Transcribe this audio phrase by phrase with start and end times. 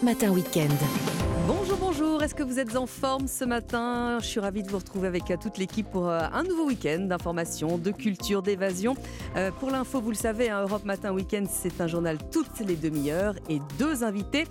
[0.00, 0.78] Matin Weekend.
[1.72, 4.18] Bonjour, bonjour, est-ce que vous êtes en forme ce matin?
[4.20, 7.00] Je suis ravie de vous retrouver avec euh, toute l'équipe pour euh, un nouveau week-end
[7.00, 8.94] d'information, de culture, d'évasion.
[9.36, 12.76] Euh, pour l'info, vous le savez, hein, Europe Matin Weekend, c'est un journal toutes les
[12.76, 14.44] demi-heures et deux invités.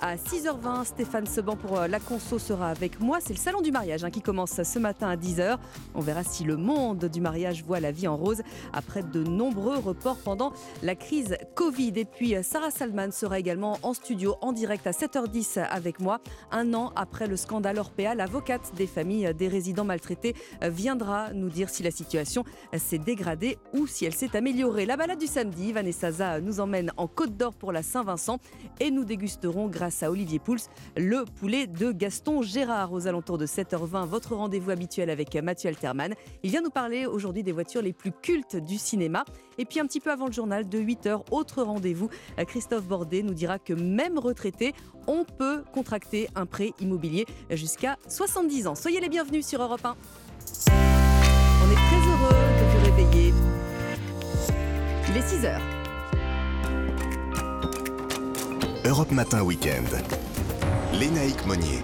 [0.00, 3.18] À 6h20, Stéphane Seban pour la conso sera avec moi.
[3.20, 5.56] C'est le salon du mariage hein, qui commence ce matin à 10h.
[5.96, 9.78] On verra si le monde du mariage voit la vie en rose après de nombreux
[9.78, 10.52] reports pendant
[10.84, 11.94] la crise Covid.
[11.96, 16.20] Et puis Sarah Salman sera également en studio en direct à 7h10 avec moi.
[16.74, 21.82] An après le scandale Orpea, l'avocate des familles des résidents maltraités viendra nous dire si
[21.82, 22.44] la situation
[22.76, 24.86] s'est dégradée ou si elle s'est améliorée.
[24.86, 28.38] La balade du samedi, Vanessa nous emmène en Côte d'Or pour la Saint-Vincent
[28.80, 33.46] et nous dégusterons grâce à Olivier Pouls le poulet de Gaston Gérard aux alentours de
[33.46, 34.06] 7h20.
[34.06, 36.14] Votre rendez-vous habituel avec Mathieu Alterman.
[36.42, 39.24] Il vient nous parler aujourd'hui des voitures les plus cultes du cinéma.
[39.58, 42.08] Et puis un petit peu avant le journal de 8h, autre rendez-vous.
[42.46, 44.74] Christophe Bordet nous dira que même retraité,
[45.06, 48.74] on peut contracter un prêt immobilier jusqu'à 70 ans.
[48.74, 49.96] Soyez les bienvenus sur Europe 1.
[50.70, 53.34] On est très heureux de vous réveiller.
[55.10, 55.60] Il est 6 h
[58.84, 59.88] Europe Matin Weekend.
[60.94, 61.82] Lénaïque Monnier.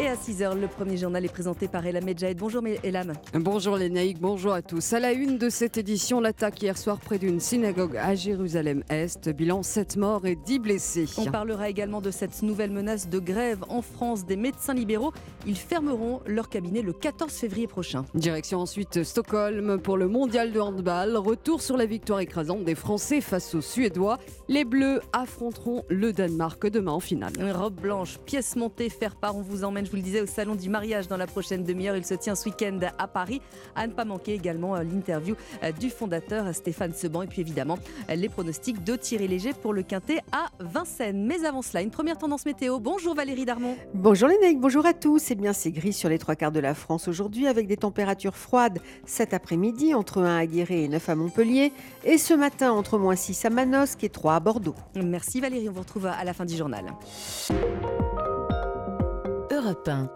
[0.00, 2.36] Et à 6h, le premier journal est présenté par Elam Medjahed.
[2.36, 3.12] Bonjour Elam.
[3.32, 4.92] Bonjour Lénaïque, bonjour à tous.
[4.92, 9.28] À la une de cette édition, l'attaque hier soir près d'une synagogue à Jérusalem-Est.
[9.28, 11.06] Bilan 7 morts et 10 blessés.
[11.16, 15.12] On parlera également de cette nouvelle menace de grève en France des médecins libéraux.
[15.46, 18.04] Ils fermeront leur cabinet le 14 février prochain.
[18.14, 21.16] Direction ensuite Stockholm pour le mondial de handball.
[21.16, 24.18] Retour sur la victoire écrasante des Français face aux Suédois.
[24.48, 27.32] Les Bleus affronteront le Danemark demain en finale.
[27.38, 29.36] Une robe blanche, pièce montée, faire part.
[29.36, 31.96] On vous emmène je vous le disais, au Salon du mariage dans la prochaine demi-heure.
[31.96, 33.40] Il se tient ce week-end à Paris.
[33.74, 37.78] À ne pas manquer également euh, l'interview euh, du fondateur Stéphane Seban et puis évidemment
[38.10, 41.26] euh, les pronostics de Thierry Léger pour le Quintet à Vincennes.
[41.26, 42.78] Mais avant cela, une première tendance météo.
[42.78, 43.76] Bonjour Valérie Darmon.
[43.94, 45.30] Bonjour les bonjour à tous.
[45.30, 48.36] Eh bien, c'est gris sur les trois quarts de la France aujourd'hui avec des températures
[48.36, 51.72] froides cet après-midi entre 1 à Guéret et 9 à Montpellier
[52.04, 54.74] et ce matin entre moins 6 à Manosque et 3 à Bordeaux.
[54.96, 56.84] Merci Valérie, on vous retrouve à la fin du journal.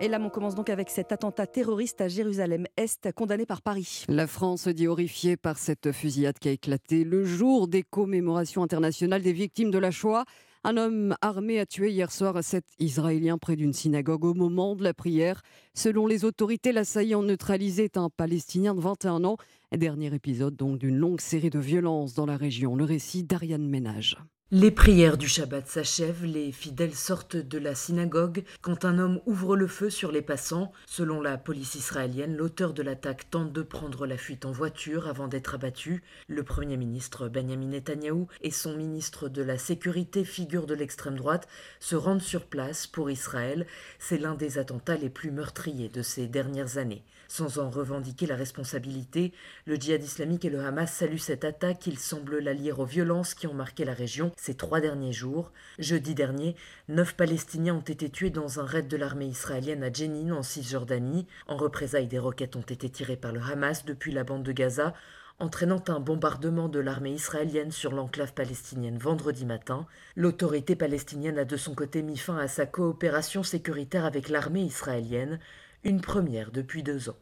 [0.01, 4.05] Et là, on commence donc avec cet attentat terroriste à Jérusalem-Est, condamné par Paris.
[4.09, 9.23] La France dit horrifiée par cette fusillade qui a éclaté le jour des commémorations internationales
[9.23, 10.25] des victimes de la Shoah.
[10.65, 14.85] Un homme armé a tué hier soir sept Israéliens près d'une synagogue au moment de
[14.85, 15.41] la prière.
[15.73, 19.39] Selon les autorités, l'assaillant neutralisé est un Palestinien de 21 ans.
[19.75, 22.77] Dernier épisode donc d'une longue série de violences dans la région.
[22.77, 24.19] Le récit d'Ariane Ménage.
[24.51, 29.59] Les prières du Shabbat s'achèvent, les fidèles sortent de la synagogue quand un homme ouvre
[29.59, 30.73] le feu sur les passants.
[30.87, 35.29] Selon la police israélienne, l'auteur de l'attaque tente de prendre la fuite en voiture avant
[35.29, 36.03] d'être abattu.
[36.29, 41.47] Le Premier ministre Benjamin Netanyahou et son ministre de la Sécurité, figure de l'extrême droite,
[41.79, 43.67] se rendent sur place pour Israël.
[43.99, 47.05] C'est l'un des attentats les plus meurtriers de ces dernières années.
[47.31, 49.35] Sans en revendiquer la responsabilité,
[49.67, 51.87] le djihad islamique et le Hamas saluent cette attaque.
[51.87, 55.53] Ils semblent la lier aux violences qui ont marqué la région ces trois derniers jours.
[55.79, 56.57] Jeudi dernier,
[56.89, 61.27] neuf Palestiniens ont été tués dans un raid de l'armée israélienne à Jenin, en Cisjordanie.
[61.47, 64.95] En représailles, des roquettes ont été tirées par le Hamas depuis la bande de Gaza
[65.41, 69.87] entraînant un bombardement de l'armée israélienne sur l'enclave palestinienne vendredi matin.
[70.17, 75.39] L'autorité palestinienne a de son côté mis fin à sa coopération sécuritaire avec l'armée israélienne
[75.85, 77.17] une première depuis deux ans.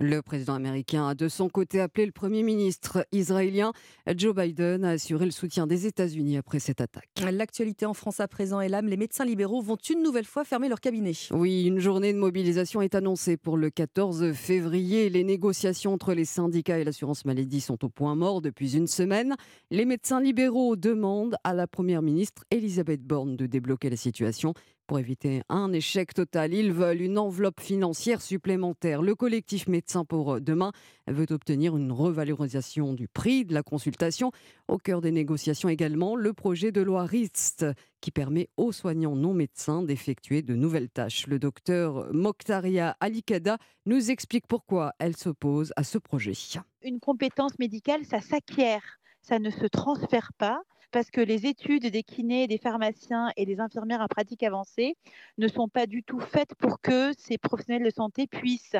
[0.00, 3.72] Le président américain a de son côté appelé le Premier ministre israélien
[4.16, 7.10] Joe Biden à assurer le soutien des États-Unis après cette attaque.
[7.30, 8.88] L'actualité en France à présent est l'âme.
[8.88, 11.12] Les médecins libéraux vont une nouvelle fois fermer leur cabinet.
[11.30, 15.10] Oui, une journée de mobilisation est annoncée pour le 14 février.
[15.10, 19.36] Les négociations entre les syndicats et l'assurance maladie sont au point mort depuis une semaine.
[19.70, 24.54] Les médecins libéraux demandent à la Première ministre Elisabeth Borne de débloquer la situation
[24.92, 26.52] pour éviter un échec total.
[26.52, 29.00] Ils veulent une enveloppe financière supplémentaire.
[29.00, 30.70] Le collectif Médecins pour demain
[31.06, 34.32] veut obtenir une revalorisation du prix de la consultation.
[34.68, 37.64] Au cœur des négociations également, le projet de loi RIST
[38.02, 41.26] qui permet aux soignants non médecins d'effectuer de nouvelles tâches.
[41.26, 43.56] Le docteur Mokhtaria Alikada
[43.86, 46.34] nous explique pourquoi elle s'oppose à ce projet.
[46.82, 50.60] Une compétence médicale, ça s'acquiert, ça ne se transfère pas
[50.92, 54.96] parce que les études des kinés, des pharmaciens et des infirmières en pratique avancée
[55.38, 58.76] ne sont pas du tout faites pour que ces professionnels de santé puissent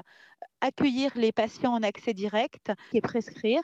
[0.60, 3.62] accueillir les patients en accès direct et prescrire.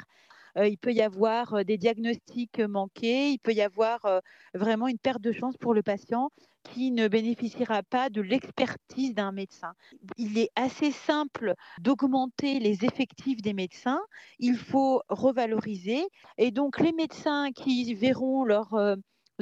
[0.57, 4.21] Euh, il peut y avoir euh, des diagnostics manqués, il peut y avoir euh,
[4.55, 6.31] vraiment une perte de chance pour le patient
[6.73, 9.73] qui ne bénéficiera pas de l'expertise d'un médecin.
[10.17, 14.01] Il est assez simple d'augmenter les effectifs des médecins.
[14.39, 16.03] Il faut revaloriser.
[16.37, 18.75] Et donc, les médecins qui verront leur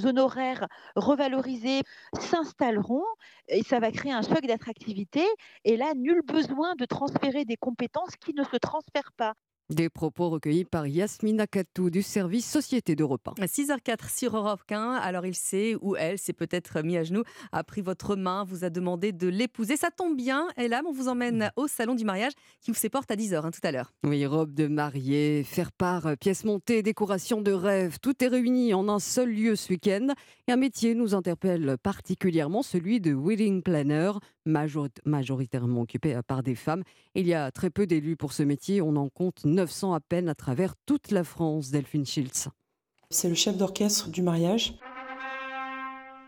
[0.05, 1.82] honoraires revalorisés
[2.19, 3.05] s'installeront
[3.49, 5.25] et ça va créer un choc d'attractivité.
[5.64, 9.34] Et là, nul besoin de transférer des compétences qui ne se transfèrent pas.
[9.68, 13.46] Des propos recueillis par Yasmina Katou du service Société d'Europe 1.
[13.46, 14.92] 6h04 sur Europe 1.
[14.92, 18.62] Alors il sait ou elle s'est peut-être mis à genoux, a pris votre main, vous
[18.62, 19.76] a demandé de l'épouser.
[19.76, 20.46] Ça tombe bien.
[20.56, 22.30] Et là, on vous emmène au salon du mariage
[22.60, 23.92] qui vous porte à 10h hein, tout à l'heure.
[24.04, 27.98] Oui, robe de mariée, faire part, pièces montées, décoration de rêve.
[28.00, 30.14] Tout est réuni en un seul lieu ce week-end.
[30.46, 34.12] Et un métier nous interpelle particulièrement, celui de wedding planner,
[34.46, 36.82] majoritairement occupé par des femmes.
[37.14, 38.81] Il y a très peu d'élus pour ce métier.
[38.81, 42.48] On en compte 900 à peine à travers toute la France, Delphine Schiltz.
[43.10, 44.75] C'est le chef d'orchestre du mariage.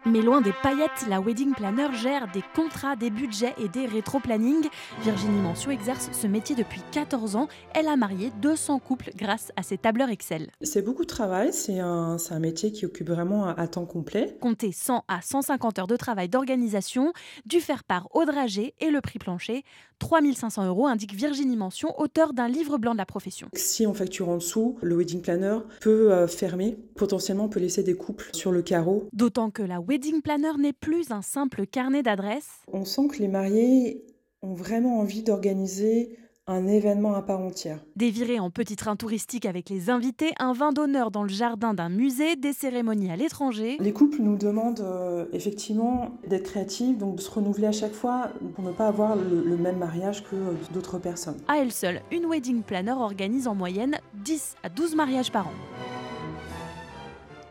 [0.08, 4.66] Mais loin des paillettes, la wedding planner gère des contrats, des budgets et des rétro-planning.
[5.02, 7.46] Virginie Mancio exerce ce métier depuis 14 ans.
[7.74, 10.50] Elle a marié 200 couples grâce à ses tableurs Excel.
[10.62, 14.38] C'est beaucoup de travail, c'est un, un, métier qui occupe vraiment à, temps complet.
[14.40, 17.12] Comptez 100 à 150 heures de travail d'organisation,
[17.44, 19.62] du faire-part au dragé et le prix plancher.
[19.98, 23.48] 3500 euros, indique Virginie Mention, auteur d'un livre blanc de la profession.
[23.54, 27.94] Si on facture en dessous, le wedding planner peut euh, fermer, potentiellement peut laisser des
[27.94, 29.08] couples sur le carreau.
[29.12, 32.62] D'autant que la wedding planner n'est plus un simple carnet d'adresses.
[32.72, 34.04] On sent que les mariés
[34.42, 36.16] ont vraiment envie d'organiser
[36.48, 37.78] un événement à part entière.
[37.94, 41.74] Des virées en petit train touristique avec les invités, un vin d'honneur dans le jardin
[41.74, 43.76] d'un musée, des cérémonies à l'étranger.
[43.78, 48.30] Les couples nous demandent euh, effectivement d'être créatifs, donc de se renouveler à chaque fois
[48.54, 51.36] pour ne pas avoir le, le même mariage que euh, d'autres personnes.
[51.46, 55.97] À elle seule, une wedding planner organise en moyenne 10 à 12 mariages par an.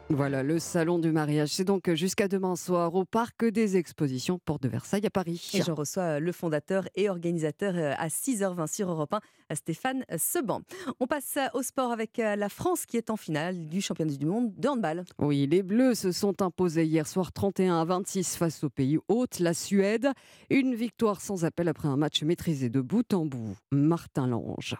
[0.09, 1.49] Voilà, le salon du mariage.
[1.49, 5.51] C'est donc jusqu'à demain soir au parc des expositions Porte de Versailles à Paris.
[5.53, 9.13] Et je reçois euh, le fondateur et organisateur euh, à 6h20 sur Europe
[9.49, 10.61] 1, Stéphane Seban.
[11.01, 14.25] On passe au sport avec euh, la France qui est en finale du championnat du
[14.25, 15.03] monde de handball.
[15.19, 19.39] Oui, les Bleus se sont imposés hier soir 31 à 26 face au pays hôte,
[19.39, 20.09] la Suède.
[20.49, 23.57] Une victoire sans appel après un match maîtrisé de bout en bout.
[23.71, 24.77] Martin Lange.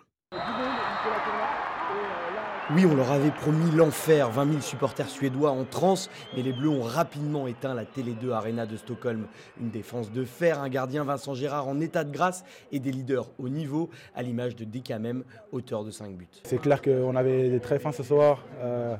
[2.75, 6.67] Oui, on leur avait promis l'enfer, 20 000 supporters suédois en transe, mais les Bleus
[6.67, 9.27] ont rapidement éteint la Télé 2 Arena de Stockholm.
[9.61, 12.43] Une défense de fer, un gardien Vincent Gérard en état de grâce
[12.73, 15.23] et des leaders au niveau, à l'image de Dekamem,
[15.53, 16.27] auteur de 5 buts.
[16.43, 18.43] C'est clair qu'on avait des très fins ce soir.
[18.59, 18.97] Euh,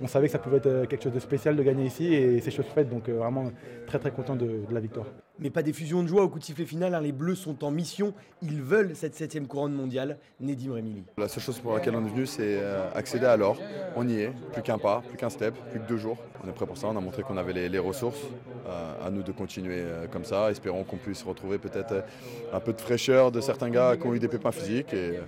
[0.00, 2.50] on savait que ça pouvait être quelque chose de spécial de gagner ici et c'est
[2.50, 3.52] chose faite, donc euh, vraiment
[3.86, 5.04] très très content de, de la victoire.
[5.40, 7.00] Mais pas d'effusion de joie au coup de sifflet final, hein.
[7.00, 11.02] les Bleus sont en mission, ils veulent cette septième couronne mondiale, Nedim Remili.
[11.16, 13.56] La seule chose pour laquelle on est venu, c'est euh, accéder à l'or.
[13.96, 16.18] On y est, plus qu'un pas, plus qu'un step, plus que deux jours.
[16.44, 18.20] On est prêt pour ça, on a montré qu'on avait les, les ressources.
[18.66, 22.04] Euh, à nous de continuer euh, comme ça, espérons qu'on puisse retrouver peut-être
[22.52, 24.92] un peu de fraîcheur de certains gars qui ont eu des pépins physiques.
[24.92, 25.18] Et,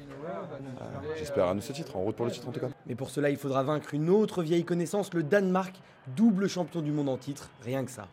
[1.18, 2.68] J'espère à nous ce titre, en route pour le titre en tout cas.
[2.86, 5.74] Mais pour cela, il faudra vaincre une autre vieille connaissance, le Danemark,
[6.16, 8.08] double champion du monde en titre, rien que ça.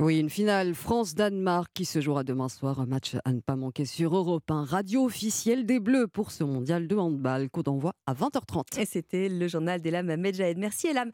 [0.00, 2.78] Oui, une finale France-Danemark qui se jouera demain soir.
[2.78, 6.44] Un match à ne pas manquer sur Europe 1, radio officielle des Bleus pour ce
[6.44, 7.50] mondial de handball.
[7.50, 8.78] Coup d'envoi à 20h30.
[8.78, 10.56] Et c'était le journal d'Elam Medjahed.
[10.56, 11.10] Merci Elam.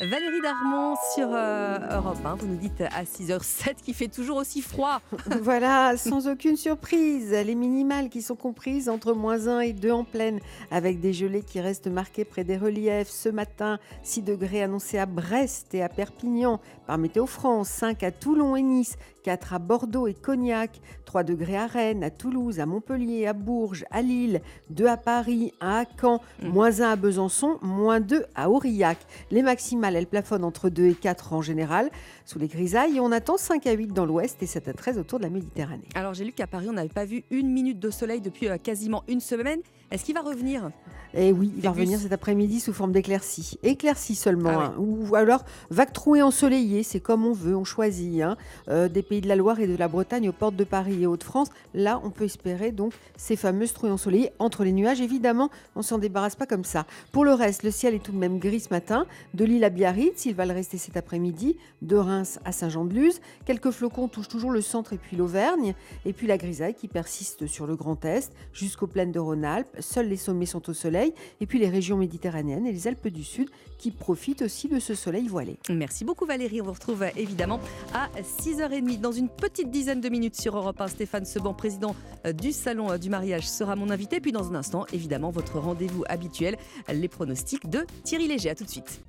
[0.00, 4.62] Valérie Darmon sur euh, Europe 1, vous nous dites à 6h07 qu'il fait toujours aussi
[4.62, 5.00] froid.
[5.42, 10.04] voilà, sans aucune surprise, les minimales qui sont comprises entre moins 1 et 2 en
[10.04, 10.38] pleine,
[10.70, 13.08] avec des gelées qui restent marquées près des reliefs.
[13.08, 18.10] Ce matin, 6 degrés annoncés à Brest et à Perpignan, par Météo France, 5 à
[18.10, 22.66] Toulon et Nice, 4 à Bordeaux et Cognac, 3 degrés à Rennes, à Toulouse, à
[22.66, 26.48] Montpellier, à Bourges, à Lille, 2 à Paris, 1 à Caen, mmh.
[26.48, 28.96] moins 1 à Besançon, moins 2 à Aurillac.
[29.30, 31.90] Les maximales, elles plafonnent entre 2 et 4 en général,
[32.28, 34.98] sous les grisailles, et on attend 5 à 8 dans l'ouest et 7 à 13
[34.98, 35.88] autour de la Méditerranée.
[35.94, 38.58] Alors j'ai lu qu'à Paris, on n'avait pas vu une minute de soleil depuis euh,
[38.58, 39.60] quasiment une semaine.
[39.90, 40.70] Est-ce qu'il va revenir?
[41.14, 43.58] Eh oui, il va revenir cet après-midi sous forme d'éclaircie.
[43.62, 44.50] Éclaircie seulement.
[44.52, 44.74] Ah hein.
[44.78, 48.20] Ou alors vague trouée ensoleillée, c'est comme on veut, on choisit.
[48.20, 48.36] Hein.
[48.68, 51.06] Euh, des pays de la Loire et de la Bretagne aux portes de Paris et
[51.06, 55.00] Hauts-de-France, là on peut espérer donc ces fameuses trouées ensoleillées entre les nuages.
[55.00, 56.84] Évidemment, on s'en débarrasse pas comme ça.
[57.10, 59.06] Pour le reste, le ciel est tout de même gris ce matin.
[59.32, 61.56] De Lille à Biarritz, il va le rester cet après-midi.
[61.80, 63.20] De Reims à Saint-Jean-de-Luz.
[63.44, 65.74] Quelques flocons touchent toujours le centre et puis l'Auvergne.
[66.04, 69.76] Et puis la grisaille qui persiste sur le Grand Est jusqu'aux plaines de Rhône-Alpes.
[69.80, 71.12] Seuls les sommets sont au soleil.
[71.40, 73.48] Et puis les régions méditerranéennes et les Alpes du Sud
[73.78, 75.58] qui profitent aussi de ce soleil voilé.
[75.70, 76.60] Merci beaucoup Valérie.
[76.60, 77.60] On vous retrouve évidemment
[77.94, 79.00] à 6h30.
[79.00, 81.94] Dans une petite dizaine de minutes sur Europe 1, Stéphane Seban, président
[82.26, 84.20] euh, du Salon euh, du mariage, sera mon invité.
[84.20, 86.56] Puis dans un instant, évidemment, votre rendez-vous habituel,
[86.92, 88.50] les pronostics de Thierry Léger.
[88.50, 89.00] A tout de suite.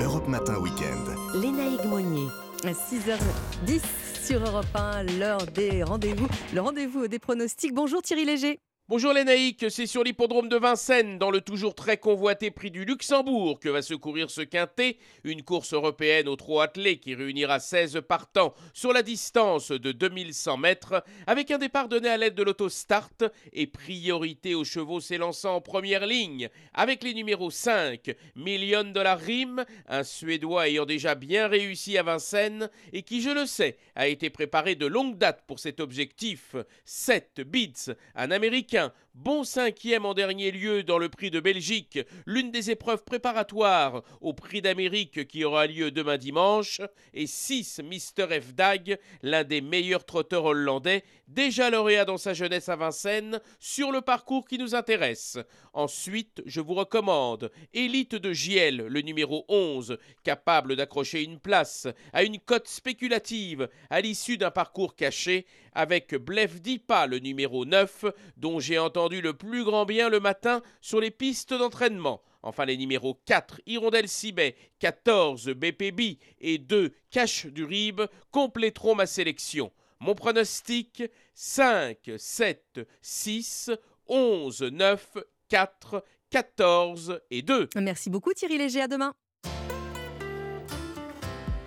[0.00, 1.38] Europe Matin Week-end.
[1.38, 2.28] Lénaïque Monnier.
[2.64, 3.80] 6h10
[4.24, 7.72] sur Europe 1, l'heure des rendez-vous, le rendez-vous des pronostics.
[7.72, 8.60] Bonjour Thierry Léger.
[8.90, 12.86] Bonjour les naïcs, c'est sur l'hippodrome de Vincennes, dans le toujours très convoité prix du
[12.86, 17.60] Luxembourg, que va se courir ce quintet, une course européenne au trot attelé qui réunira
[17.60, 22.42] 16 partants sur la distance de 2100 mètres, avec un départ donné à l'aide de
[22.42, 23.10] l'autostart
[23.52, 29.66] et priorité aux chevaux s'élançant en première ligne, avec les numéros 5, Million Dollar Rim,
[29.86, 34.30] un Suédois ayant déjà bien réussi à Vincennes et qui, je le sais, a été
[34.30, 40.14] préparé de longue date pour cet objectif, 7 Beats, un Américain 想 bon cinquième en
[40.14, 45.44] dernier lieu dans le prix de Belgique, l'une des épreuves préparatoires au prix d'Amérique qui
[45.44, 46.80] aura lieu demain dimanche,
[47.14, 48.54] et 6 Mister F.
[48.54, 54.02] Dag, l'un des meilleurs trotteurs hollandais, déjà lauréat dans sa jeunesse à Vincennes, sur le
[54.02, 55.38] parcours qui nous intéresse.
[55.72, 62.22] Ensuite, je vous recommande Élite de Giel, le numéro 11, capable d'accrocher une place à
[62.22, 65.44] une cote spéculative à l'issue d'un parcours caché,
[65.74, 68.06] avec Blef Dipa, le numéro 9,
[68.36, 72.22] dont j'ai entendu le plus grand bien le matin sur les pistes d'entraînement.
[72.42, 79.06] Enfin, les numéros 4, Hirondelle Sibet, 14, BPB et 2, Cache du Rib compléteront ma
[79.06, 79.72] sélection.
[80.00, 81.02] Mon pronostic
[81.34, 83.70] 5, 7, 6,
[84.06, 85.16] 11, 9,
[85.48, 87.68] 4, 14 et 2.
[87.76, 89.14] Merci beaucoup Thierry Léger, à demain.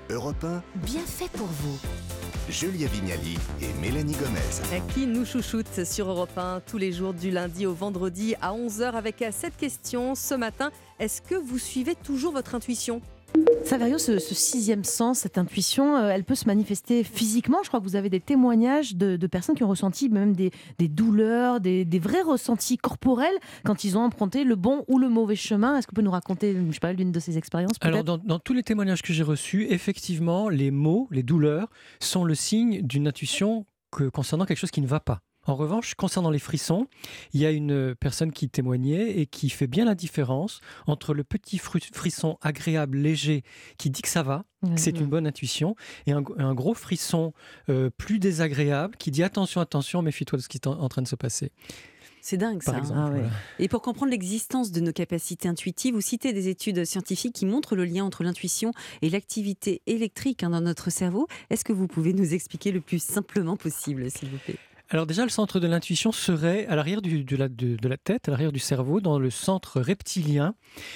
[0.10, 1.80] Europe 1, bien fait pour vous.
[2.52, 4.84] Julia Vignali et Mélanie Gomez.
[4.94, 8.92] Qui nous chouchoute sur Europe 1 tous les jours du lundi au vendredi à 11h
[8.92, 10.70] avec cette question ce matin.
[11.00, 13.02] Est-ce que vous suivez toujours votre intuition?
[13.72, 17.60] Saverio, ce, sixième sens, cette intuition, euh, elle peut se manifester physiquement.
[17.64, 21.62] Je crois que vous avez des témoignages de, personnes qui ont ressenti même des, douleurs,
[21.62, 25.78] des, vrais ressentis corporels quand ils ont emprunté le bon ou le mauvais chemin.
[25.78, 28.40] Est-ce que vous pouvez nous raconter, je sais pas, l'une de ces expériences Alors, dans,
[28.40, 31.70] tous les témoignages que j'ai reçus, effectivement, les mots, les douleurs
[32.02, 33.66] sont le signe d'une intuition
[34.12, 35.22] concernant quelque chose qui ne va pas.
[35.48, 36.88] En revanche, concernant les frissons,
[37.34, 41.24] il y a une personne qui témoignait et qui fait bien la différence entre le
[41.24, 43.44] petit frisson agréable, léger,
[43.78, 44.46] qui dit que ça va,
[44.76, 47.34] c'est une bonne intuition, et un, gros frisson
[47.70, 51.08] euh, plus désagréable qui dit attention, attention, méfie-toi de ce qui est en, train de
[51.08, 51.52] se passer.
[52.22, 52.76] C'est dingue ça.
[52.76, 53.12] Hein.
[53.16, 57.48] Ah et pour comprendre l'existence de nos capacités intuitives, vous citez des études scientifiques qui
[57.48, 61.28] montrent le lien entre l'intuition et l'activité électrique hein, dans notre cerveau.
[61.50, 64.60] Est-ce que vous pouvez nous expliquer le plus simplement possible, s'il vous plaît?
[64.92, 68.60] Alors déjà, le centre de l'intuition serait à l'arrière de, la, tête, à l'arrière du
[68.60, 70.54] cerveau, dans le centre reptilien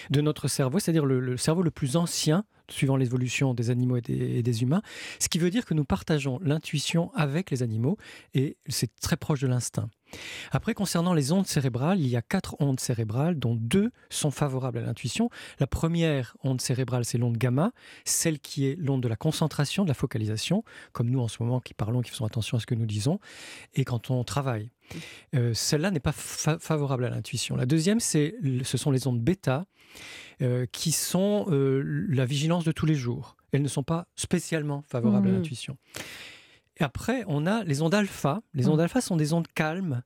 [0.10, 4.64] de notre cerveau, c'est-à-dire le, cerveau le plus ancien suivant l'évolution des animaux et des,
[4.64, 4.82] humains,
[5.20, 7.98] ce qui veut dire que nous partageons l'intuition avec les animaux
[8.34, 9.90] et c'est très proche de l'instinct.
[10.51, 14.77] Après, concernant les ondes cérébrales, il y a quatre ondes cérébrales, dont deux sont favorables
[14.77, 15.29] à l'intuition.
[15.59, 17.71] La première onde cérébrale, c'est l'onde gamma,
[18.03, 21.59] celle qui est l'onde de la concentration, de la focalisation, comme nous en ce moment
[21.59, 23.19] qui parlons, qui faisons attention à ce que nous disons,
[23.74, 24.69] et quand on travaille.
[25.33, 27.55] Euh, celle-là n'est pas favorable à l'intuition.
[27.55, 29.65] La deuxième, c'est, ce sont les ondes bêta,
[30.41, 33.38] euh, qui sont euh, la vigilance de tous les jours.
[33.51, 35.35] Elles ne sont pas spécialement favorables à mmh.
[35.35, 35.77] l'intuition.
[36.77, 38.41] Et après, on a les ondes alpha.
[38.53, 38.84] Les ondes mmh.
[38.84, 40.01] alpha sont des ondes calmes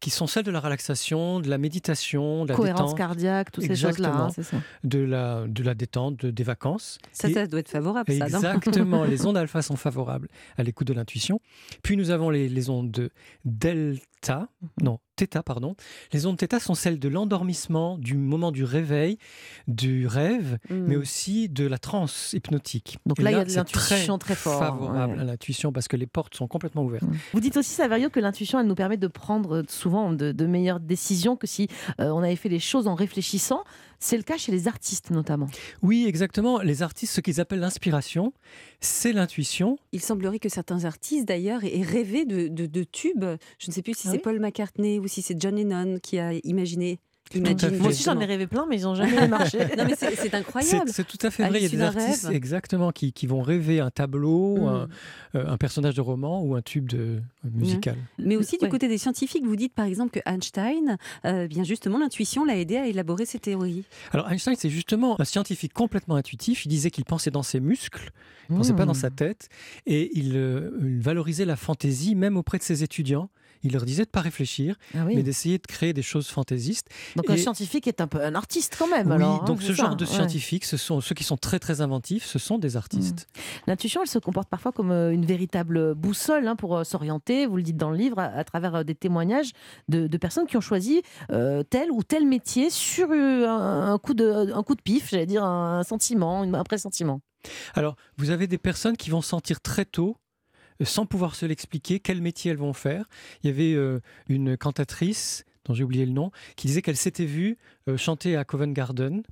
[0.00, 3.76] qui sont celles de la relaxation, de la méditation, de la cohérence cardiaque, toutes ces
[3.76, 4.28] choses-là.
[4.28, 6.98] Hein, de la de la détente, des vacances.
[7.12, 8.12] Ça, ça doit être favorable.
[8.12, 9.04] Ça, exactement.
[9.04, 11.40] les ondes alpha sont favorables à l'écoute de l'intuition.
[11.82, 13.10] Puis nous avons les, les ondes
[13.44, 14.66] delta, mmh.
[14.82, 15.74] non Theta, pardon.
[16.12, 19.18] Les ondes Theta sont celles de l'endormissement, du moment du réveil,
[19.66, 21.00] du rêve, mais hmm.
[21.00, 22.98] aussi de la transe hypnotique.
[23.04, 24.60] Donc là, il y a de l'intuition très, forte.
[24.60, 27.02] favorable à l'intuition parce que les portes sont complètement ouvertes.
[27.02, 27.16] Hmm.
[27.32, 31.36] Vous dites aussi, Saverio, que l'intuition, elle nous permet de prendre souvent de, meilleures décisions
[31.36, 31.66] que si
[31.98, 33.64] euh, on avait fait les choses en réfléchissant.
[34.00, 35.48] C'est le cas chez les artistes notamment.
[35.82, 36.60] Oui, exactement.
[36.60, 38.34] Les artistes, ce qu'ils appellent l'inspiration,
[38.80, 39.78] c'est l'intuition.
[39.92, 43.24] Il semblerait que certains artistes, d'ailleurs, aient rêvé de, tubes.
[43.58, 46.18] Je ne sais plus si ah c'est Paul McCartney ou si c'est John Lennon qui
[46.18, 47.00] a imaginé
[47.36, 49.58] moi aussi, j'en ai rêvé plein, mais ils n'ont jamais marché.
[49.76, 50.90] non, mais c'est incroyable.
[50.92, 51.58] C'est tout à fait vrai.
[51.58, 54.88] Il y a des artistes exactement qui, qui, vont rêver un tableau, mm.
[55.34, 57.96] euh, un, personnage de roman ou un tube de, musical.
[58.18, 61.98] Mais aussi du côté des scientifiques, vous dites par exemple que Einstein, euh, bien justement,
[61.98, 63.84] l'intuition l'a aidé à élaborer ses théories.
[64.12, 66.64] Alors Einstein, c'est justement un scientifique complètement intuitif.
[66.64, 68.10] Il disait qu'il pensait dans ses muscles,
[68.48, 68.96] il ne pensait pas dans mm.
[68.96, 69.48] sa tête,
[69.86, 73.28] et il, euh, il valorisait la fantaisie même auprès de ses étudiants
[73.62, 76.88] il leur disait de pas réfléchir, ah mais d'essayer de créer des choses fantaisistes.
[77.16, 79.08] Donc un scientifique est un peu un artiste quand même.
[79.08, 81.80] Oui, alors, hein, donc ce genre de scientifiques, ce sont ceux qui sont très très
[81.80, 83.26] inventifs, ce sont des artistes.
[83.28, 83.40] Mmh.
[83.68, 87.46] L'intuition, elle se comporte parfois comme euh, une véritable boussole hein, pour euh, s'orienter.
[87.46, 89.52] Vous le dites dans le livre, à, travers euh, des témoignages
[89.88, 91.02] de, personnes qui ont choisi
[91.70, 95.84] tel ou tel métier sur un, coup de un coup de pif, j'allais dire un
[95.84, 97.20] sentiment, un pressentiment.
[97.74, 100.16] Alors, vous avez des personnes qui vont sentir très tôt
[100.82, 103.04] sans pouvoir se l'expliquer, quel métier elles vont faire.
[103.42, 107.58] Il y avait une cantatrice dont j'ai oublié le nom, qui disait qu'elle s'était vue
[107.96, 109.22] chanter à Covent Garden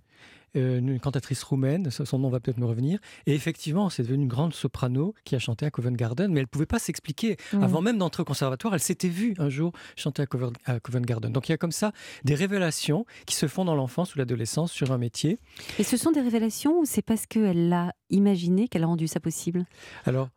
[0.56, 2.98] euh, une cantatrice roumaine, son nom va peut-être me revenir.
[3.26, 6.44] Et effectivement, c'est devenu une grande soprano qui a chanté à Covent Garden, mais elle
[6.44, 7.36] ne pouvait pas s'expliquer.
[7.52, 7.62] Mmh.
[7.62, 11.04] Avant même d'entrer au conservatoire, elle s'était vue un jour chanter à Covent, à Covent,
[11.04, 11.30] Garden.
[11.30, 11.92] Donc il y a comme ça
[12.24, 15.38] des révélations qui se font dans l'enfance ou l'adolescence sur un métier.
[15.78, 19.20] Et ce sont des révélations ou c'est parce qu'elle l'a imaginé qu'elle a rendu ça
[19.20, 19.66] possible?
[20.04, 20.30] Alors,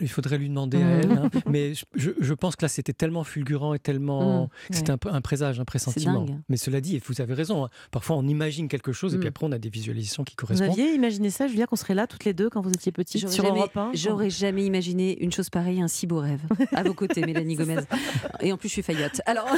[0.00, 1.00] il faudrait lui demander à mmh.
[1.02, 1.30] elle, hein.
[1.46, 4.44] mais je, pense que là c'était tellement fulgurant et tellement.
[4.44, 4.48] Mmh.
[4.70, 6.26] C'était un, présage, un pressentiment.
[6.48, 9.26] Mais cela dit, et vous avez raison, hein, parfois on imagine quelque chose et puis
[9.26, 9.28] mmh.
[9.28, 10.68] après on a des visualisations qui correspondent.
[10.68, 13.28] Vous aviez imaginé ça, Julia, qu'on serait là toutes les deux quand vous étiez petite
[13.28, 16.40] sur Europe 1 J'aurais jamais imaginé une chose pareille, un si beau rêve.
[16.72, 17.80] À vos côtés, Mélanie Gomez.
[18.40, 19.20] Et en plus, je suis faillotte.
[19.26, 19.48] Alors,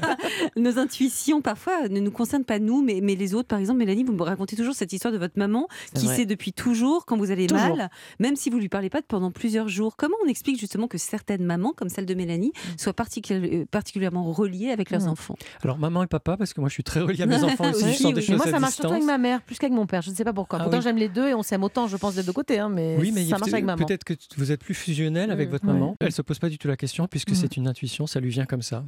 [0.56, 3.48] nos intuitions parfois ne nous concernent pas nous, mais, mais les autres.
[3.48, 6.52] Par exemple, Mélanie, vous me racontez toujours cette histoire de votre maman qui sait depuis
[6.52, 9.94] toujours quand vous allez mal, même si vous lui parlez pas pendant plusieurs jours.
[9.94, 12.78] Comment on explique justement que certaines mamans, comme celle de Mélanie, mm.
[12.78, 12.94] soient
[13.30, 15.08] euh, particulièrement reliées avec leurs mm.
[15.08, 15.36] enfants?
[15.62, 18.08] Alors maman et papa, parce que moi je suis très reliée à mes enfants aussi.
[18.08, 20.02] je des choses moi ça marche surtout avec ma mère, plus qu'avec mon père.
[20.02, 20.58] Je ne sais pas pourquoi.
[20.58, 22.58] Ah Pourtant j'aime les deux et on s'aime autant, je pense, des deux côtés.
[22.58, 23.84] Hein, mais, oui, mais ça marche avec maman.
[23.86, 25.52] Peut-être que vous êtes plus fusionnel avec mm.
[25.52, 25.96] votre maman.
[26.00, 28.46] Elle se pose pas du tout la question puisque c'est une intuition, ça lui vient
[28.46, 28.84] comme ça.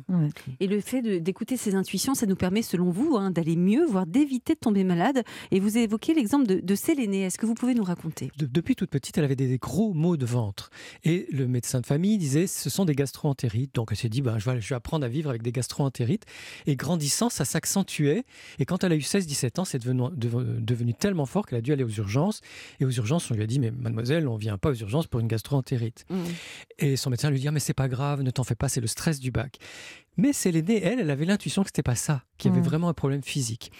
[0.59, 4.07] Et le fait d'écouter ces intuitions, ça nous permet, selon vous, hein, d'aller mieux, voire
[4.07, 5.23] d'éviter de tomber malade.
[5.53, 7.23] Et vous évoquez l'exemple de, de Sélénée.
[7.23, 8.33] Est-ce que vous pouvez nous raconter?
[8.37, 10.48] Depuis toute petite, elle avait des gros maux de ventre.
[11.05, 13.75] Et le médecin de famille disait ce sont des gastro-entérites.
[13.75, 16.25] Donc elle s'est dit ben, je, vais, je vais apprendre à vivre avec des gastro-entérites.
[16.67, 18.25] Et grandissant, ça s'accentuait.
[18.59, 21.73] Et quand elle a eu 16-17 ans, c'est devenu, devenu, tellement fort qu'elle a dû
[21.73, 22.40] aller aux urgences.
[22.81, 25.07] Et aux urgences, on lui a dit mais mademoiselle, on ne vient pas aux urgences
[25.07, 26.05] pour une gastro-entérite.
[26.11, 26.17] Mmh.
[26.78, 28.81] Et son médecin lui dit ah, mais c'est pas grave, ne t'en fais pas, c'est
[28.81, 29.59] le stress du bac.
[30.18, 32.64] Mais Sélénée, elle, elle avait l'intuition que c'était pas ça, qu'il y avait mmh.
[32.64, 33.70] vraiment un problème physique.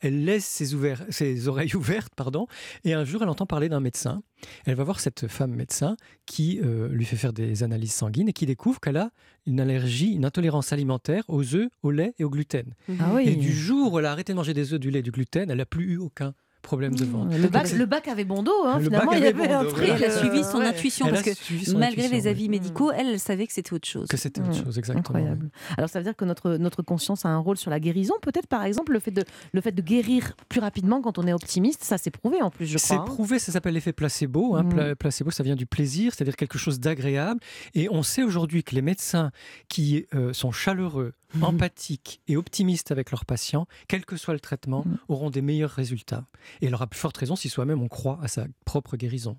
[0.00, 0.74] Elle laisse ses,
[1.10, 2.46] ses, oreilles ouvertes, pardon,
[2.84, 4.22] et un jour, elle entend parler d'un médecin.
[4.64, 5.96] Elle va voir cette femme médecin
[6.26, 9.10] qui euh, lui fait faire des analyses sanguines et qui découvre qu'elle a
[9.46, 12.74] une allergie, une intolérance alimentaire aux œufs, au lait et au gluten.
[12.98, 15.10] Ah et du jour où elle a arrêté de manger des œufs, du lait, du
[15.10, 17.36] gluten, elle n'a plus eu aucun problème de ventre.
[17.36, 19.88] Le bac, le bac avait bon dos, hein, finalement, il y avait un truc.
[19.88, 23.72] Elle a suivi son intuition, parce que malgré les avis médicaux, elle, savait que c'était
[23.72, 24.08] autre chose.
[24.08, 25.00] Que c'était autre chose, exactement.
[25.00, 25.50] Incroyable.
[25.76, 28.14] Alors ça veut dire que notre, notre conscience a un rôle sur la guérison.
[28.22, 31.32] Peut-être par exemple le fait, de, le fait de guérir plus rapidement quand on est
[31.32, 32.86] optimiste, ça s'est prouvé en plus, je crois.
[32.86, 33.04] C'est hein.
[33.04, 34.56] prouvé, ça s'appelle l'effet placebo.
[34.56, 34.62] Hein.
[34.62, 34.94] Mm.
[34.96, 37.40] Placebo, ça vient du plaisir, c'est-à-dire quelque chose d'agréable.
[37.74, 39.30] Et on sait aujourd'hui que les médecins
[39.68, 41.21] qui euh, sont chaleureux, mm.
[41.42, 44.98] empathiques et optimistes avec leurs patients, quel que soit le traitement, mm.
[45.08, 46.24] auront des meilleurs résultats.
[46.60, 49.38] Et elle aura plus forte raison si soi-même on croit à sa propre guérison.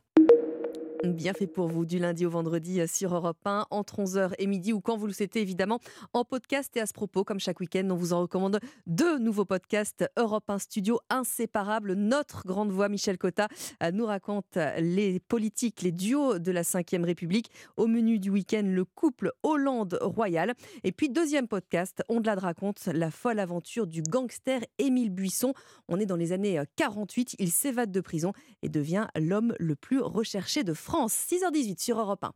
[1.04, 4.48] Bien fait pour vous du lundi au vendredi euh, sur Europe 1 entre 11h et
[4.48, 5.80] midi ou quand vous le souhaitez évidemment
[6.14, 6.78] en podcast.
[6.78, 10.50] Et à ce propos, comme chaque week-end, on vous en recommande deux nouveaux podcasts Europe
[10.50, 11.96] 1 Studio inséparables.
[11.96, 13.50] Notre grande voix Michel Cotta
[13.84, 17.52] euh, nous raconte les politiques, les duos de la Ve République.
[17.76, 20.54] Au menu du week-end, le couple Hollande-Royal.
[20.86, 25.54] Et puis deuxième podcast, on de la raconte la folle aventure du gangster Émile Buisson.
[25.90, 30.00] On est dans les années 48, il s'évade de prison et devient l'homme le plus
[30.00, 30.93] recherché de France.
[30.94, 32.32] 6h18 sur Europe 1.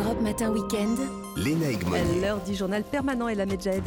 [0.00, 0.98] Europe Matin Weekend.
[1.36, 1.94] L'énigme.
[2.20, 3.84] L'heure du journal permanent et la Medjed.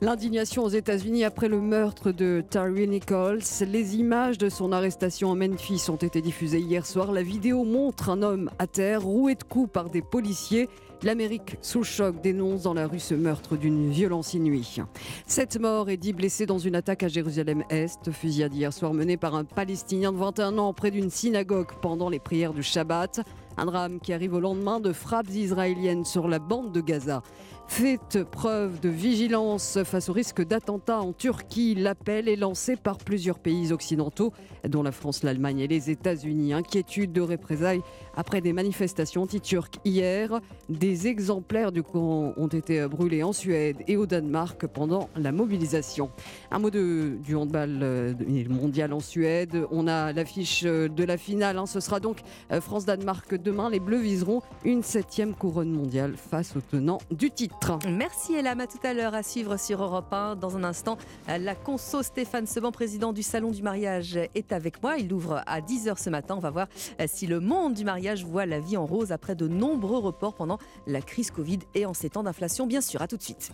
[0.00, 3.40] L'indignation aux États-Unis après le meurtre de Tyree Nichols.
[3.66, 7.12] Les images de son arrestation à Memphis ont été diffusées hier soir.
[7.12, 10.68] La vidéo montre un homme à terre, roué de coups par des policiers.
[11.04, 14.82] L'Amérique sous choc dénonce dans la rue ce meurtre d'une violence inouïe.
[15.28, 19.36] Sept morts et dix blessés dans une attaque à Jérusalem-Est, fusillade hier soir menée par
[19.36, 23.20] un Palestinien de 21 ans près d'une synagogue pendant les prières du Shabbat.
[23.58, 27.24] Un drame qui arrive au lendemain de frappes israéliennes sur la bande de Gaza.
[27.66, 31.74] Faites preuve de vigilance face au risque d'attentats en Turquie.
[31.74, 34.32] L'appel est lancé par plusieurs pays occidentaux,
[34.66, 36.54] dont la France, l'Allemagne et les États-Unis.
[36.54, 37.82] Inquiétude de représailles
[38.16, 40.40] après des manifestations anti-turques hier.
[40.70, 46.10] Des exemplaires du Coran ont été brûlés en Suède et au Danemark pendant la mobilisation.
[46.50, 48.14] Un mot de, du handball euh,
[48.48, 49.66] mondial en Suède.
[49.70, 51.58] On a l'affiche de la finale.
[51.58, 51.66] Hein.
[51.66, 53.70] Ce sera donc euh, France-Danemark demain.
[53.70, 57.78] Les Bleus viseront une septième couronne mondiale face au tenant du titre.
[57.88, 60.36] Merci Elam, à tout à l'heure à suivre sur Europe 1.
[60.36, 64.98] Dans un instant, la conso Stéphane Seban, président du Salon du mariage, est avec moi.
[64.98, 66.34] Il ouvre à 10h ce matin.
[66.36, 66.68] On va voir
[67.00, 70.34] euh, si le monde du mariage voit la vie en rose après de nombreux reports
[70.34, 73.00] pendant la crise Covid et en ces temps d'inflation, bien sûr.
[73.00, 73.52] À tout de suite.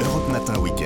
[0.00, 0.85] Europe Matin Week-end.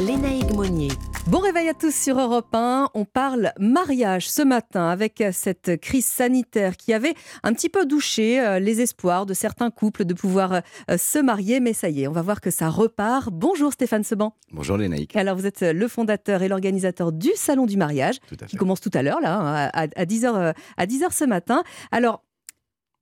[0.00, 0.88] Lénaïque Monnier.
[1.26, 2.88] Bon réveil à tous sur Europe 1.
[2.94, 8.40] On parle mariage ce matin avec cette crise sanitaire qui avait un petit peu douché
[8.40, 10.52] euh, les espoirs de certains couples de pouvoir
[10.90, 11.60] euh, se marier.
[11.60, 13.28] Mais ça y est, on va voir que ça repart.
[13.30, 14.34] Bonjour Stéphane Seban.
[14.50, 15.14] Bonjour Lénaïque.
[15.14, 19.02] Alors vous êtes le fondateur et l'organisateur du Salon du mariage qui commence tout à
[19.02, 21.62] l'heure, là, hein, à, à 10h, à 10h ce matin.
[21.90, 22.24] Alors,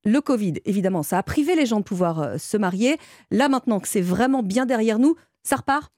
[0.03, 2.97] le Covid, évidemment, ça a privé les gens de pouvoir euh, se marier.
[3.29, 5.91] Là, maintenant que c'est vraiment bien derrière nous, ça repart?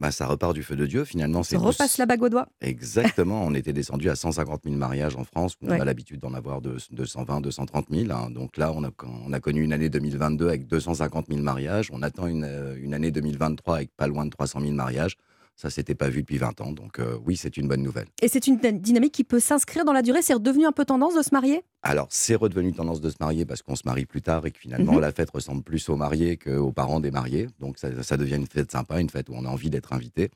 [0.00, 1.42] Bah, ça repart du feu de Dieu finalement.
[1.42, 2.48] Ça repasse la bague au doigt.
[2.60, 6.60] Exactement, on était descendu à 150 000 mariages en France, on a l'habitude d'en avoir
[6.60, 8.30] de 220, 230 000.
[8.30, 8.90] Donc là, on a,
[9.26, 12.94] on a, connu une année 2022 avec 250 000 mariages, on attend une, euh, une
[12.94, 15.16] année 2023 avec pas loin de 300 000 mariages.
[15.60, 18.06] Ça s'était pas vu depuis 20 ans, donc euh, oui, c'est une bonne nouvelle.
[18.22, 20.22] Et c'est une dynamique qui peut s'inscrire dans la durée.
[20.22, 21.62] C'est redevenu un peu tendance de se marier?
[21.82, 24.58] Alors, c'est redevenu tendance de se marier parce qu'on se marie plus tard et que
[24.58, 25.00] finalement mhm.
[25.00, 27.46] la fête ressemble plus aux mariés qu'aux parents des mariés.
[27.58, 30.30] Donc ça, ça, devient une fête sympa, une fête où on a envie d'être invité.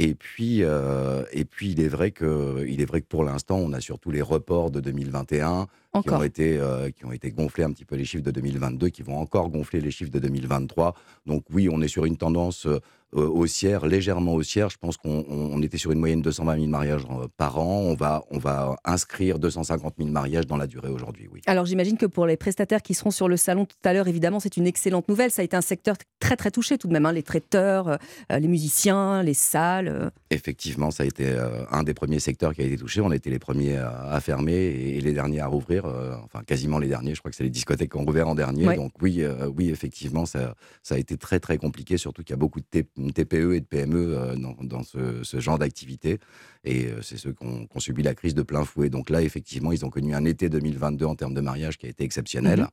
[0.00, 3.56] Et puis, euh, et puis il, est vrai que, il est vrai que pour l'instant,
[3.56, 5.66] on a surtout les reports de 2021
[6.02, 8.90] qui ont, été, euh, qui ont été gonflés un petit peu les chiffres de 2022,
[8.90, 10.94] qui vont encore gonfler les chiffres de 2023.
[11.26, 12.68] Donc oui, on est sur une tendance
[13.12, 14.68] haussière, légèrement haussière.
[14.70, 17.02] Je pense qu'on était sur une moyenne de 220 000 mariages
[17.36, 17.80] par an.
[17.80, 21.40] On va, on va inscrire 250 000 mariages dans la durée aujourd'hui, oui.
[21.46, 24.40] Alors j'imagine que pour les prestataires qui seront sur le salon tout à l'heure, évidemment,
[24.40, 25.30] c'est une excellente nouvelle.
[25.30, 27.06] Ça a été un secteur très très touché tout de même.
[27.06, 27.12] Hein.
[27.12, 27.98] Les traiteurs,
[28.30, 29.88] les musiciens, les salles.
[29.88, 30.10] Euh.
[30.30, 33.00] Effectivement, ça a été euh, un des premiers secteurs qui a été touché.
[33.00, 35.86] On était les premiers à, fermer et, les derniers à rouvrir.
[35.86, 37.14] Euh, enfin, quasiment les derniers.
[37.14, 38.76] Je crois que c'est les discothèques qui ont rouvert en dernier.
[38.76, 39.24] Donc oui,
[39.56, 41.96] oui, effectivement, ça, ça, a été très très compliqué.
[41.96, 42.66] Surtout qu'il y a beaucoup de
[43.12, 46.18] TPE et de PME dans, ce, genre d'activité.
[46.64, 48.90] Et c'est ceux qui ont, subi la crise de plein fouet.
[48.90, 51.88] Donc là, effectivement, ils ont connu un été 2022 en termes de mariage qui a
[51.88, 52.60] été exceptionnel.
[52.60, 52.68] Mhm.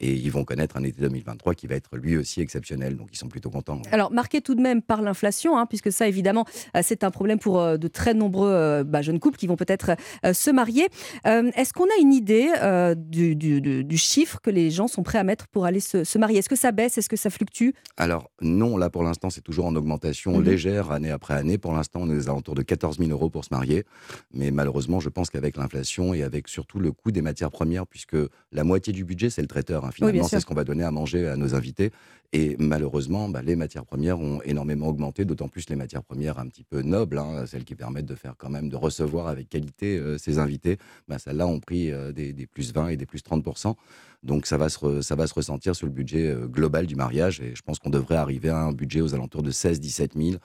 [0.00, 2.96] Et ils vont connaître un été 2023 qui va être lui aussi exceptionnel.
[2.96, 3.80] Donc ils sont plutôt contents.
[3.92, 6.44] Alors, marqué tout de même par l'inflation, hein, puisque ça, évidemment,
[6.76, 9.56] euh, c'est un problème pour euh, de très nombreux euh, bah, jeunes couples qui vont
[9.56, 9.96] peut-être
[10.32, 10.88] se marier.
[11.24, 12.48] Est-ce qu'on a une idée
[12.96, 16.38] du, chiffre que les gens sont prêts à mettre pour aller se, marier?
[16.38, 16.98] Est-ce que ça baisse?
[16.98, 17.70] Est-ce que ça fluctue?
[17.96, 20.44] Alors non, là pour l'instant c'est toujours en augmentation mhm.
[20.44, 21.58] légère année après année.
[21.58, 23.84] Pour l'instant on est aux alentours de 14 000 euros pour se marier.
[24.32, 28.16] Mais malheureusement je pense qu'avec l'inflation et avec surtout le coût des matières premières, puisque
[28.52, 30.90] la moitié du budget c'est le traiteur, hein, finalement c'est ce qu'on va donner à
[30.90, 31.90] manger à nos invités.
[32.32, 36.46] Et malheureusement bah, les matières premières ont énormément augmenté, d'autant plus les matières premières un
[36.46, 39.98] petit peu nobles, hein, celles qui permettent de faire quand même, de recevoir avec qualité
[39.98, 43.74] euh, ses invités, bah, celles-là ont pris euh, des, plus 20 et des plus 30%.
[44.22, 47.40] Donc ça va, se ça va se ressentir sur le budget euh, global du mariage
[47.40, 50.36] et je pense qu'on devrait arriver à un budget aux alentours de 16-17 000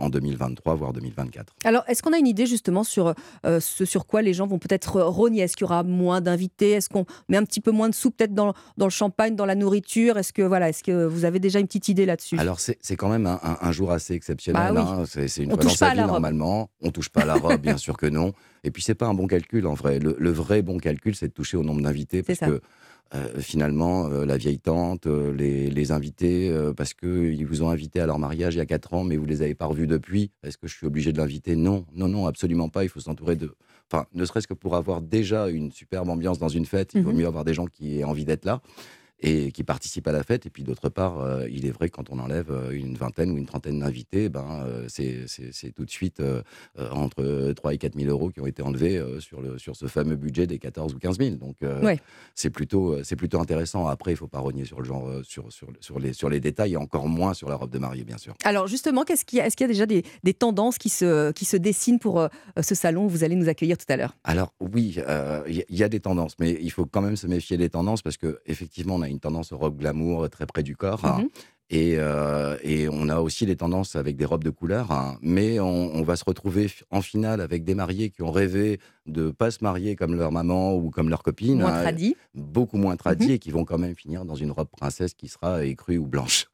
[0.00, 1.52] en 2023, voire 2024.
[1.64, 3.14] Alors est-ce qu'on a une idée justement sur
[3.44, 6.70] ce sur quoi les gens vont peut-être rogner Est-ce qu'il y aura moins d'invités?
[6.70, 9.44] Est-ce qu'on met un petit peu moins de sous peut-être dans, dans, le champagne, dans
[9.44, 10.16] la nourriture?
[10.16, 13.26] Est-ce que, voilà, est que avez déjà une petite idée là-dessus Alors c'est quand même
[13.26, 14.74] un, jour assez exceptionnel.
[14.74, 15.04] Bah hein.
[15.06, 16.70] C'est une fois dans sa vie normalement.
[16.80, 18.32] On touche pas à la robe, bien sûr que non.
[18.64, 19.98] Et puis c'est pas un bon calcul en vrai.
[19.98, 22.60] Le, vrai bon calcul, c'est de toucher au nombre d'invités parce que
[23.14, 28.06] euh, finalement, euh, la vieille tante, euh, les, invités, parce qu'ils vous ont invité à
[28.06, 30.58] leur mariage il y a 4 ans, mais vous les avez pas revus depuis, est-ce
[30.58, 31.56] que je suis obligé de l'inviter?
[31.56, 32.84] Non, non, non, absolument pas.
[32.84, 33.54] Il faut s'entourer de.
[33.90, 37.12] Enfin, ne serait-ce que pour avoir déjà une superbe ambiance dans une fête, il vaut
[37.12, 38.60] mmh mieux avoir des gens qui aient envie d'être là
[39.20, 40.46] et qui participent à la fête.
[40.46, 43.30] Et puis d'autre part, euh, il est vrai que quand on enlève euh, une vingtaine
[43.30, 46.22] ou une trentaine d'invités, ben, euh, c'est tout de suite
[46.92, 50.16] entre 3 et 4 000 euros qui ont été enlevés sur, le, sur ce fameux
[50.16, 51.36] budget des 14 ou 15 000.
[51.36, 51.56] Donc
[52.34, 53.86] c'est plutôt, plutôt intéressant.
[53.86, 56.40] Après, il ne faut pas rogner sur, le genre, sur, sur, sur, les, sur les
[56.40, 58.34] détails et encore moins sur la robe de mariée, bien sûr.
[58.44, 61.32] Alors justement, est-ce qu'il y, est qu'il y, a déjà des, des, tendances qui se,
[61.32, 62.26] qui se dessinent pour
[62.60, 64.16] ce salon où vous allez nous accueillir tout à l'heure?
[64.24, 64.98] Alors oui,
[65.46, 68.16] il y, a des tendances, mais il faut quand même se méfier des tendances parce
[68.16, 71.04] qu'effectivement, on a une tendance au robe glamour euh, très près du corps.
[71.04, 71.22] Hein.
[71.22, 71.28] Mhm.
[71.72, 75.18] Euh, et, on a aussi des tendances avec des robes de couleur, hein.
[75.20, 79.50] mais on, va se retrouver en finale avec des mariés qui ont rêvé de pas
[79.50, 81.94] se marier comme leur maman ou comme leur copine, moins hein,
[82.34, 83.32] beaucoup moins tradis, mhm.
[83.32, 86.46] et qui vont quand même finir dans une robe princesse qui sera écrue ou blanche.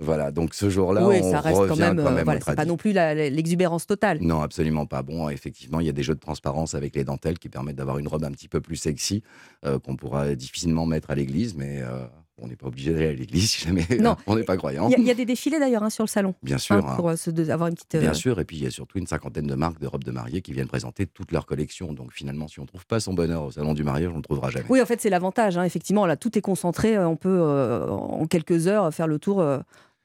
[0.00, 2.64] Voilà, donc ce jour-là, oui, on ça reste quand même, quand même euh, c'est pas
[2.64, 4.18] non plus l'exubérance totale.
[4.22, 5.02] Non, absolument pas.
[5.02, 7.98] Bon, effectivement, il y a des jeux de transparence avec les dentelles qui permettent d'avoir
[7.98, 9.22] une robe un petit peu plus sexy
[9.66, 12.06] euh, qu'on pourra difficilement mettre à l'église, mais euh,
[12.38, 13.86] on n'est pas obligé d'aller à l'église si jamais
[14.26, 14.88] on n'est pas croyant.
[14.88, 16.34] Il y, a des défilés d'ailleurs hein, sur le salon.
[16.42, 16.76] Bien sûr.
[16.76, 17.96] Hein, pour avoir une petite.
[17.96, 20.12] Bien sûr, et puis il y a surtout une cinquantaine de marques de robes de
[20.12, 21.92] mariée qui viennent présenter toute leur collection.
[21.92, 24.18] Donc finalement, si on ne trouve pas son bonheur au salon du mariage, on ne
[24.18, 24.64] le trouvera jamais.
[24.70, 25.58] Oui, en fait, c'est l'avantage.
[25.58, 25.64] Hein.
[25.64, 26.98] Effectivement, là, tout est concentré.
[26.98, 27.42] On peut
[27.90, 29.44] en quelques heures faire le tour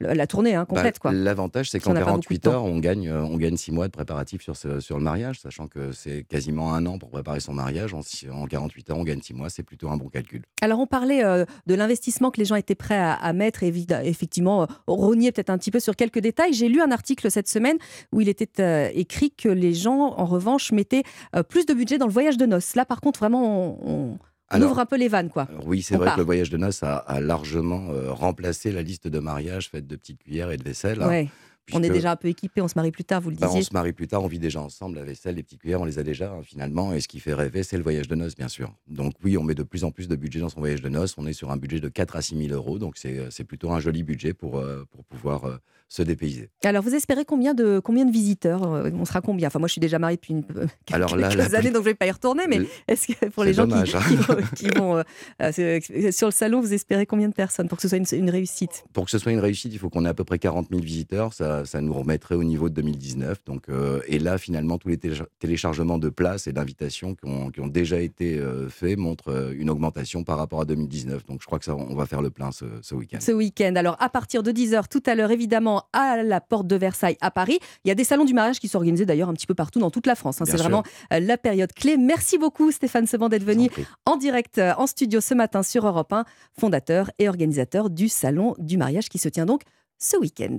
[0.00, 0.98] la tournée hein, bah, complète.
[1.04, 4.56] L'avantage, c'est qu'en 48 heures, on gagne, euh, on gagne 6 mois de préparatifs sur,
[4.56, 7.94] sur le mariage, sachant que c'est quasiment un an pour préparer son mariage.
[7.94, 8.00] En,
[8.32, 10.42] en 48 heures, on gagne 6 mois, c'est plutôt un bon calcul.
[10.62, 13.72] Alors, on parlait euh, de l'investissement que les gens étaient prêts à, mettre, et
[14.04, 16.52] effectivement, euh, rogner peut-être un petit peu sur quelques détails.
[16.52, 17.76] J'ai lu un article cette semaine
[18.12, 21.02] où il était écrit que les gens, en revanche, mettaient
[21.48, 22.74] plus de budget dans le voyage de noces.
[22.74, 24.18] Là, par contre, vraiment, on on
[24.54, 25.48] ouvre un peu les vannes, quoi.
[25.64, 29.18] Oui, c'est vrai que le voyage de noces a, largement euh, remplacé la liste de
[29.18, 31.02] mariage faite de petites cuillères et de vaisselle.
[31.02, 31.26] Hein,
[31.72, 33.60] on est déjà un peu équipé, on se marie plus tard, vous le bah, disiez.
[33.60, 35.84] on se marie plus tard, on vit déjà ensemble, la vaisselle, les petites cuillères, on
[35.84, 36.92] les a déjà hein, finalement.
[36.92, 38.72] Et ce qui fait rêver, c'est le voyage de noces, bien sûr.
[38.86, 41.14] Donc oui, on met de plus en plus de budget dans son voyage de noces.
[41.18, 43.70] On est sur un budget de 4 à 6 000 euros, donc c'est euh, plutôt
[43.70, 46.50] un joli budget pour, euh, pour pouvoir se dépayser.
[46.64, 49.46] Alors, vous espérez combien de, combien de visiteurs euh, On sera combien?
[49.46, 50.44] Enfin, moi, je suis déjà mariée depuis une,
[50.92, 52.44] Alors quelques années, donc je ne vais pas y retourner.
[52.48, 54.72] Mais est-ce que pour les gens qui, hein.
[54.76, 55.02] vont, euh,
[55.40, 58.84] euh, sur le salon, vous espérez combien de personnes pour que ce soit une, réussite?
[58.92, 60.82] Pour que ce soit une réussite, il faut qu'on ait à peu près 40 000
[60.82, 61.32] visiteurs.
[61.32, 63.44] Ça, ça nous remettrait au niveau de 2019.
[63.46, 63.66] Donc,
[64.06, 64.98] et là, finalement, tous les
[65.38, 70.24] téléchargements de places et d'invitations qui ont, qui ont, déjà été faits montrent une augmentation
[70.24, 71.26] par rapport à 2019.
[71.26, 73.18] Donc, je crois que ça, on va faire le plein ce, week-end.
[73.20, 73.74] Ce week-end.
[73.76, 77.30] Alors, à partir de 10h, tout à l'heure, évidemment, à la porte de Versailles à
[77.30, 77.58] Paris.
[77.84, 79.78] Il y a des salons du mariage qui sont organisés d'ailleurs un petit peu partout
[79.78, 80.40] dans toute la France.
[80.40, 80.44] Hein.
[80.46, 81.96] C'est vraiment euh, la période clé.
[81.96, 83.70] Merci beaucoup Stéphane Seban d'être venu
[84.04, 86.24] en direct euh, en studio ce matin sur Europe 1,
[86.58, 89.62] fondateur et organisateur du salon du mariage qui se tient donc
[89.98, 90.58] ce week-end.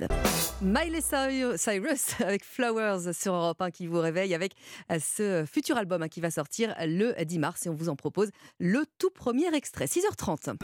[0.61, 4.53] Miley Cyrus avec Flowers sur Europe 1 qui vous réveille avec
[4.91, 7.95] euh, ce futur album hein, qui va sortir le 10 mars et on vous en
[7.95, 9.85] propose le tout premier extrait.
[9.85, 10.57] 6h30.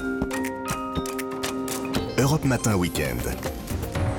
[2.19, 3.17] Europe Matin Week-end.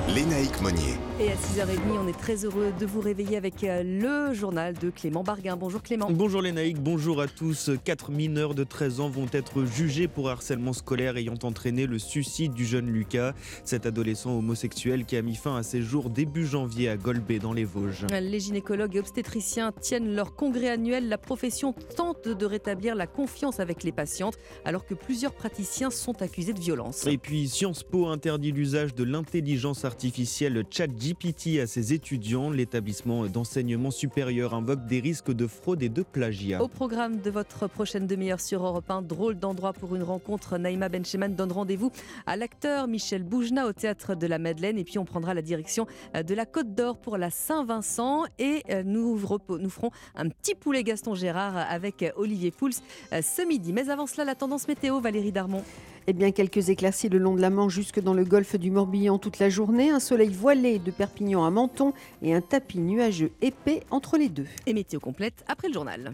[0.09, 0.97] Lénaïque Monnier.
[1.17, 4.89] Et à 6h30, on est très heureux de vous réveiller avec euh, le journal de
[4.89, 5.55] Clément Barguin.
[5.55, 6.09] Bonjour Clément.
[6.11, 7.71] Bonjour Lénaïque, bonjour à tous.
[7.85, 12.53] Quatre mineurs de 13 ans vont être jugés pour harcèlement scolaire ayant entraîné le suicide
[12.53, 16.89] du jeune Lucas, cet adolescent homosexuel qui a mis fin à ses jours début janvier
[16.89, 18.05] à Golbet dans les Vosges.
[18.11, 21.07] Les gynécologues et obstétriciens tiennent leur congrès annuel.
[21.07, 26.21] La profession tente de rétablir la confiance avec les patientes alors que plusieurs praticiens sont
[26.21, 27.07] accusés de violence.
[27.07, 30.65] Et puis Sciences Po interdit l'usage de l'intelligence artificielle artificielle
[31.05, 32.49] ChatGPT à ses étudiants.
[32.49, 36.61] L'établissement d'enseignement supérieur invoque des risques de fraude et de plagiat.
[36.61, 40.57] Au programme de votre prochaine demi-heure sur Europe 1, drôle d'endroit pour une rencontre.
[40.57, 41.91] Naïma Bencheman donne rendez-vous
[42.25, 44.77] à l'acteur Michel Boujna au théâtre de la Madeleine.
[44.77, 48.23] Et puis on prendra la direction euh, de la Côte d'Or pour la Saint-Vincent.
[48.39, 52.71] Et euh, nous, nous ferons un petit poulet Gaston Gérard avec euh, Olivier Pouls
[53.11, 53.73] ce midi.
[53.73, 55.63] Mais avant cela, la tendance météo, Valérie Darmon.
[56.07, 59.17] Eh bien, quelques éclaircies le long de la Manche jusque dans le golfe du Morbihan
[59.17, 59.89] toute la journée.
[59.89, 64.45] Un soleil voilé de Perpignan à Menton et un tapis nuageux épais entre les deux.
[64.67, 66.13] Et météo complète après le journal.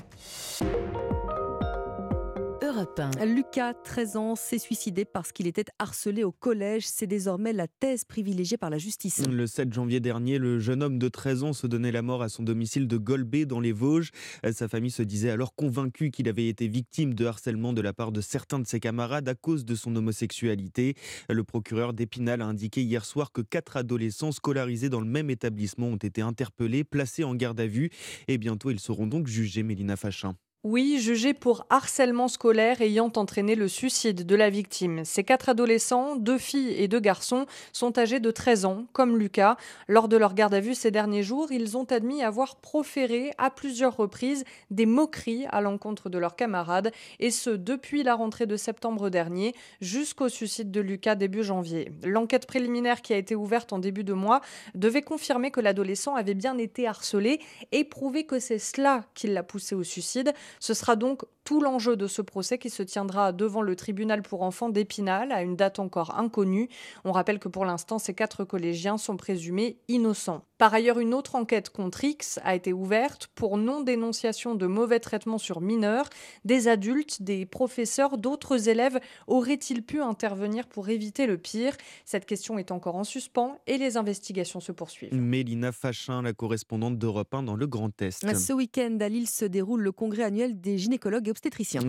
[3.25, 6.85] Lucas, 13 ans, s'est suicidé parce qu'il était harcelé au collège.
[6.87, 9.25] C'est désormais la thèse privilégiée par la justice.
[9.27, 12.29] Le 7 janvier dernier, le jeune homme de 13 ans se donnait la mort à
[12.29, 14.11] son domicile de Golbet dans les Vosges.
[14.53, 18.13] Sa famille se disait alors convaincue qu'il avait été victime de harcèlement de la part
[18.13, 20.95] de certains de ses camarades à cause de son homosexualité.
[21.29, 25.87] Le procureur d'Épinal a indiqué hier soir que quatre adolescents scolarisés dans le même établissement
[25.87, 27.89] ont été interpellés, placés en garde à vue
[28.29, 30.35] et bientôt ils seront donc jugés, Mélina Fachin.
[30.63, 35.03] Oui, jugé pour harcèlement scolaire ayant entraîné le suicide de la victime.
[35.05, 39.57] Ces quatre adolescents, deux filles et deux garçons, sont âgés de 13 ans, comme Lucas.
[39.87, 43.49] Lors de leur garde à vue ces derniers jours, ils ont admis avoir proféré à
[43.49, 48.55] plusieurs reprises des moqueries à l'encontre de leurs camarades, et ce depuis la rentrée de
[48.55, 51.91] septembre dernier jusqu'au suicide de Lucas début janvier.
[52.03, 54.41] L'enquête préliminaire qui a été ouverte en début de mois
[54.75, 57.39] devait confirmer que l'adolescent avait bien été harcelé
[57.71, 60.35] et prouver que c'est cela qui l'a poussé au suicide.
[60.59, 64.43] Ce sera donc tout l'enjeu de ce procès qui se tiendra devant le tribunal pour
[64.43, 66.69] enfants d'Épinal à une date encore inconnue.
[67.03, 70.45] On rappelle que pour l'instant, ces quatre collégiens sont présumés innocents.
[70.57, 75.39] Par ailleurs, une autre enquête contre X a été ouverte pour non-dénonciation de mauvais traitements
[75.39, 76.07] sur mineurs.
[76.45, 81.75] Des adultes, des professeurs, d'autres élèves auraient-ils pu intervenir pour éviter le pire?
[82.05, 85.13] Cette question est encore en suspens et les investigations se poursuivent.
[85.15, 88.23] Mélina Fachin, la correspondante d'Europe 1 dans le Grand Est.
[88.35, 91.27] Ce week-end à Lille se déroule le congrès annuel des gynécologues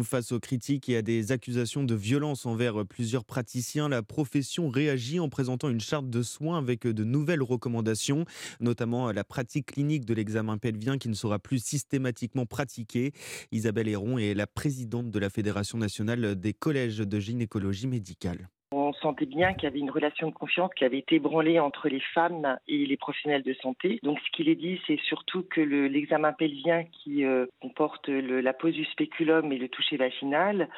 [0.02, 5.20] Face aux critiques et à des accusations de violence envers plusieurs praticiens, la profession réagit
[5.20, 8.24] en présentant une charte de soins avec de nouvelles recommandations
[8.60, 13.12] notamment la pratique clinique de l'examen pelvien qui ne sera plus systématiquement pratiquée.
[13.50, 18.48] Isabelle Héron est la présidente de la Fédération nationale des collèges de gynécologie médicale.
[18.72, 21.88] On sentait bien qu'il y avait une relation de confiance qui avait été ébranlée entre
[21.88, 24.00] les femmes et les professionnels de santé.
[24.02, 28.74] Donc ce qu'il est dit, c'est surtout que l'examen pelvien qui euh, comporte la pose
[28.74, 30.68] du spéculum et le toucher vaginal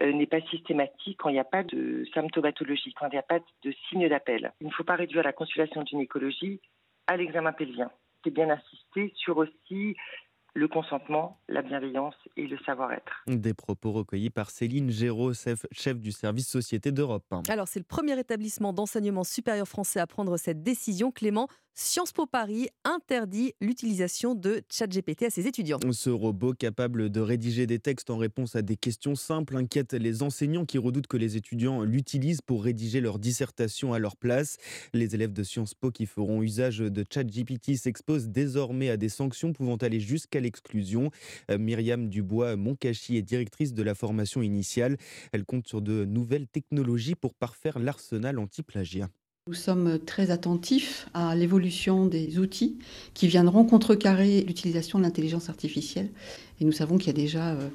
[0.00, 3.40] n'est pas systématique quand il n'y a pas de symptomatologie, quand il n'y a pas
[3.64, 4.52] de signe d'appel.
[4.60, 6.60] Il ne faut pas réduire la consultation de gynécologie
[7.08, 7.90] à l'examen pelvien.
[8.22, 9.96] C'est bien insister sur aussi
[10.54, 13.22] le consentement, la bienveillance et le savoir-être.
[13.26, 15.32] Des propos recueillis par Céline Géraud,
[15.72, 17.24] chef du service Société d'Europe.
[17.48, 21.10] Alors, c'est le premier établissement d'enseignement supérieur français à prendre cette décision.
[21.10, 21.48] Clément,
[21.80, 25.78] Sciences Po Paris interdit l'utilisation de ChatGPT à ses étudiants.
[25.92, 30.24] Ce robot capable de rédiger des textes en réponse à des questions simples inquiète les
[30.24, 34.56] enseignants qui redoutent que les étudiants l'utilisent pour rédiger leur dissertation à leur place.
[34.92, 39.52] Les élèves de Sciences Po qui feront usage de ChatGPT s'exposent désormais à des sanctions
[39.52, 41.12] pouvant aller jusqu'à l'exclusion.
[41.48, 44.96] Euh, Myriam Dubois-Moncachi est directrice de la formation initiale.
[45.30, 49.08] Elle compte sur de nouvelles technologies pour parfaire l'arsenal anti-plagiat.
[49.48, 52.76] Nous sommes très attentifs à l'évolution des outils
[53.14, 56.10] qui viendront contrecarrer l'utilisation de l'intelligence artificielle.
[56.60, 57.70] Et nous savons qu'il y a déjà euh,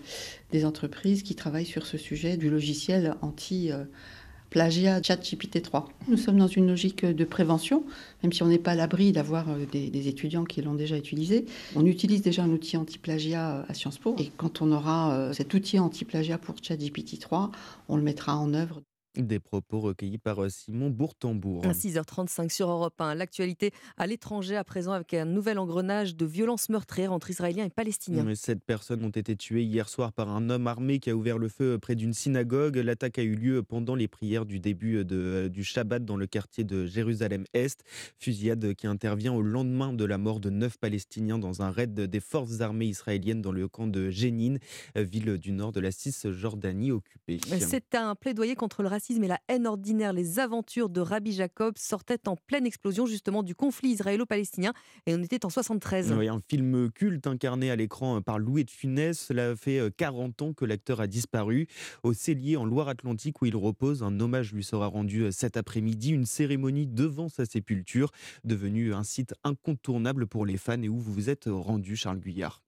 [0.52, 5.90] des entreprises qui travaillent sur ce sujet du logiciel anti-plagiat ChatGPT 3.
[6.10, 7.84] Nous sommes dans une logique de prévention,
[8.22, 10.96] même si on n'est pas à l'abri d'avoir euh, des, des, étudiants qui l'ont déjà
[10.96, 11.46] utilisé.
[11.76, 14.16] On utilise déjà un outil anti-plagiat euh, à Sciences Po.
[14.20, 17.52] Et quand on aura cet outil anti-plagiat pour ChatGPT 3,
[17.90, 18.84] on le mettra en œuvre.
[19.16, 21.64] Des propos recueillis par euh, Simon Bourtambourg.
[21.68, 26.26] À 6h35 sur Europe 1, l'actualité à l'étranger à présent avec un nouvel engrenage de
[26.26, 28.26] violences meurtrières entre Israéliens et Palestiniens.
[28.34, 31.48] Sept personnes ont été tuées hier soir par un homme armé qui a ouvert le
[31.48, 32.78] feu près d'une synagogue.
[32.78, 36.26] L'attaque a eu lieu pendant les prières du début de, euh, du Shabbat dans le
[36.26, 37.84] quartier de Jérusalem-Est.
[38.18, 42.20] Fusillade qui intervient au lendemain de la mort de neuf Palestiniens dans un raid des
[42.20, 44.58] forces armées israéliennes dans le camp de Jénine,
[44.96, 47.40] ville du nord de la Cisjordanie occupée.
[47.60, 51.78] C'est un plaidoyer contre le racisme et la haine ordinaire, les aventures de Rabbi Jacob
[51.78, 54.72] sortaient en pleine explosion justement du conflit israélo-palestinien
[55.06, 56.14] et on était en 73.
[56.14, 59.20] Oui, un film culte incarné à l'écran par Louis de Funès.
[59.20, 61.68] Cela fait 40 euh, ans que l'acteur a disparu.
[62.04, 66.12] Au Cellier en Loire-Atlantique où il repose, un hommage lui sera rendu euh, cet après-midi.
[66.12, 68.12] Une cérémonie devant sa sépulture,
[68.46, 72.63] devenue un site incontournable pour les fans et où vous vous êtes rendu, Charles Guyard.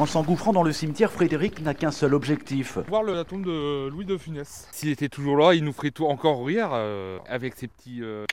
[0.00, 2.78] En s'engouffrant dans le cimetière, Frédéric n'a qu'un seul objectif.
[2.88, 4.66] Voir la tombe de Louis de Funès.
[4.72, 8.02] S'il était toujours là, il nous ferait tout encore rire euh, avec ses petits...
[8.02, 8.24] Euh,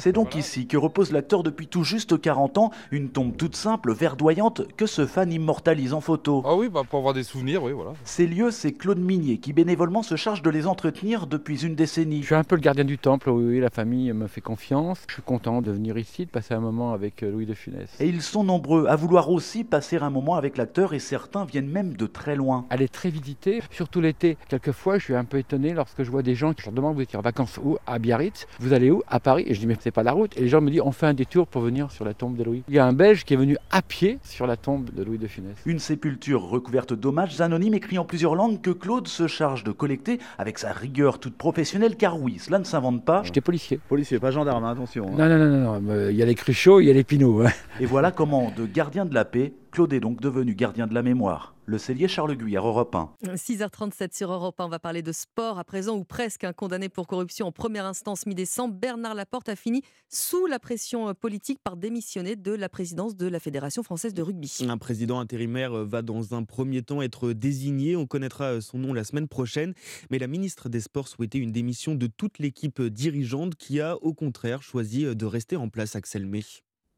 [0.00, 3.92] c'est donc ici que repose l'acteur depuis tout juste 40 ans, une tombe toute simple,
[3.92, 6.42] verdoyante, que ce fan immortalise en photo.
[6.46, 7.92] Ah oui, bah pour avoir des souvenirs, oui, voilà.
[8.04, 12.22] Ces lieux, c'est Claude Minier qui bénévolement se charge de les entretenir depuis une décennie.
[12.22, 15.02] Je suis un peu le gardien du temple, oui, la famille me fait confiance.
[15.08, 17.90] Je suis content de venir ici, de passer un moment avec euh, Louis de Funès.
[18.00, 21.68] Et ils sont nombreux à vouloir aussi passer un moment avec l'acteur et certains viennent
[21.68, 22.66] même de très loin.
[22.70, 24.36] Elle est très visitée, surtout l'été.
[24.48, 27.02] Quelquefois, je suis un peu étonné lorsque je vois des gens qui leur demandent vous
[27.02, 27.76] êtes en vacances où?
[27.86, 28.46] À Biarritz.
[28.58, 29.02] Vous allez où?
[29.08, 29.44] À Paris.
[29.46, 30.36] Et je dis mais c'est pas la route.
[30.36, 32.44] Et les gens me disent on fait un détour pour venir sur la tombe de
[32.44, 32.62] Louis.
[32.68, 35.18] Il y a un Belge qui est venu à pied sur la tombe de Louis
[35.18, 35.56] de Funès.
[35.66, 40.18] Une sépulture recouverte d'hommages anonymes écrits en plusieurs langues que Claude se charge de collecter
[40.38, 43.22] avec sa rigueur toute professionnelle, car oui, cela ne s'invente pas.
[43.24, 43.80] J'étais policier.
[43.88, 45.06] Policier, pas gendarme, hein, attention.
[45.08, 45.16] Hein.
[45.16, 47.42] Non, non, non, non, il y a les cruchots, il y a les pinots.
[47.42, 47.50] Hein.
[47.80, 51.02] Et voilà comment, de gardien de la paix, Claude est donc devenu gardien de la
[51.02, 51.54] mémoire.
[51.64, 53.34] Le cellier Charles Guyard, Europe 1.
[53.36, 55.60] 6h37 sur Europe 1, on va parler de sport.
[55.60, 59.54] À présent, ou presque, un condamné pour corruption en première instance mi-décembre, Bernard Laporte a
[59.54, 64.12] fini sous la pression euh, politique par démissionner de la présidence de la Fédération française
[64.12, 64.58] de rugby.
[64.68, 67.94] Un président intérimaire euh, va dans un premier temps être désigné.
[67.94, 69.74] On connaîtra euh, son nom la semaine prochaine.
[70.10, 74.14] Mais la ministre des Sports souhaitait une démission de toute l'équipe dirigeante qui a, au
[74.14, 76.42] contraire, choisi de rester en place, Axel May.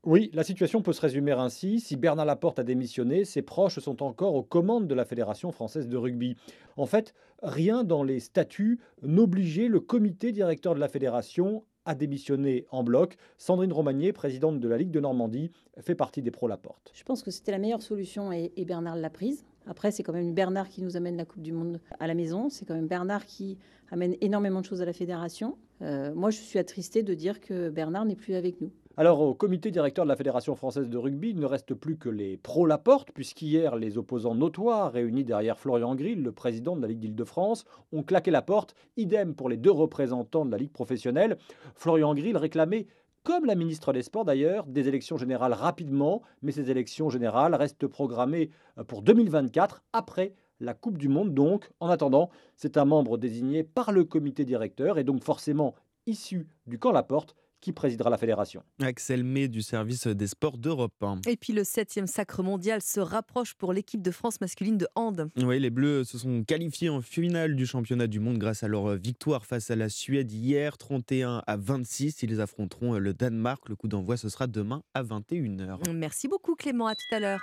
[0.05, 1.79] Oui, la situation peut se résumer ainsi.
[1.79, 5.87] Si Bernard Laporte a démissionné, ses proches sont encore aux commandes de la Fédération française
[5.87, 6.35] de rugby.
[6.77, 12.67] En fait, rien dans les statuts n'obligeait le comité directeur de la fédération à démissionner
[12.73, 13.17] en bloc.
[13.39, 16.91] Sandrine Romagné, présidente de la Ligue de Normandie, fait partie des pro-Laporte.
[16.95, 19.45] Je pense que c'était la meilleure solution et, Bernard l'a prise.
[19.67, 22.49] Après, c'est quand même Bernard qui nous amène la Coupe du Monde à la maison.
[22.49, 23.57] C'est quand même Bernard qui
[23.93, 25.57] amène énormément de choses à la fédération.
[25.83, 28.73] Euh, moi, je suis attristée de dire que Bernard n'est plus avec nous.
[28.99, 32.11] Alors, au comité directeur de la Fédération française de rugby, il ne reste plus que
[32.11, 36.99] les pro-Laporte, puisqu'hier, les opposants notoires, réunis derrière Florian Grill, le président de la Ligue
[36.99, 38.75] d'Île-de-France, ont claqué la porte.
[38.99, 41.39] Idem pour les deux représentants de la Ligue professionnelle.
[41.75, 42.87] Florian Grill réclamait
[43.23, 47.87] comme la ministre des Sports d'ailleurs, des élections générales rapidement, mais ces élections générales restent
[47.87, 51.33] programmées euh, pour 2024, après la Coupe du Monde.
[51.33, 55.75] Donc, en attendant, c'est un membre désigné par le comité directeur et donc forcément
[56.07, 58.63] issu du camp Laporte qui présidera la fédération.
[58.83, 60.93] Axel May du service des sports d'Europe.
[61.27, 65.31] Et puis le septième sacre mondial se rapproche pour l'équipe de France masculine de hand.
[65.39, 68.97] Oui, les Bleus se sont qualifiés en finale du championnat du monde grâce à leur
[68.97, 72.23] victoire face à la Suède hier, 31 à 26.
[72.23, 73.69] Ils affronteront le Danemark.
[73.69, 75.91] Le coup d'envoi, ce sera demain à 21h.
[75.93, 77.41] Merci beaucoup Clément, à tout à l'heure.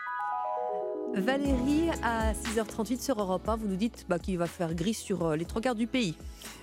[1.16, 5.26] Valérie, à 6h38 sur Europe 1, vous nous dites bah, qu'il va faire gris sur
[5.26, 6.16] euh, les trois quarts du pays.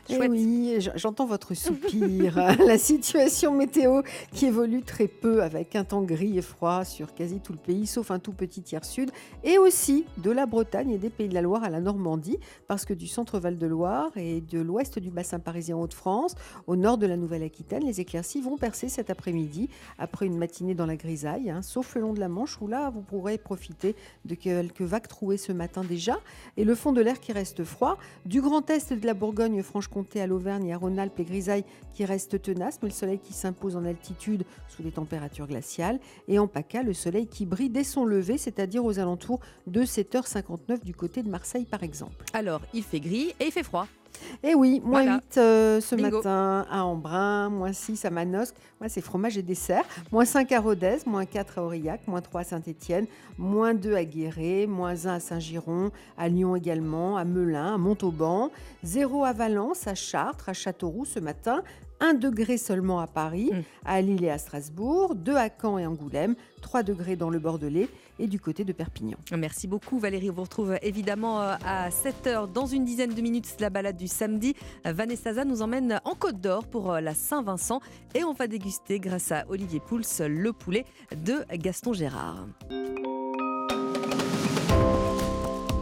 [0.09, 2.37] Eh oui, j'entends votre soupir.
[2.65, 7.41] la situation météo qui évolue très peu avec un temps gris et froid sur quasi
[7.41, 9.11] tout le pays, sauf un tout petit tiers sud,
[9.43, 12.39] et aussi de la Bretagne et des Pays de la Loire à la Normandie,
[12.69, 16.37] parce que du centre Val-de-Loire et de l'ouest du bassin parisien Hauts-de-France,
[16.69, 19.69] au nord de la Nouvelle-Aquitaine, les éclaircies vont percer cet après-midi,
[19.99, 22.91] après une matinée dans la grisaille, hein, sauf le long de la Manche, où là,
[22.91, 26.19] vous pourrez profiter de quelques vagues trouées ce matin déjà,
[26.57, 30.21] et le fond de l'air qui reste froid, du grand est de la Bourgogne-Franche Comté
[30.21, 31.65] à l'Auvergne et à Rhône-Alpes, les grisailles
[31.95, 35.99] qui restent tenaces, mais le soleil qui s'impose en altitude sous des températures glaciales.
[36.29, 40.85] Et en PACA, le soleil qui brille dès son lever, c'est-à-dire aux alentours de 7h59
[40.85, 42.25] du côté de Marseille par exemple.
[42.33, 43.87] Alors, il fait gris et il fait froid.
[44.43, 49.01] Eh oui, moins 8 euh, ce matin à Embrun, moins 6 à Manosque, moi c'est
[49.01, 53.07] fromage et dessert, moins 5 à Rodez, moins 4 à Aurillac, moins 3 à Saint-Étienne,
[53.39, 58.51] moins 2 à Guéret, moins 1 à Saint-Giron, à Lyon également, à Melun, à Montauban,
[58.85, 61.63] 0 à Valence, à Chartres, à Châteauroux ce matin,
[62.01, 63.63] 1 degré seulement à Paris, mm.
[63.85, 67.89] à Lille et à Strasbourg, 2 à Caen et Angoulême, 3 degrés dans le Bordelais
[68.19, 69.19] et du côté de Perpignan.
[69.37, 70.31] Merci beaucoup Valérie.
[70.31, 73.57] On vous retrouve évidemment euh, à 7h dans une dizaine de minutes.
[73.61, 74.55] la balade du samedi.
[74.85, 77.81] Vanessa nous emmène en Côte d'Or pour euh, la Saint-Vincent
[78.15, 80.85] et on va déguster grâce à Olivier Pouls le poulet
[81.25, 82.47] de Gaston Gérard.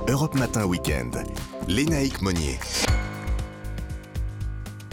[0.09, 1.11] Europe Matin Week-end.
[1.67, 2.59] Lénaïque Monnier.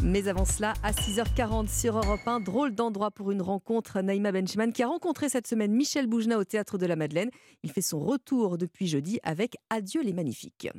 [0.03, 4.01] Mais avant cela, à 6h40 sur Europe 1, drôle d'endroit pour une rencontre.
[4.01, 7.29] Naïma Benchman qui a rencontré cette semaine Michel Boujna au Théâtre de la Madeleine.
[7.61, 10.69] Il fait son retour depuis jeudi avec Adieu les Magnifiques.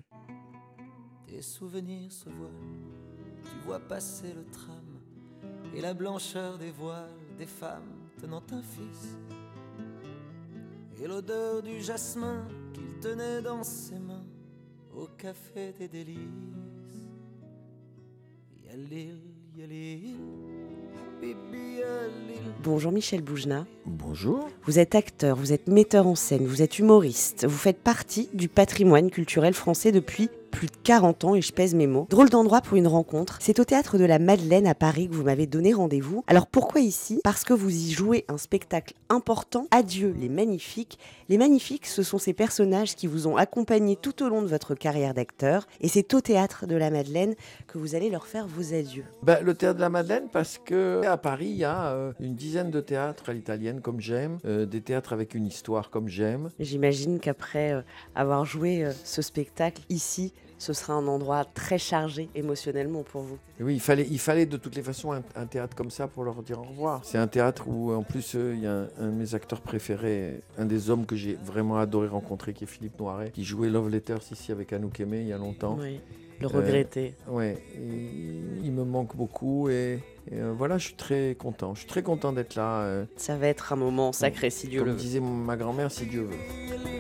[1.29, 2.51] Tes souvenirs se voilent,
[3.45, 5.01] tu vois passer le tram
[5.75, 9.17] et la blancheur des voiles des femmes tenant un fils.
[11.01, 14.27] Et l'odeur du jasmin qu'il tenait dans ses mains
[14.95, 16.62] au café des délices.
[22.63, 23.67] Bonjour Michel Boujna.
[23.87, 24.49] Bonjour.
[24.65, 28.49] Vous êtes acteur, vous êtes metteur en scène, vous êtes humoriste, vous faites partie du
[28.49, 32.07] patrimoine culturel français depuis plus de 40 ans et je pèse mes mots.
[32.11, 33.39] Drôle d'endroit pour une rencontre.
[33.41, 36.23] C'est au théâtre de la Madeleine à Paris que vous m'avez donné rendez-vous.
[36.29, 37.21] Alors pourquoi ici?
[37.25, 39.67] Parce que vous y jouez un spectacle important.
[39.71, 40.99] Adieu les magnifiques.
[41.29, 44.75] Les magnifiques, ce sont ces personnages qui vous ont accompagné tout au long de votre
[44.75, 45.67] carrière d'acteur.
[45.81, 47.35] Et c'est au théâtre de la Madeleine
[47.67, 49.05] que vous allez leur faire vos adieux.
[49.23, 52.35] Ben, le théâtre de la Madeleine, parce que à Paris, il y a euh, une
[52.35, 56.51] dizaine de théâtres à l'italienne comme j'aime, euh, des théâtres avec une histoire comme j'aime.
[56.61, 57.81] J'imagine qu'après euh,
[58.15, 63.37] avoir joué ce spectacle ici, ce sera un endroit très chargé émotionnellement pour vous.
[63.59, 66.41] oui, il fallait, il fallait de toutes les façons un, théâtre comme ça pour leur
[66.45, 67.01] dire au revoir.
[67.03, 70.41] C'est un théâtre où, en plus, euh, il y a un, de mes acteurs préférés,
[70.59, 73.89] un des hommes que j'ai vraiment adoré rencontrer, qui est Philippe Noiret, qui jouait Love
[73.89, 75.77] Letters ici avec Anouk Aimé il y a longtemps.
[75.81, 75.99] Oui,
[76.41, 77.17] le regretter.
[77.27, 77.59] Euh, ouais,
[78.63, 79.99] il me manque beaucoup et,
[80.33, 81.75] euh, voilà, je suis très content.
[81.75, 83.05] Je suis très content d'être là.
[83.17, 84.93] Ça va être un moment sacré si Dieu le veut.
[84.93, 86.92] Comme disait ma grand-mère, si Dieu veut.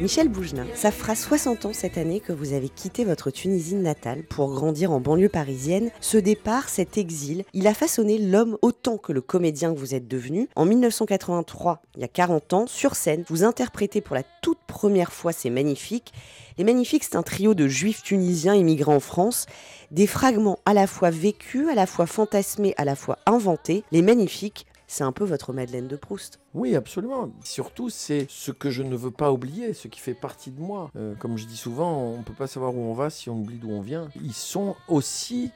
[0.00, 4.24] Michel Boujna, ça fera 60 ans cette année que vous avez quitté votre Tunisie natale
[4.24, 5.90] pour grandir en banlieue parisienne.
[6.00, 10.08] Ce départ, cet exil, il a façonné l'homme autant que le comédien que vous êtes
[10.08, 10.48] devenu.
[10.56, 15.12] En 1983, il y a 40 ans, sur scène, vous interprétez pour la toute première
[15.12, 16.12] fois C'est Magnifiques.
[16.58, 19.46] Les Magnifiques, c'est un trio de juifs tunisiens immigrés en France.
[19.92, 23.84] Des fragments à la fois vécus, à la fois fantasmés, à la fois inventés.
[23.92, 26.38] Les Magnifiques, c'est un peu votre Madeleine de Proust.
[26.54, 27.32] Oui, absolument.
[27.42, 30.92] Surtout, c'est ce que je ne veux pas oublier, ce qui fait partie de moi.
[30.94, 33.40] Euh, comme je dis souvent, on ne peut pas savoir où on va si on
[33.40, 34.08] oublie d'où on vient.
[34.22, 35.50] Ils sont aussi,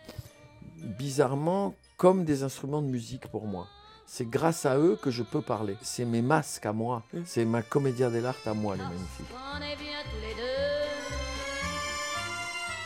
[0.99, 3.69] bizarrement, comme des instruments de musique pour moi.
[4.07, 5.77] C'est grâce à eux que je peux parler.
[5.83, 7.05] C'est mes masques à moi.
[7.13, 7.19] Mmh.
[7.25, 9.27] C'est ma comédia dell'arte à moi, les magnifiques.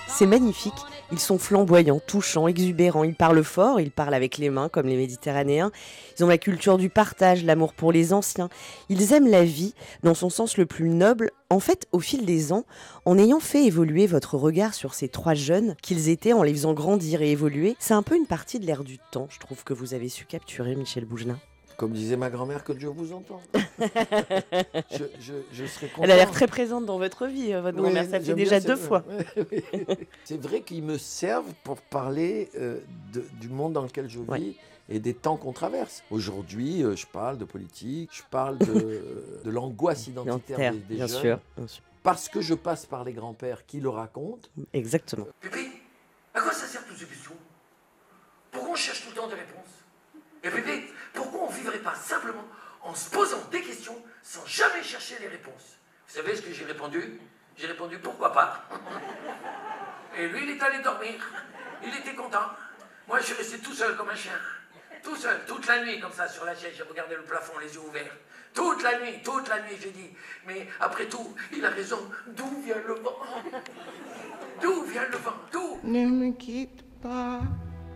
[0.06, 0.91] C'est magnifique.
[1.12, 3.04] Ils sont flamboyants, touchants, exubérants.
[3.04, 5.70] Ils parlent fort, ils parlent avec les mains comme les Méditerranéens.
[6.16, 8.48] Ils ont la culture du partage, l'amour pour les anciens.
[8.88, 11.30] Ils aiment la vie dans son sens le plus noble.
[11.50, 12.64] En fait, au fil des ans,
[13.04, 16.72] en ayant fait évoluer votre regard sur ces trois jeunes qu'ils étaient, en les faisant
[16.72, 19.74] grandir et évoluer, c'est un peu une partie de l'air du temps, je trouve, que
[19.74, 21.38] vous avez su capturer, Michel Bougelin.
[21.76, 23.40] Comme disait ma grand-mère, que Dieu vous entend.
[25.52, 26.02] je, serais content.
[26.02, 28.08] Elle a l'air très présente dans votre vie, euh, votre grand-mère.
[28.08, 29.04] Ça fait déjà deux fois.
[30.24, 32.80] c'est vrai qu'ils me servent pour parler euh,
[33.40, 34.56] du monde dans lequel je vis.
[34.88, 36.02] Et des temps qu'on traverse.
[36.10, 39.00] Aujourd'hui, euh, je parle de politique, je parle de,
[39.44, 41.38] l'angoisse identitaire des, bien jeunes.
[41.66, 44.48] Sûr, Parce que je passe par les grands-pères qui le racontent.
[44.72, 45.28] Exactement.
[45.40, 45.70] Pépé,
[46.34, 47.32] à quoi ça sert toutes ces questions?
[48.50, 49.81] Pourquoi on cherche tout le temps des réponses?
[50.42, 52.44] Et Pépé, pourquoi on ne vivrait pas simplement
[52.82, 55.78] en se posant des questions sans jamais chercher les réponses?
[56.08, 57.20] Vous savez ce que j'ai répondu?
[57.56, 58.64] J'ai répondu pourquoi pas?
[60.16, 61.14] Et lui, il est allé dormir.
[61.84, 62.50] Il était content.
[63.08, 64.32] Moi, je suis resté tout seul comme un chien.
[65.02, 67.74] Tout seul, toute la nuit, comme ça, sur la chaise, j'ai regardé le plafond, les
[67.74, 68.16] yeux ouverts.
[68.54, 70.10] Toute la nuit, toute la nuit, j'ai dit,
[70.46, 73.18] mais après tout, il a raison, d'où vient le vent?
[74.60, 75.34] D'où vient le vent?
[75.50, 75.80] D'où?
[75.82, 77.40] Ne me quitte pas.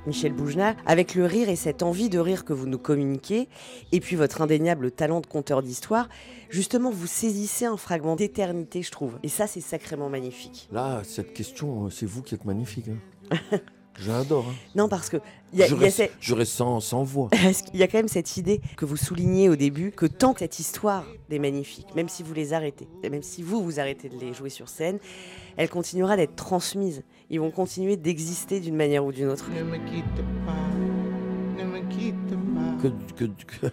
[0.06, 3.48] Michel Boujna, avec le rire et cette envie de rire que vous nous communiquez,
[3.92, 6.08] et puis votre indéniable talent de conteur d'histoire,
[6.48, 9.18] justement, vous saisissez un fragment d'éternité, je trouve.
[9.22, 10.68] Et ça, c'est sacrément magnifique.
[10.72, 12.86] Là, cette question, c'est vous qui êtes magnifique.
[13.30, 13.36] Hein.
[13.98, 14.46] J'adore.
[14.48, 14.54] Hein.
[14.74, 15.16] Non, parce que.
[15.54, 17.30] Y a, je, reste, sans, sans, voix.
[17.72, 20.40] Il y a quand même cette idée que vous soulignez au début que tant que
[20.40, 24.18] cette histoire des magnifiques, même si vous les arrêtez, même si vous, vous arrêtez de
[24.18, 24.98] les jouer sur scène,
[25.56, 27.04] elle continuera d'être transmise.
[27.30, 29.46] Ils vont continuer d'exister d'une manière ou d'une autre.
[29.50, 30.04] Ne me quitte
[30.46, 31.58] pas.
[31.58, 32.82] Ne me quitte pas.
[32.82, 33.68] Que, que,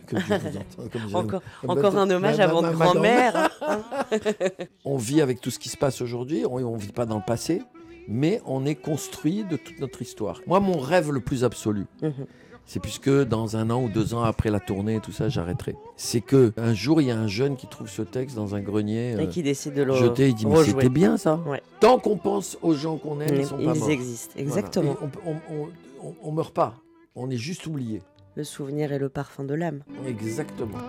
[0.88, 3.52] que, vous encore, encore un hommage à votre grand-mère.
[3.62, 3.82] Hein.
[4.86, 7.26] on vit avec tout ce qui se passe aujourd'hui, on ne vit pas dans le
[7.26, 7.62] passé
[8.08, 10.42] mais on est construit de toute notre histoire.
[10.48, 12.26] Moi, mon rêve le plus absolu, mhm.
[12.66, 15.76] C'est puisque dans un an ou deux ans après la tournée et tout ça, j'arrêterai.
[15.98, 18.62] C'est que un jour, il y a un jeune qui trouve ce texte dans un
[18.62, 20.30] grenier et qui euh, décide de le jeter.
[20.30, 21.40] Il dit mais c'était bien ça.
[21.80, 23.90] Tant qu'on pense aux gens qu'on aime, ils sont pas morts.
[23.90, 24.96] Ils existent, exactement.
[25.26, 26.76] On, ne meurt pas,
[27.16, 28.02] on est juste oublié.
[28.36, 29.84] Le souvenir est le parfum de l'âme.
[30.08, 30.80] Exactement.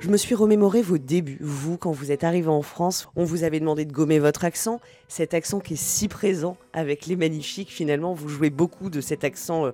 [0.00, 1.36] Je me suis remémoré vos débuts.
[1.42, 4.80] Vous, quand vous êtes arrivé en France, on vous avait demandé de gommer votre accent.
[5.08, 9.24] Cet accent qui est si présent avec les magnifiques, finalement, vous jouez beaucoup de cet
[9.24, 9.72] accent euh,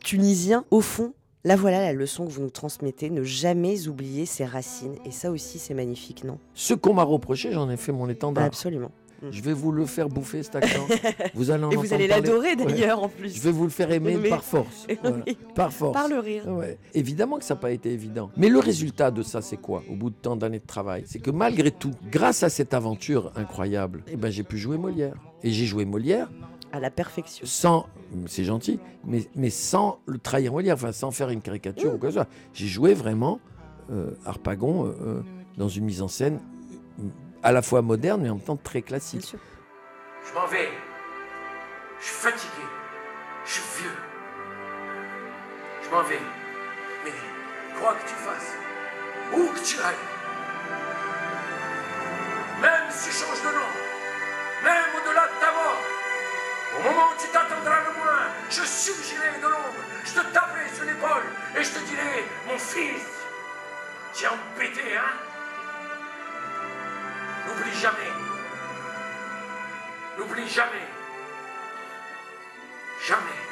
[0.00, 0.66] tunisien.
[0.70, 1.14] Au fond,
[1.44, 4.94] Là voilà la leçon que vous nous transmettez, ne jamais oublier ses racines.
[5.04, 6.38] Et ça aussi, c'est magnifique, non?
[6.54, 8.44] Ce qu'on m'a reproché, j'en ai fait mon étendard.
[8.44, 8.92] Absolument.
[9.30, 10.86] Je vais vous le faire bouffer cet accent.
[11.34, 13.34] Vous allez en Et vous allez l'adorer d'ailleurs en plus.
[13.34, 14.86] Je vais vous le faire aimer par force.
[15.54, 15.92] Par force.
[15.92, 16.44] Par le rire.
[16.94, 18.30] Évidemment que ça n'a pas été évident.
[18.36, 21.20] Mais le résultat de ça, c'est quoi Au bout de tant d'années de travail, c'est
[21.20, 25.14] que malgré tout, grâce à cette aventure incroyable, eh ben, j'ai pu jouer Molière.
[25.42, 26.30] Et j'ai joué Molière
[26.72, 27.44] à la perfection.
[27.46, 27.86] Sans,
[28.26, 32.08] c'est gentil, mais, mais sans le trahir Molière, enfin sans faire une caricature ou quoi
[32.08, 32.28] que ce soit.
[32.54, 33.40] J'ai joué vraiment
[33.90, 35.20] euh, Harpagon euh, euh,
[35.58, 36.40] dans une mise en scène
[37.42, 39.34] à la fois moderne mais en même temps très classique.
[40.26, 40.68] Je m'en vais.
[42.00, 42.64] Je suis fatigué.
[43.44, 43.96] Je suis vieux.
[45.82, 46.20] Je m'en vais.
[47.04, 47.12] Mais
[47.80, 48.54] quoi que tu fasses,
[49.32, 50.06] où que tu ailles,
[52.60, 53.70] même si je change de nom,
[54.62, 55.82] même au-delà de ta mort,
[56.78, 60.84] au moment où tu t'attendras le moins, je surgirai de l'ombre, je te taperai sur
[60.84, 61.26] l'épaule
[61.58, 63.02] et je te dirai, mon fils,
[64.14, 65.31] tu es embêté, hein
[67.46, 68.12] N'oublie jamais.
[70.18, 70.86] N'oublie jamais.
[73.06, 73.42] Jamais.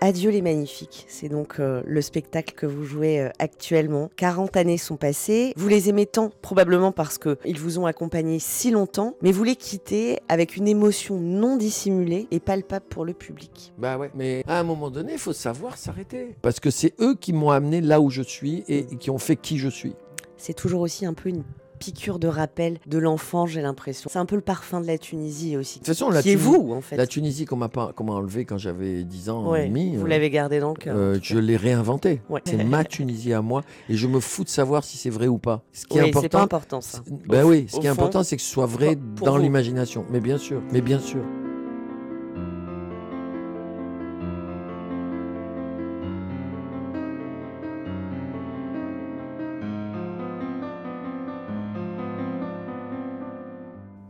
[0.00, 4.10] Adieu les magnifiques, c'est donc euh, le spectacle que vous jouez euh, actuellement.
[4.14, 8.70] 40 années sont passées, vous les aimez tant probablement parce qu'ils vous ont accompagné si
[8.70, 13.72] longtemps, mais vous les quittez avec une émotion non dissimulée et palpable pour le public.
[13.76, 16.36] Bah ouais, mais à un moment donné, il faut savoir s'arrêter.
[16.42, 19.34] Parce que c'est eux qui m'ont amené là où je suis et qui ont fait
[19.34, 19.96] qui je suis.
[20.36, 21.42] C'est toujours aussi un peu une
[21.78, 24.10] piqûre de rappel de l'enfant, j'ai l'impression.
[24.12, 25.78] C'est un peu le parfum de la Tunisie aussi.
[25.78, 26.96] De toute façon, la qui est vous, en fait.
[26.96, 29.96] La Tunisie qu'on m'a enlevé quand j'avais 10 ans et demi.
[29.96, 30.96] Vous l'avez gardé dans le cœur.
[30.96, 32.20] Euh, je l'ai réinventé.
[32.44, 35.38] C'est ma Tunisie à moi et je me fous de savoir si c'est vrai ou
[35.38, 35.62] pas.
[35.72, 36.20] Ce qui est important.
[36.22, 37.00] C'est pas important ça.
[37.26, 40.04] Ben oui, ce qui est important, c'est que ce soit vrai dans l'imagination.
[40.10, 41.22] Mais bien sûr, mais bien sûr.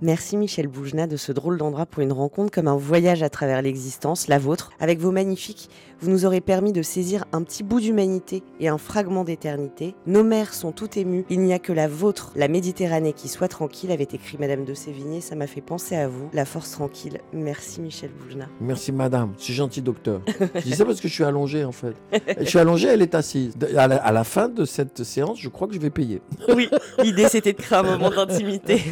[0.08, 3.60] Merci Michel Boujna de ce drôle d'endroit pour une rencontre comme un voyage à travers
[3.60, 4.70] l'existence, la vôtre.
[4.80, 5.68] Avec vos magnifiques,
[6.00, 9.94] vous nous aurez permis de saisir un petit bout d'humanité et un fragment d'éternité.
[10.06, 13.48] Nos mers sont toutes émues, il n'y a que la vôtre, la Méditerranée qui soit
[13.48, 17.18] tranquille, avait écrit Madame de Sévigné, ça m'a fait penser à vous, la force tranquille.
[17.34, 18.46] Merci Michel Boujna.
[18.62, 20.22] Merci Madame, c'est gentil docteur.
[20.54, 21.96] je dis ça parce que je suis allongé en fait.
[22.40, 23.52] Je suis allongé, elle est assise.
[23.76, 26.22] À la, à la fin de cette séance, je crois que je vais payer.
[26.54, 26.70] oui,
[27.02, 28.82] l'idée c'était de créer un moment d'intimité.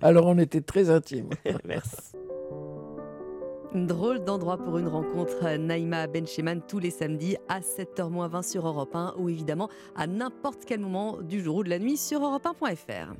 [0.00, 1.30] Alors on était très intime.
[1.64, 2.12] Merci.
[3.74, 9.14] Drôle d'endroit pour une rencontre, Naïma Bencheman, tous les samedis à 7h20 sur Europe 1
[9.18, 13.14] ou évidemment à n'importe quel moment du jour ou de la nuit sur europe1.fr.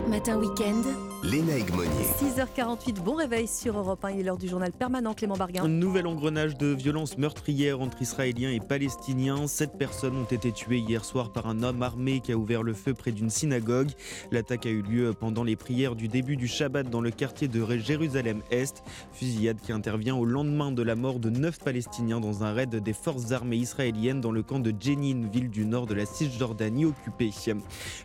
[0.00, 0.84] Europe Matin Weekend.
[1.22, 1.90] Léna Egmonier.
[2.18, 4.12] 6h48, bon réveil sur Europe 1.
[4.12, 5.64] Il est l'heure du journal permanent Clément Barguin.
[5.64, 9.46] Un nouvel engrenage de violences meurtrières entre Israéliens et Palestiniens.
[9.46, 12.72] Sept personnes ont été tuées hier soir par un homme armé qui a ouvert le
[12.72, 13.90] feu près d'une synagogue.
[14.30, 17.66] L'attaque a eu lieu pendant les prières du début du Shabbat dans le quartier de
[17.76, 18.82] Jérusalem-Est.
[19.12, 22.94] Fusillade qui intervient au lendemain de la mort de neuf Palestiniens dans un raid des
[22.94, 27.30] forces armées israéliennes dans le camp de Jenin, ville du nord de la Cisjordanie occupée.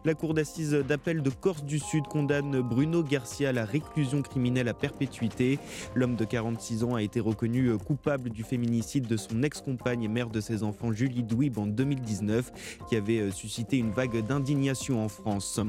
[0.04, 4.68] La cour d'assises d'appel de Corse du Sud condamne Bruno Garcia à la réclusion criminelle
[4.68, 5.60] à perpétuité.
[5.94, 10.32] L'homme de 46 ans a été reconnu coupable du féminicide de son ex-compagne et mère
[10.32, 15.60] de ses enfants Julie Douib en 2019, qui avait suscité une vague d'indignation en France.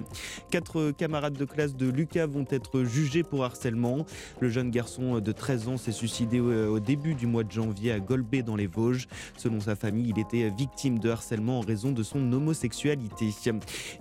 [0.51, 4.07] Quatre camarades de classe de Lucas vont être jugés pour harcèlement.
[4.41, 8.01] Le jeune garçon de 13 ans s'est suicidé au début du mois de janvier à
[8.01, 9.07] Golbet dans les Vosges.
[9.37, 13.35] Selon sa famille, il était victime de harcèlement en raison de son homosexualité.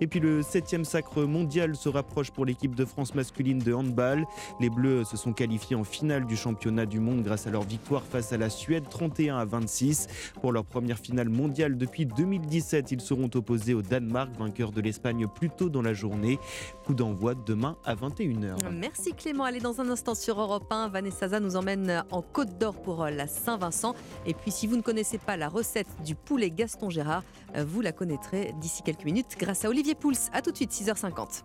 [0.00, 4.26] Et puis le septième sacre mondial se rapproche pour l'équipe de France masculine de handball.
[4.60, 8.02] Les Bleus se sont qualifiés en finale du championnat du monde grâce à leur victoire
[8.02, 10.08] face à la Suède 31 à 26.
[10.42, 15.26] Pour leur première finale mondiale depuis 2017, ils seront opposés au Danemark, vainqueur de l'Espagne
[15.26, 16.38] plus tôt dans la journée.
[16.84, 18.56] Coup d'envoi demain à 21h.
[18.72, 19.44] Merci Clément.
[19.44, 23.10] Allez, dans un instant sur Europe 1, Vanessa nous emmène en Côte d'Or pour euh,
[23.10, 23.94] la Saint-Vincent.
[24.26, 27.22] Et puis, si vous ne connaissez pas la recette du poulet Gaston Gérard,
[27.56, 30.12] euh, vous la connaîtrez d'ici quelques minutes grâce à Olivier Pouls.
[30.34, 31.44] A tout de suite, 6h50.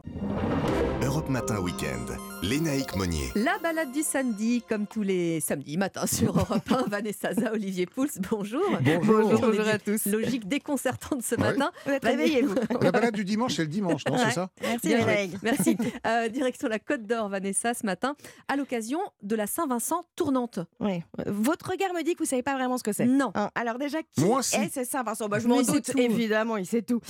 [1.04, 3.32] Europe Matin Weekend, Lénaïque Monnier.
[3.36, 6.84] La balade du samedi, comme tous les samedis matins sur Europe 1.
[6.88, 8.64] Vanessa Zaza, Olivier Pouls, bonjour.
[9.04, 9.40] Bonjour.
[9.40, 10.06] Bonjour, à tous.
[10.06, 11.72] Logique déconcertante ce matin.
[11.86, 12.56] Réveillez-vous.
[12.82, 14.96] La balade du dimanche, c'est le dimanche, non C'est ça Merci,
[15.44, 15.78] Merci.
[16.08, 18.16] Euh, direction la Côte d'Or, Vanessa, ce matin,
[18.48, 20.60] à l'occasion de la Saint-Vincent tournante.
[20.80, 21.02] Oui.
[21.26, 23.06] Votre regard me dit que vous savez pas vraiment ce que c'est.
[23.06, 23.32] Non.
[23.36, 25.28] Hein, alors déjà, qui Moi, est ce Saint-Vincent?
[25.28, 27.02] Bah, Je m'en doute, évidemment, il sait tout.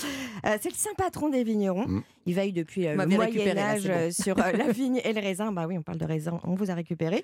[0.46, 1.88] Euh, c'est le saint patron des vignerons.
[1.88, 2.04] Mm.
[2.26, 5.52] Il veille depuis le Moyen Âge sur euh, la vigne et le raisin.
[5.52, 7.24] Bah oui, on parle de raisin, on vous a récupéré.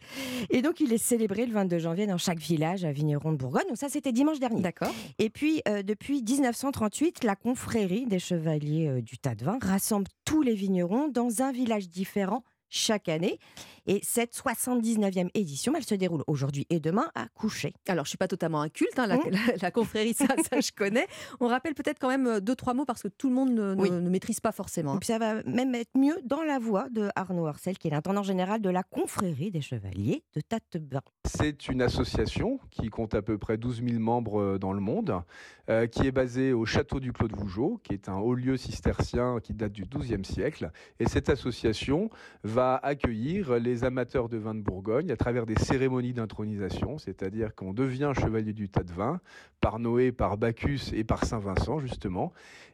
[0.50, 3.68] Et donc, il est célébré le 22 janvier dans chaque village à vigneron de Bourgogne.
[3.68, 4.62] Donc ça, c'était dimanche dernier.
[4.62, 4.94] D'accord.
[5.20, 10.08] Et puis, euh, depuis 1938, la confrérie des chevaliers euh, du tas de vin rassemble
[10.26, 13.40] tous les vignerons dans un village différent chaque année.
[13.88, 17.74] Et cette 79e édition, elle se déroule aujourd'hui et demain à Coucher.
[17.88, 19.22] Alors, je suis pas totalement un culte, hein, la, Mmh.
[19.32, 21.08] la- la confrérie, ça, ça, je connais.
[21.40, 23.74] On rappelle peut-être quand même euh, deux, trois mots parce que tout le monde ne,
[23.76, 23.90] ne- Oui.
[23.90, 24.96] ne maîtrise pas forcément.
[24.96, 27.92] Et puis ça va même être mieux dans la voix de Arnaud Arcel, qui est
[27.92, 31.02] l'intendant général de la confrérie des chevaliers de Tatevin.
[31.26, 35.22] C'est une association qui compte à peu près 12 000 membres euh, dans le monde,
[35.70, 38.58] euh, qui est basée au château du Clos de Vougeot, qui est un haut lieu
[38.58, 40.72] cistercien qui date du XIIe siècle.
[41.00, 42.10] Et cette association
[42.44, 47.74] va accueillir les amateurs de vin de Bourgogne à travers des cérémonies d'intronisation, c'est-à-dire qu'on
[47.74, 49.20] devient chevalier du tas de vin
[49.62, 52.34] par Noé, par Bacchus et par Saint-Vincent, justement.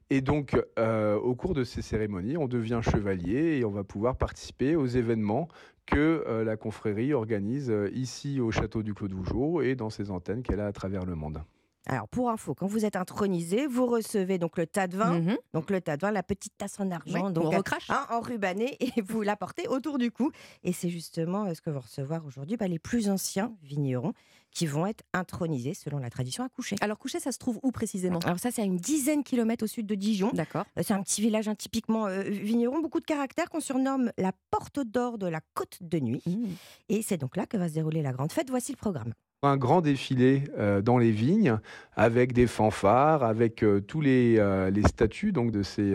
[0.10, 4.16] Et donc, euh, au cours de ces cérémonies, on devient chevalier et on va pouvoir
[4.16, 5.48] participer aux événements
[5.86, 9.90] que euh, la confrérie organise euh, ici au château du Clos de Vougeot et dans
[9.90, 11.42] ses antennes qu'elle a à travers le monde.
[11.86, 15.38] Alors, pour info, quand vous êtes intronisé, vous recevez donc le tas de vin, Mhm.
[15.54, 17.54] donc le tas de vin, la petite tasse en argent, Oui, donc
[17.90, 20.32] hein, enrubanné, et vous la portez autour du cou.
[20.64, 24.14] Et c'est justement euh, ce que vont recevoir aujourd'hui bah, les plus anciens vignerons
[24.52, 26.76] qui vont être intronisés selon la tradition à Coucher.
[26.80, 28.20] Alors, Coucher, ça se trouve où précisément?
[28.20, 30.30] Alors ça, c'est à une dizaine de kilomètres au sud de Dijon.
[30.34, 30.66] D'accord.
[30.78, 34.32] Euh, C'est un petit village hein, typiquement euh, vigneron, beaucoup de caractère qu'on surnomme la
[34.52, 36.22] porte d'or de la côte de nuit.
[36.28, 36.46] Mmh.
[36.90, 38.50] Et c'est donc là que va se dérouler la grande fête.
[38.52, 39.14] Voici le programme.
[39.46, 41.60] Un grand défilé euh, dans les vignes
[41.98, 45.94] avec des fanfares, avec euh, tous les, euh, les statuts donc, de ces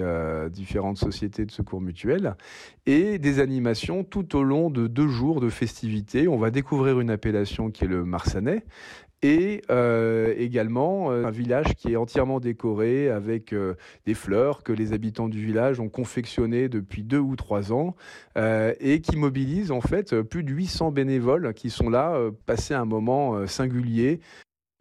[0.50, 2.36] différentes sociétés de secours mutuels
[2.84, 6.28] et des animations tout au long de deux jours de festivités.
[6.28, 8.64] On va découvrir une appellation qui est le Marsanais
[9.22, 13.74] et euh, également euh, un village qui est entièrement décoré avec euh,
[14.06, 17.96] des fleurs que les habitants du village ont confectionnées depuis deux ou trois ans
[18.36, 23.46] et qui mobilise en fait plus de 800 bénévoles qui sont là passer un moment
[23.46, 24.20] singulier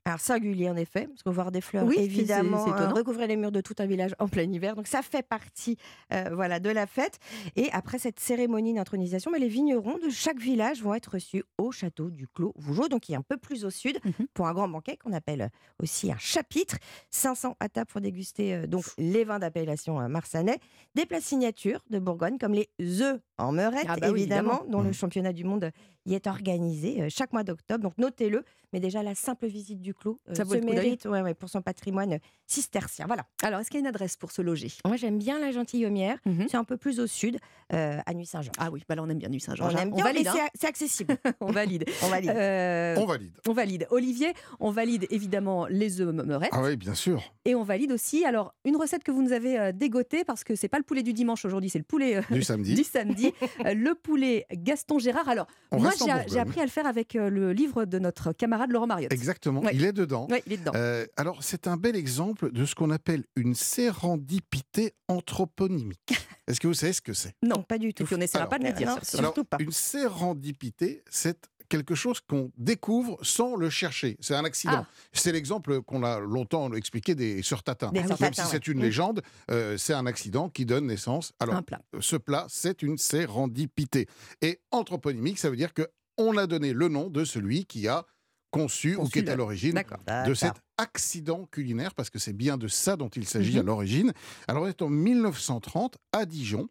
[0.08, 3.28] Alors singulier en effet, parce que voir des fleurs, Oui, c'est- évidemment, c'est euh, recouvrir
[3.28, 4.76] les murs de tout un village en plein hiver.
[4.76, 5.78] Donc ça fait partie
[6.14, 7.20] euh, voilà, de la fête.
[7.58, 11.72] Et après cette cérémonie d'intronisation, mais les vignerons de chaque village vont être reçus au
[11.72, 14.28] château du Clos Vougeot, donc qui est un peu plus au sud, Mhm.
[14.34, 15.50] pour un grand banquet qu'on appelle
[15.84, 16.78] aussi un chapitre.
[17.10, 20.60] 500 à table pour déguster euh, donc les vins d'appellation euh, marsanais.
[20.96, 22.70] Des plats signatures de Bourgogne, comme les
[23.02, 24.72] œufs en meurette, Ah bah oui, évidemment, évidemment.
[24.72, 24.94] dont le Mhm.
[24.94, 25.70] championnat du monde
[26.08, 27.84] y est organisé euh, chaque mois d'octobre.
[27.84, 28.44] Donc notez-le.
[28.74, 31.62] Mais déjà, la simple visite du clos euh, Ça se mérite ouais, ouais, pour son
[31.62, 33.06] patrimoine euh, cistercien.
[33.06, 33.26] Voilà.
[33.42, 34.72] Alors, est-ce qu'il y a une adresse pour se loger?
[34.86, 36.20] Moi, j'aime bien la Gentilhommière.
[36.50, 37.40] C'est un peu plus au sud,
[37.74, 38.52] euh, à Nuit-Saint-Jean.
[38.58, 39.66] Ah oui, bah là, on aime bien Nuit-Saint-Jean.
[39.68, 40.48] On aime bien, valide, mais hein.
[40.54, 41.18] c'est- c'est accessible.
[41.42, 41.86] on valide.
[42.04, 42.30] On valide.
[42.30, 43.32] Euh, On valide.
[43.48, 43.88] On valide.
[43.92, 46.50] Olivier, on valide évidemment les œufs meurettes.
[46.54, 47.22] Ah oui, bien sûr.
[47.46, 50.56] Et on valide aussi, alors, une recette que vous nous avez euh, dégotée, parce que
[50.56, 52.74] c'est pas le poulet du dimanche aujourd'hui, c'est le poulet euh, Du samedi.
[52.76, 53.34] du samedi.
[53.66, 55.28] Euh, le poulet Gaston Gérard.
[55.30, 55.92] Alors, On moi,
[56.28, 59.12] j'ai appris à le faire avec euh, le livre de notre camarade Laurent Mariotte.
[59.14, 59.72] Exactement, Ouais.
[59.74, 60.28] il est dedans.
[60.30, 60.72] Ouais, il est dedans.
[60.76, 66.18] Euh, alors, c'est un bel exemple de ce qu'on appelle une sérendipité anthroponymique.
[66.48, 67.34] Est-ce que vous savez ce que c'est?
[67.44, 68.04] Non, pas du tout.
[68.04, 68.88] Et puis on n'essaiera pas de le dire.
[68.90, 69.18] non, surtout.
[69.20, 69.58] Alors, pas.
[69.60, 74.16] Une sérendipité, c'est quelque chose qu'on découvre sans le chercher.
[74.22, 74.86] C'est un accident.
[74.86, 74.88] Ah.
[75.12, 77.92] C'est l'exemple qu'on a longtemps expliqué des sœurs Tatin.
[77.92, 78.74] Des Même si Tatin, c'est ouais.
[78.74, 78.84] une Mm.
[78.84, 81.34] légende, euh, c'est un accident qui donne naissance.
[81.42, 81.82] Alors, Un plat.
[82.00, 84.08] ce plat, c'est une sérendipité.
[84.42, 85.88] Et anthroponymique, ça veut dire que
[86.18, 88.06] on a donné le nom de celui qui a
[88.50, 89.80] conçu, ou qui est à l'origine
[90.26, 93.60] de cet accident culinaire, parce que c'est bien de ça dont il s'agit Mhm.
[93.60, 94.14] à l'origine.
[94.48, 96.70] Alors, on est en 1930 à Dijon.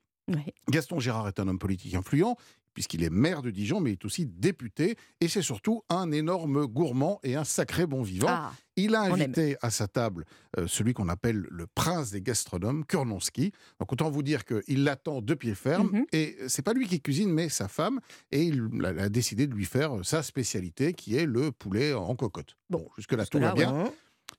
[0.68, 2.36] Gaston Gérard est un homme politique influent,
[2.74, 6.66] puisqu'il est maire de Dijon, mais il est aussi député, et c'est surtout un énorme
[6.66, 8.28] gourmand et un sacré bon vivant.
[8.28, 10.26] Ah, Il a invité à sa table
[10.58, 13.52] euh, celui qu'on appelle le prince des gastronomes, Kurnonski.
[13.80, 15.90] Donc autant vous dire qu'il l'attend de pied ferme.
[15.90, 16.04] Mhm.
[16.12, 18.00] Et c'est pas lui qui cuisine, mais sa femme.
[18.30, 22.58] Et il a, décidé de lui faire sa spécialité, qui est le poulet en cocotte.
[22.68, 23.90] Bon, jusque-là, tout va bien.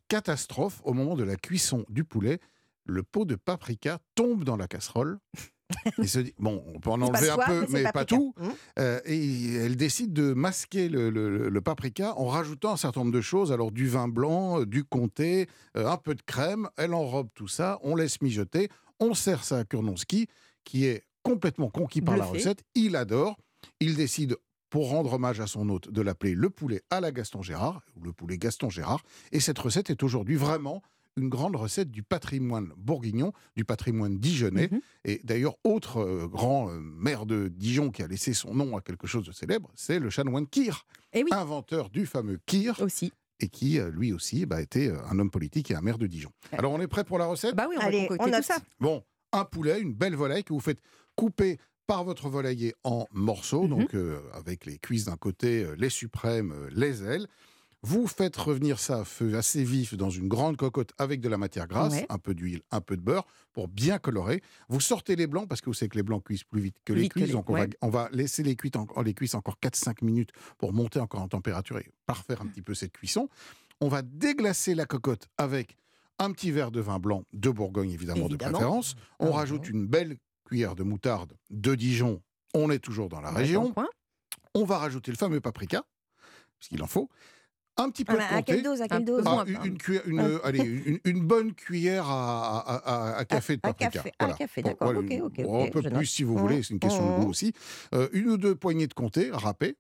[0.10, 2.40] Catastrophe, au moment de la cuisson du poulet,
[2.86, 5.18] le pot de paprika tombe dans la casserole.
[5.97, 8.34] Il se dit, bon, on peut en enlever un peu, mais pas tout.
[8.38, 8.47] Mmh.
[8.80, 13.11] Euh, et elle décide de masquer le, le- le paprika en rajoutant un certain nombre
[13.11, 13.51] de choses.
[13.51, 16.70] Alors du vin blanc, euh, du comté, euh, un peu de crème.
[16.78, 18.70] Elle enrobe tout ça, on laisse mijoter.
[18.99, 20.28] On sert ça à Kurnonski,
[20.63, 22.63] qui est complètement conquis par la recette.
[22.76, 23.38] Il adore.
[23.80, 24.38] Il décide,
[24.70, 28.03] pour rendre hommage à son hôte, de l'appeler le poulet à la Gaston Gérard, ou
[28.03, 29.01] le poulet Gaston Gérard.
[29.32, 30.82] Et cette recette est aujourd'hui vraiment
[31.18, 34.70] une grande recette du patrimoine bourguignon, du patrimoine dijonnais.
[34.72, 34.80] Mhm.
[35.05, 38.82] Et d'ailleurs, autre euh, grand euh, maire de Dijon qui a laissé son nom à
[38.82, 42.80] quelque chose de célèbre, c'est le chanoine Kir, Et Eh oui, inventeur du fameux Kir,
[42.82, 43.11] aussi.
[43.39, 46.32] et qui, euh, lui aussi, bah, était un homme politique et un maire de Dijon.
[46.51, 47.55] Alors, on est prêt pour la recette?
[47.55, 48.43] Bah oui, on Allez, va concocter on tout note.
[48.45, 48.57] ça.
[48.80, 49.03] Bon,
[49.34, 50.82] un poulet, une belle volaille que vous faites
[51.15, 51.57] couper
[51.88, 53.70] par votre volailler en morceaux, Mhm.
[53.70, 57.28] donc euh, avec les cuisses d'un côté, les suprêmes, les ailes.
[57.84, 61.38] Vous faites revenir ça à feu assez vif dans une grande cocotte avec de la
[61.38, 62.06] matière grasse, Ouais.
[62.10, 64.42] un peu d'huile, un peu de beurre pour bien colorer.
[64.68, 66.94] Vous sortez les blancs parce que vous savez que les blancs cuisent plus vite que
[66.94, 67.28] les Vite que cuisses.
[67.28, 67.68] les- Donc on, ouais.
[67.68, 71.22] va, on va laisser les, cuites en- les cuisses encore 4-5 minutes pour monter encore
[71.22, 73.30] en température et parfaire un petit peu cette cuisson.
[73.80, 75.78] On va déglacer la cocotte avec
[76.18, 78.52] un petit verre de vin blanc de Bourgogne, évidemment, Évidemment.
[78.52, 78.96] de préférence.
[79.20, 82.24] On Ah, rajoute une belle cuillère de moutarde de Dijon.
[82.56, 83.74] On est toujours dans la région.
[84.56, 85.84] On va rajouter le fameux paprika,
[86.58, 87.08] puisqu'il en faut.
[87.80, 88.44] Un petit peu Ah, de mais à comté.
[88.54, 89.60] quelle dose À quelle dose Ah, une, hein.
[89.66, 93.56] une cuillère- une, Un- euh, allez, une, une bonne cuillère à, à- à- à café
[93.56, 93.92] de à paprika.
[93.92, 95.18] café, à café, d'accord, Un peu plus
[95.92, 96.06] note.
[96.06, 97.24] si vous Mmh, voulez, c'est une question de mmh.
[97.24, 97.54] goût aussi.
[97.94, 99.76] Euh, une ou deux poignées de comté râpées.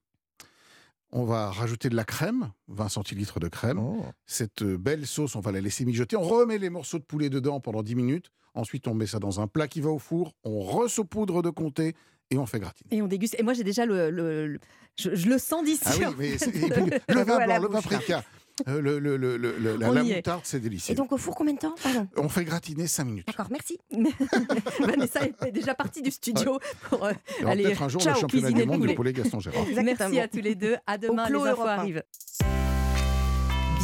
[1.11, 3.79] On va rajouter de la crème, 20 centilitres de crème.
[3.79, 4.05] Oh.
[4.25, 6.17] Cette euh, belle sauce, on va la laisser mijoter.
[6.17, 8.29] On remet les morceaux de poulet dedans pendant 10 minutes.
[8.53, 10.33] Ensuite, on met ça dans un plat qui va au four.
[10.43, 11.95] On resaupoudre de comté
[12.31, 12.87] et on fait gratiner.
[12.97, 13.35] Et on déguste.
[13.39, 14.09] Et moi, j'ai déjà le.
[14.09, 14.59] le- le-
[14.99, 15.83] je, je le sens d'ici.
[15.85, 18.23] Ah oui, mais et puis, le Le vin blanc, le paprika,
[18.67, 20.93] euh, le, le- le- le- le- la, la moutarde, c'est délicieux.
[20.93, 22.07] Et donc au four, combien de temps Pardon.
[22.17, 23.27] On fait gratiner 5 minutes.
[23.27, 23.77] D'accord, merci.
[24.79, 26.59] Vanessa est déjà partie du studio
[26.89, 27.11] pour euh,
[27.45, 29.63] aller peut-être un jour le ciao, championnat cuisiner du le monde du poulet Gaston Gérard.
[29.83, 30.77] Merci à tous les deux.
[30.87, 32.03] À demain, les infos arrivent.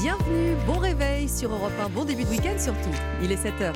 [0.02, 2.90] Bienvenue, bon réveil sur Europe 1, bon début de week-end surtout.
[3.22, 3.74] Il est 7h.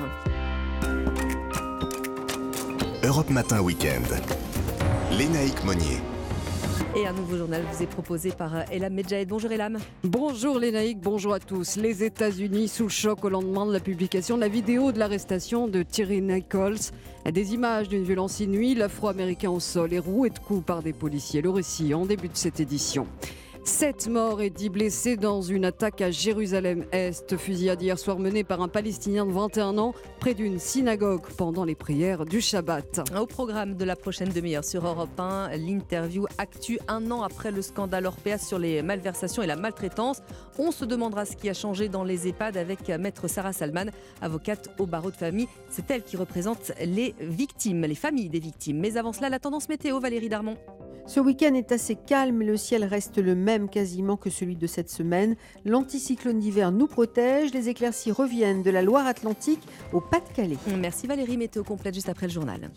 [3.03, 4.01] Europe Matin Week-end.
[5.11, 6.01] Lénaïque Monnier.
[6.95, 9.29] Et un nouveau journal vous est proposé par euh, Elam Medjahed.
[9.29, 9.77] Bonjour Elam.
[10.03, 11.77] Bonjour Lénaïque, bonjour à tous.
[11.77, 15.67] Les États-Unis sous le choc au lendemain de la publication de la vidéo de l'arrestation
[15.67, 16.91] de Thierry Nichols.
[17.25, 21.41] Des images d'une violence inouïe, l'afro-américain au sol et roué de coups par des policiers.
[21.41, 23.07] Le récit en début de cette édition.
[23.67, 27.35] Sept morts et dix blessés dans une attaque à Jérusalem-Est.
[27.35, 31.75] Fusillade hier soir menée par un Palestinien de 21 ans près d'une synagogue pendant les
[31.75, 33.11] prières du Shabbat.
[33.19, 37.61] Au programme de la prochaine demi-heure sur Europe 1, l'interview Actu un an après le
[37.61, 40.21] scandale Orpea sur les malversations et la maltraitance.
[40.57, 43.91] On se demandera ce qui a changé dans les EHPAD avec maître Sarah Salman,
[44.21, 45.49] avocate au barreau de famille.
[45.69, 48.79] C'est elle qui représente les victimes, les familles des victimes.
[48.79, 50.55] Mais avant cela, la tendance météo, Valérie Darmon.
[51.07, 54.67] Ce week-end est assez calme et le ciel reste le même quasiment que celui de
[54.67, 55.37] cette semaine.
[55.63, 57.53] L'anticyclone d'hiver nous protège.
[57.53, 59.61] Les éclaircies reviennent de la Loire-Atlantique
[59.93, 60.57] au Pas-de-Calais.
[60.77, 62.69] Merci Valérie, météo complète juste après le journal.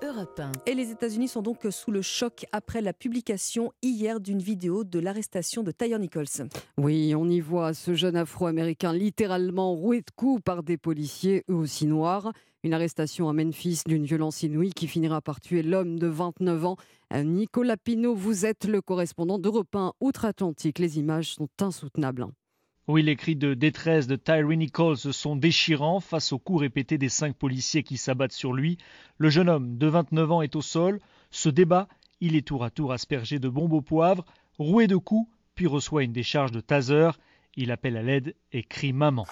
[0.00, 0.52] Europe Europe 1.
[0.66, 4.98] Et les États-Unis sont donc sous le choc après la publication hier d'une vidéo de
[4.98, 6.48] l'arrestation de Tyre Nichols.
[6.78, 11.54] Oui, on y voit ce jeune afro-américain littéralement roué de coups par des policiers, eux
[11.54, 12.32] aussi noirs.
[12.62, 16.76] Une arrestation à Memphis d'une violence inouïe qui finira par tuer l'homme de 29 ans.
[17.14, 20.78] Euh, Nicolas Pinault, vous êtes le correspondant d'Europe 1 Outre-Atlantique.
[20.78, 22.26] Les images sont insoutenables.
[22.86, 27.08] Oui, les cris de détresse de Tyree Nichols sont déchirants face aux coups répétés des
[27.08, 28.76] cinq policiers qui s'abattent sur lui.
[29.16, 31.00] Le jeune homme de 29 ans est au sol,
[31.30, 31.88] se débat,
[32.20, 34.26] il est tour à tour aspergé de bombes au poivre,
[34.58, 37.10] roué de coups, puis reçoit une décharge de taser.
[37.56, 39.24] Il appelle à l'aide et crie maman.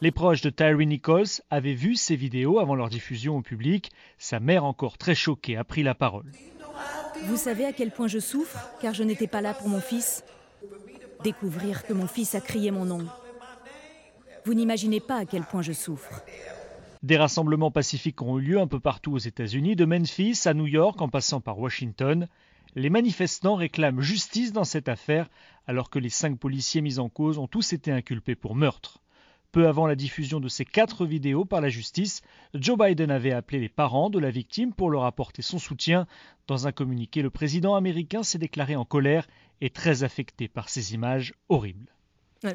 [0.00, 3.90] Les proches de Tyree Nichols avaient vu ces vidéos avant leur diffusion au public.
[4.18, 6.30] Sa mère, encore très choquée, a pris la parole.
[7.24, 10.24] Vous savez à quel point je souffre, car je n'étais pas là pour mon fils
[11.22, 13.06] Découvrir que mon fils a crié mon nom.
[14.44, 16.22] Vous n'imaginez pas à quel point je souffre.
[17.02, 20.66] Des rassemblements pacifiques ont eu lieu un peu partout aux États-Unis, de Memphis à New
[20.66, 22.28] York en passant par Washington.
[22.76, 25.30] Les manifestants réclament justice dans cette affaire
[25.66, 29.00] alors que les cinq policiers mis en cause ont tous été inculpés pour meurtre.
[29.52, 32.22] Peu avant la diffusion de ces quatre vidéos par la justice,
[32.54, 36.08] Joe Biden avait appelé les parents de la victime pour leur apporter son soutien.
[36.48, 39.28] Dans un communiqué, le président américain s'est déclaré en colère
[39.60, 41.93] et très affecté par ces images horribles.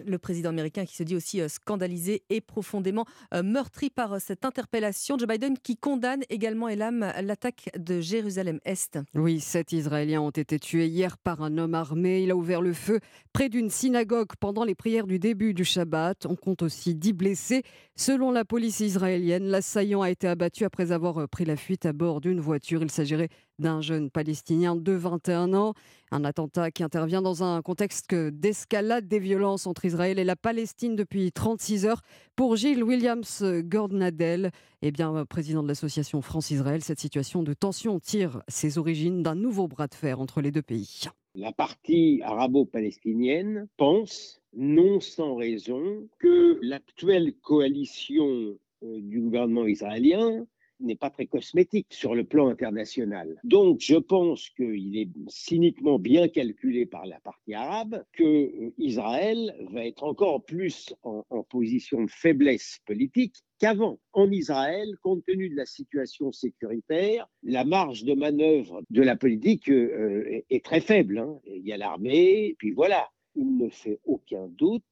[0.05, 4.17] Le président américain qui se dit aussi euh, scandalisé et profondément euh, meurtri par euh,
[4.19, 5.17] cette interpellation.
[5.17, 8.99] Joe Biden qui condamne également, Elam, l'attaque de Jérusalem-Est.
[9.15, 12.21] Oui, sept Israéliens ont été tués hier par un homme armé.
[12.21, 12.99] Il a ouvert le feu
[13.33, 16.25] près d'une synagogue pendant les prières du début du Shabbat.
[16.27, 17.63] On compte aussi dix blessés.
[17.95, 22.21] Selon la police israélienne, l'assaillant a été abattu après avoir pris la fuite à bord
[22.21, 22.83] d'une voiture.
[22.83, 23.29] Il s'agirait
[23.59, 25.73] d'un jeune Palestinien de 21 ans.
[26.11, 30.95] Un attentat qui intervient dans un contexte d'escalade des violences entre Israël et la Palestine
[30.95, 32.01] depuis 36 heures.
[32.35, 34.51] Pour Gilles Williams Gordnadel,
[34.81, 39.67] eh bien, président de l'association France-Israël, cette situation de tension tire ses origines d'un nouveau
[39.67, 41.01] bras de fer entre les deux pays.
[41.35, 50.47] La partie arabo-palestinienne pense, non sans raison, que l'actuelle coalition euh, du gouvernement israélien
[50.79, 53.39] n'est pas très cosmétique sur le plan international.
[53.43, 59.55] Donc, je pense qu'il est cyniquement bien calculé par la partie arabe que euh, Israël
[59.71, 63.99] va être encore plus en, position de faiblesse politique qu'avant.
[64.13, 69.69] En Israël, compte tenu de la situation sécuritaire, la marge de manœuvre de la politique
[69.69, 71.19] euh, est, très faible.
[71.19, 71.39] Hein.
[71.45, 73.09] Il y a l'armée, puis voilà.
[73.35, 74.83] Il ne fait aucun doute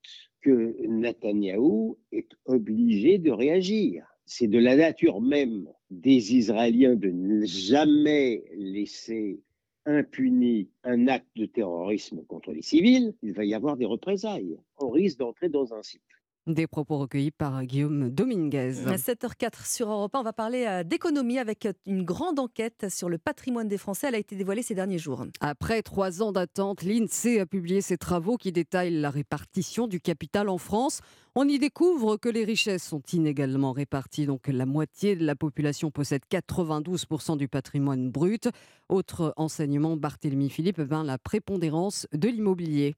[0.42, 7.46] que Netanyahou est obligé de réagir c'est de la nature même des Israéliens de ne
[7.46, 9.40] jamais laisser
[9.86, 14.58] impuni un acte de terrorisme contre les civils, il va y avoir des représailles.
[14.80, 16.17] On risque d'entrer dans un cycle.
[16.48, 18.88] Des propos recueillis par Guillaume Dominguez.
[18.88, 22.86] À 7h04 sur Europe 1, on va parler euh, d'économie avec euh, une grande enquête
[22.90, 24.08] sur le patrimoine des Français.
[24.08, 25.26] Elle a été dévoilée ces derniers jours.
[25.42, 30.48] Après trois ans d'attente, l'INSEE a publié ses travaux qui détaillent la répartition du capital
[30.48, 31.02] en France.
[31.36, 35.92] On y découvre que les richesses sont inégalement réparties, donc la moitié de la population
[35.92, 38.48] possède 92% du patrimoine brut.
[38.88, 42.96] Autre enseignement, Barthélemy Philippe, ben, la prépondérance de l'immobilier.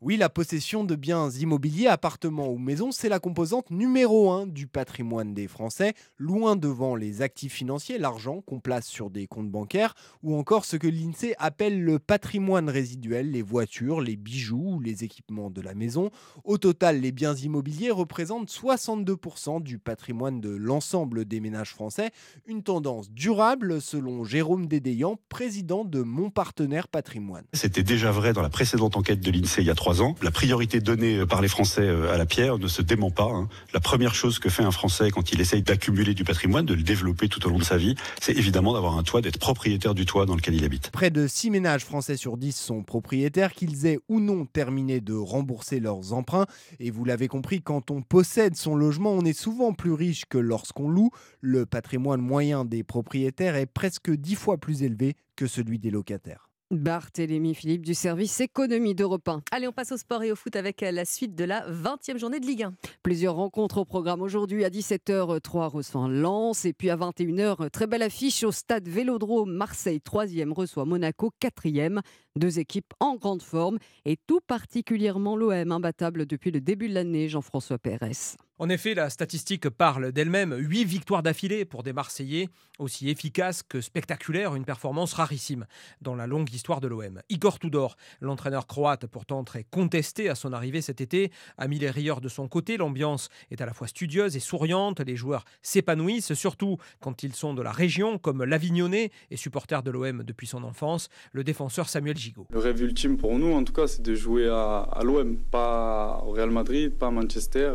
[0.00, 4.68] Oui, la possession de biens immobiliers, appartements ou maisons, c'est la composante numéro un du
[4.68, 9.94] patrimoine des Français, loin devant les actifs financiers, l'argent qu'on place sur des comptes bancaires,
[10.22, 15.02] ou encore ce que l'INSEE appelle le patrimoine résiduel, les voitures, les bijoux ou les
[15.02, 16.10] équipements de la maison.
[16.44, 22.12] Au total, les biens immobiliers représentent 62% du patrimoine de l'ensemble des ménages français,
[22.46, 27.46] une tendance durable selon Jérôme Dédéian, président de Mon Partenaire Patrimoine.
[27.52, 30.14] C'était déjà vrai dans la précédente enquête de l'INSEE il y a trois ans.
[30.22, 33.30] La priorité donnée par les Français euh, à la pierre ne se dément pas.
[33.30, 33.48] Hein.
[33.72, 36.82] La première chose que fait un Français quand il essaye d'accumuler du patrimoine, de le
[36.82, 40.06] développer tout au long de sa vie, c'est évidemment d'avoir un toit, d'être propriétaire du
[40.06, 40.90] toit dans lequel il habite.
[40.90, 45.14] Près de 6 ménages français sur 10 sont propriétaires, qu'ils aient ou non terminé de
[45.14, 46.46] rembourser leurs emprunts.
[46.80, 50.38] Et vous l'avez compris, quand on possède son logement, on est souvent plus riche que
[50.38, 51.10] lorsqu'on loue.
[51.40, 56.47] Le patrimoine moyen des propriétaires est presque 10 fois plus élevé que celui des locataires.
[56.70, 59.42] Barthélémy Philippe du service économie d'Europe 1.
[59.52, 62.18] Allez, on passe au sport et au foot avec euh, la suite de la 20e
[62.18, 62.74] journée de Ligue 1.
[63.02, 64.66] Plusieurs rencontres au programme aujourd'hui.
[64.66, 66.66] À 17h, 3 reçoit Lens.
[66.66, 69.50] Et puis à 21h, très belle affiche au stade Vélodrome.
[69.50, 72.00] Marseille, 3e, reçoit Monaco, 4e.
[72.38, 77.28] Deux équipes en grande forme et tout particulièrement l'OM, imbattable depuis le début de l'année,
[77.28, 78.36] Jean-François Pérez.
[78.60, 80.52] En effet, la statistique parle d'elle-même.
[80.52, 82.48] Huit victoires d'affilée pour des Marseillais,
[82.80, 85.64] aussi efficaces que spectaculaires, une performance rarissime
[86.00, 87.22] dans la longue histoire de l'OM.
[87.28, 91.88] Igor Tudor, l'entraîneur croate pourtant très contesté à son arrivée cet été, a mis les
[91.88, 92.76] rieurs de son côté.
[92.76, 94.98] L'ambiance est à la fois studieuse et souriante.
[94.98, 99.92] Les joueurs s'épanouissent, surtout quand ils sont de la région, comme l'Avignonnais et supporter de
[99.92, 102.46] l'OM depuis son enfance, le défenseur Samuel Gigot.
[102.50, 106.22] Le rêve ultime pour nous, en tout cas, c'est de jouer à, à l'OM, pas
[106.26, 107.72] au Real Madrid, pas à Manchester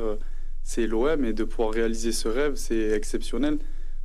[0.64, 3.60] c'est l'OM et de pouvoir réaliser ce rêve, c'est exceptionnel.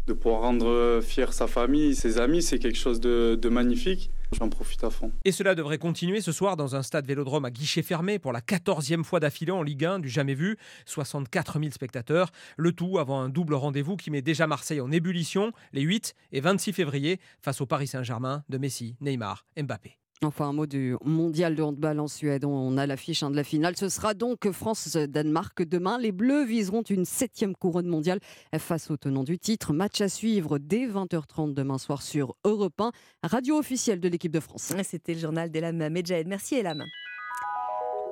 [0.07, 4.11] De pouvoir rendre fier sa famille, ses amis, c'est quelque chose de, magnifique.
[4.33, 5.13] J'en profite à fond.
[5.25, 8.41] Et cela devrait continuer ce soir dans un stade vélodrome à guichet fermé pour la
[8.41, 10.57] 14e fois d'affilée en Ligue 1 du jamais vu.
[10.87, 12.31] 64 000 spectateurs.
[12.57, 16.41] Le tout avant un double rendez-vous qui met déjà Marseille en ébullition les 8 et
[16.41, 19.99] 26 février face au Paris Saint-Germain de Messi, Neymar, Mbappé.
[20.25, 22.45] Enfin, un mot du mondial de handball en Suède.
[22.45, 23.77] On a l'affiche hein, de la finale.
[23.77, 25.97] Ce sera donc France-Danemark demain.
[25.99, 28.19] Les Bleus viseront une septième couronne mondiale
[28.59, 29.73] face au tenant du titre.
[29.73, 32.91] Match à suivre dès 20h30 demain soir sur Europe 1,
[33.23, 34.73] radio officielle de l'équipe de France.
[34.83, 36.27] C'était le journal d'Elam Medjahed.
[36.27, 36.83] Merci Elam.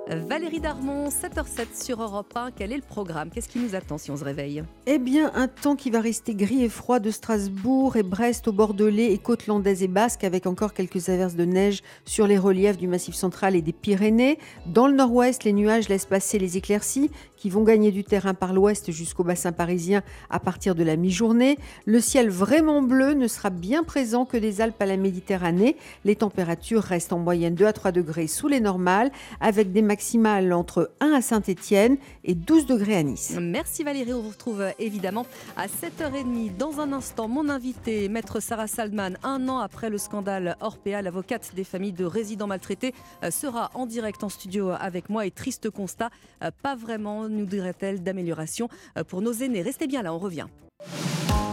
[0.09, 2.53] Valérie Darmon, 7h07 sur Europe 1.
[2.53, 3.29] Quel est le programme?
[3.29, 4.63] Qu'est-ce qui nous attend si on se réveille?
[4.87, 8.53] Eh bien, un temps qui va rester gris et froid de Strasbourg et Brest au
[8.53, 12.77] Bordelais et côte landaise et basque, avec encore quelques averses de neige sur les reliefs
[12.77, 14.39] du Massif central et des Pyrénées.
[14.67, 17.11] Dans le nord-ouest, les nuages laissent passer les éclaircies
[17.47, 21.59] qui vont gagner du terrain par l'ouest jusqu'au bassin parisien à partir de la mi-journée.
[21.85, 25.77] Le ciel vraiment bleu ne sera bien présent que des Alpes à la Méditerranée.
[26.05, 30.53] Les températures restent en moyenne 2 à 3 degrés sous les normales, avec des maximale
[30.53, 33.37] entre 1 à Saint-Étienne et 12 degrés à Nice.
[33.41, 35.25] Merci Valérie, on vous retrouve euh, évidemment
[35.57, 36.57] à 7h30.
[36.57, 41.53] Dans un instant, mon invité, maître Sarah Salman, un an après le scandale Orpea, l'avocate
[41.55, 42.93] des familles de résidents maltraités,
[43.23, 46.11] euh, sera en direct en studio avec moi et triste constat,
[46.43, 48.69] euh, pas vraiment, nous dirait-elle, d'amélioration
[49.09, 49.63] pour nos aînés.
[49.63, 50.47] Restez bien là, on revient.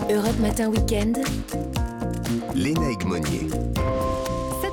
[0.10, 1.20] Europe Matin Weekend.
[2.56, 2.90] Léna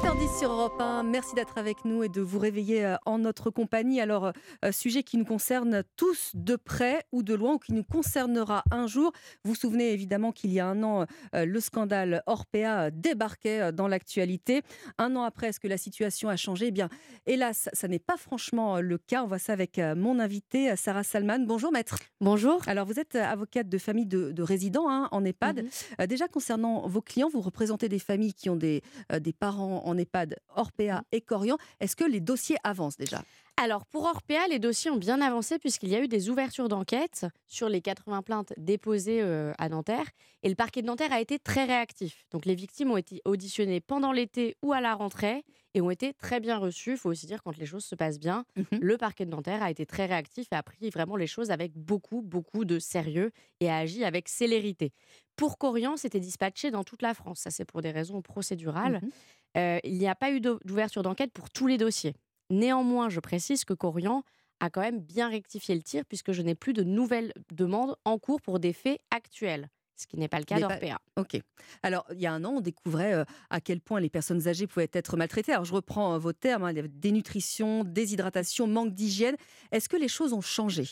[0.02, 1.02] Egmonier sur Europe 1.
[1.02, 4.00] Merci d'être avec nous et de vous réveiller euh, en notre compagnie.
[4.00, 4.32] Alors, euh,
[4.64, 8.62] euh, sujet qui nous concerne tous de près ou de loin ou qui nous concernera
[8.70, 9.12] un jour.
[9.44, 14.62] Vous vous souvenez évidemment qu'il y a un an, le scandale Orpea débarquait dans l'actualité.
[14.98, 16.68] Un an après, est-ce que la situation a changé?
[16.68, 16.88] Eh bien,
[17.26, 19.22] hélas, ça n'est pas franchement le cas.
[19.24, 21.40] On voit ça avec mon invité, Sarah Salman.
[21.40, 21.98] Bonjour, maître.
[22.20, 22.60] Bonjour.
[22.66, 25.64] Alors, vous êtes avocate de famille de, résidents hein, en EHPAD.
[25.98, 26.06] Mhm.
[26.06, 28.82] déjà, concernant vos clients, vous représentez des familles qui ont des,
[29.18, 31.58] des parents en EHPAD Orpea et Corian.
[31.80, 33.22] Est-ce que les dossiers avancent déjà?
[33.62, 37.26] Alors, pour Orpea, les dossiers ont bien avancé puisqu'il y a eu des ouvertures d'enquête
[37.46, 40.06] sur les 80 plaintes déposées euh, à Nanterre.
[40.42, 42.24] Et le parquet de Nanterre a été très réactif.
[42.30, 46.14] Donc, les victimes ont été auditionnées pendant l'été ou à la rentrée et ont été
[46.14, 46.92] très bien reçues.
[46.92, 48.46] Il faut aussi dire quand les choses se passent bien.
[48.56, 48.80] Mhm.
[48.80, 51.72] Le parquet de Nanterre a été très réactif et a pris vraiment les choses avec
[51.76, 53.30] beaucoup, beaucoup de sérieux
[53.60, 54.92] et a agi avec célérité.
[55.36, 57.40] Pour Corian, c'était dispatché dans toute la France.
[57.40, 59.00] Ça, c'est pour des raisons procédurales.
[59.02, 59.10] Mhm.
[59.56, 62.14] Euh, il n'y a pas eu d'ouverture d'enquête pour tous les dossiers.
[62.50, 64.22] Néanmoins, je précise que Corian
[64.60, 68.18] a quand même bien rectifié le tir puisque je n'ai plus de nouvelles demandes en
[68.18, 69.68] cours pour des faits actuels
[70.00, 70.98] ce qui n'est pas le cas d'Orpea.
[71.16, 71.40] Ok.
[71.82, 74.66] Alors, il y a un an, on découvrait euh, à quel point les personnes âgées
[74.66, 75.52] pouvaient être maltraitées.
[75.52, 79.36] Alors, je reprends euh, vos termes, hein, dénutrition, déshydratation, manque d'hygiène.
[79.72, 80.84] Est-ce que les choses ont changé?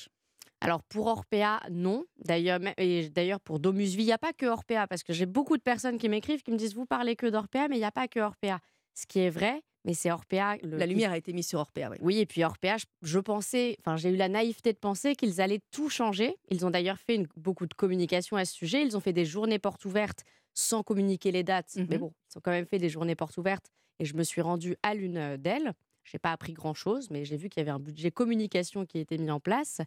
[0.61, 2.05] Alors pour Orpea, non.
[2.25, 5.57] D'ailleurs, et d'ailleurs pour Domusvie, il n'y a pas que Orpea, parce que j'ai beaucoup
[5.57, 7.93] de personnes qui m'écrivent, qui me disent vous parlez que d'Orpea, mais il n'y a
[7.93, 8.59] pas que Orpea.
[8.95, 10.57] Ce qui est vrai, mais c'est Orpea.
[10.63, 11.97] La lumière a été mise sur Orpea, oui.
[12.01, 15.63] Oui, et puis Orpea, je, pensais, enfin j'ai eu la naïveté de penser qu'ils allaient
[15.71, 16.37] tout changer.
[16.51, 18.83] Ils ont d'ailleurs fait beaucoup de communication à ce sujet.
[18.83, 22.39] Ils ont fait des journées portes ouvertes sans communiquer les dates, mais mmh bon, ils
[22.39, 23.71] ont quand même fait des journées portes ouvertes.
[24.01, 25.73] Et je me suis rendue à l'une d'elles.
[26.03, 28.99] Je n'ai pas appris grand-chose, mais j'ai vu qu'il y avait un budget communication qui
[28.99, 29.81] été mis en place.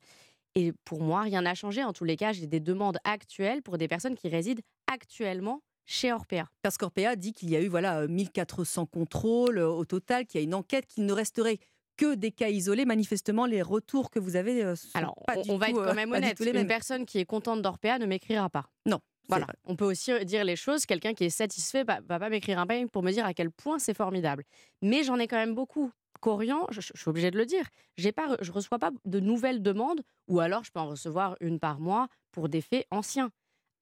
[0.56, 1.84] Et pour moi, rien n'a changé.
[1.84, 6.12] En tous les cas, j'ai des demandes actuelles pour des personnes qui résident actuellement chez
[6.12, 6.46] Orpea.
[6.62, 10.44] Parce qu'Orpea dit qu'il y a eu voilà 1400 contrôles euh, au total, qu'il y
[10.44, 11.60] a une enquête, qu'il ne resterait
[11.98, 12.86] que des cas isolés.
[12.86, 15.76] Manifestement, les retours que vous avez euh, sont Alors, pas on, du on va être
[15.76, 16.40] quand euh, même honnête.
[16.40, 18.66] les Une personne qui est contente d'Orpea ne m'écrira pas.
[18.86, 19.00] Non.
[19.30, 19.48] Voilà.
[19.66, 20.86] On peut aussi dire les choses.
[20.86, 23.50] Quelqu'un qui est satisfait va, va pas m'écrire un mail pour me dire à quel
[23.50, 24.44] point c'est formidable.
[24.82, 25.92] Mais j'en ai quand même beaucoup
[26.22, 27.66] Corian, je, suis obligée de le dire,
[27.98, 31.80] je ne reçois pas de nouvelles demandes, ou alors je peux en recevoir une par
[31.80, 33.32] mois pour des faits anciens.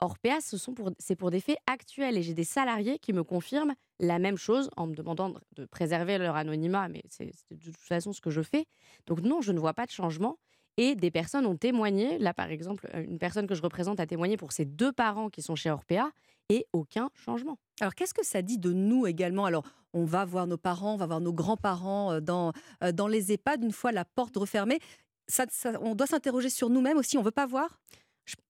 [0.01, 0.55] Orpea, ce
[0.97, 4.69] c'est pour des faits actuels et j'ai des salariés qui me confirment la même chose
[4.77, 8.29] en me demandant de préserver leur anonymat, mais c'est, c'est de toute façon ce que
[8.29, 8.65] je fais.
[9.07, 10.37] Donc non, je ne vois pas de changement.
[10.77, 12.17] Et des personnes ont témoigné.
[12.19, 15.41] Là, par exemple, une personne que je représente a témoigné pour ses deux parents qui
[15.41, 16.09] sont chez Orpea
[16.49, 17.57] et aucun changement.
[17.79, 19.45] Alors, qu'est-ce que ça dit de nous également?
[19.45, 22.51] Alors, on va voir nos parents, on va voir nos grands-parents euh, dans,
[22.83, 24.79] euh, dans les EHPAD une fois la porte refermée.
[25.27, 27.17] ça, ça- on doit s'interroger sur nous-mêmes aussi.
[27.17, 27.79] On veut pas voir?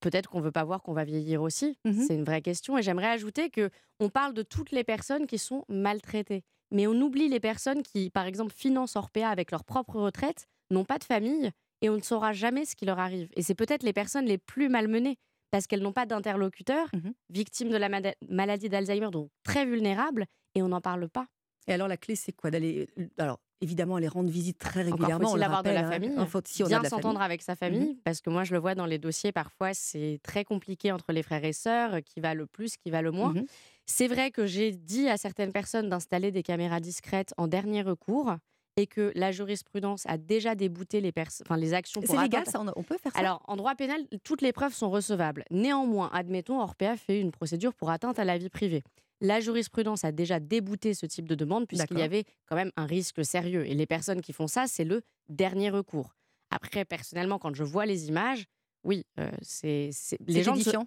[0.02, 1.78] Peut-être qu'on veut pas voir qu'on va vieillir aussi.
[1.86, 2.04] Mhm.
[2.06, 2.78] C'est une vraie question.
[2.78, 3.70] Et j'aimerais ajouter que
[4.00, 6.44] on parle de toutes les personnes qui sont maltraitées.
[6.72, 10.86] Mais on oublie les personnes qui, par exemple, financent Orpea avec leur propre retraite, n'ont
[10.86, 13.30] pas de famille et on ne saura jamais ce qui leur arrive.
[13.36, 15.18] Et c'est peut-être les personnes les plus malmenées
[15.52, 17.14] parce qu'elles n'ont pas d'interlocuteur, Mhm.
[17.30, 17.90] victimes de la
[18.28, 20.26] maladie d'Alzheimer, donc très vulnérables,
[20.56, 21.28] et on n'en parle pas.
[21.68, 22.52] Et alors la clé, c'est quoi?
[22.52, 25.32] D'aller Alors évidemment, aller rendre visite très Encore régulièrement.
[25.32, 25.90] on faut-il de la hein.
[25.92, 27.60] famille, faut aussi on bien s'entendre avec sa Mhm.
[27.60, 31.12] famille, parce que moi je le vois dans les dossiers, parfois c'est très compliqué entre
[31.12, 33.36] les frères et sœurs, euh, qui va le plus, qui va le moins.
[33.36, 33.46] Mhm.
[33.86, 38.36] C'est vrai que j'ai dit à certaines personnes d'installer des caméras discrètes en dernier recours
[38.80, 41.12] et que la jurisprudence a déjà débouté les,
[41.42, 43.20] enfin, les actions pour C'est légal, ça on, peut faire ça?
[43.20, 45.44] Alors, en droit pénal, toutes les preuves sont recevables.
[45.52, 48.84] Néanmoins, admettons, Orpea fait une procédure pour atteinte à la vie privée.
[49.20, 52.86] La jurisprudence a déjà débouté ce type de demande puisqu'il y avait quand même un
[52.86, 53.68] risque sérieux.
[53.68, 56.16] Et les personnes qui font ça, c'est le dernier recours.
[56.52, 58.46] Après, personnellement, quand je vois les images,
[58.86, 60.86] oui, euh, c'est C'est gens ne se- édifiant.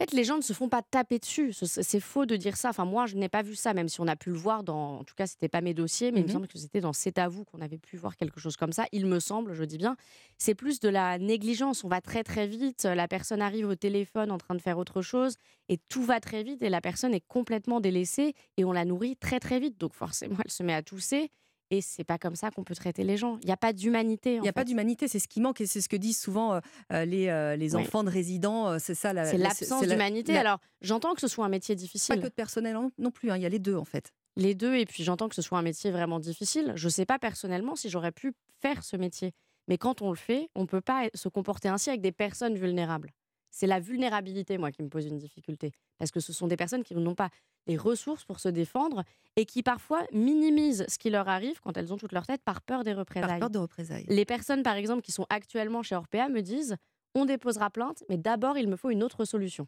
[0.00, 1.52] En fait, les gens ne se font pas taper dessus.
[1.52, 2.68] Ce- C'est faux de dire ça.
[2.70, 4.98] Enfin, moi, je n'ai pas vu ça, même si on a pu le voir dans.
[5.00, 6.32] En tout cas, c'était pas mes dossiers, mais il me Mhm.
[6.34, 8.86] semble que c'était dans C'est à vous qu'on avait pu voir quelque chose comme ça.
[8.92, 9.96] Il me semble, je dis bien.
[10.36, 11.82] C'est plus de la négligence.
[11.82, 12.84] On va très très vite.
[12.84, 15.34] La personne arrive au téléphone en train de faire autre chose
[15.68, 19.16] et tout va très vite et la personne est complètement délaissée et on la nourrit
[19.16, 19.78] très très vite.
[19.80, 21.30] Donc forcément, elle se met à tousser.
[21.70, 23.38] Et c'est pas comme ça qu'on peut traiter les gens.
[23.42, 24.36] Il n'y a pas d'humanité.
[24.36, 26.54] Il n'y a pas d'humanité, c'est ce qui manque et c'est ce que disent souvent
[26.54, 26.60] euh,
[26.92, 27.82] euh, les, euh, les Oui.
[27.82, 28.78] enfants de résidents.
[28.78, 30.32] C'est ça la- C'est la- l'absence la- d'humanité.
[30.32, 32.14] la- Alors, j'entends que ce soit un métier difficile.
[32.16, 34.12] Pas que de personnel non, non plus, hein, il y a les deux en fait.
[34.36, 36.72] Les deux, et puis j'entends que ce soit un métier vraiment difficile.
[36.76, 39.32] Je ne sais pas personnellement si j'aurais pu faire ce métier.
[39.66, 42.54] Mais quand on le fait, on ne peut pas se comporter ainsi avec des personnes
[42.54, 43.10] vulnérables.
[43.58, 45.72] C'est la vulnérabilité, moi, qui me pose une difficulté.
[45.98, 47.28] Parce que ce sont des personnes qui n'ont pas
[47.66, 49.02] les ressources pour se défendre
[49.34, 52.62] et qui parfois minimisent ce qui leur arrive quand elles ont toute leur tête par
[52.62, 53.28] peur des représailles.
[53.28, 54.04] Par peur de représailles.
[54.06, 56.76] Les personnes, par exemple, qui sont actuellement chez Orpea me disent
[57.16, 59.66] on déposera plainte, mais d'abord, il me faut une autre solution.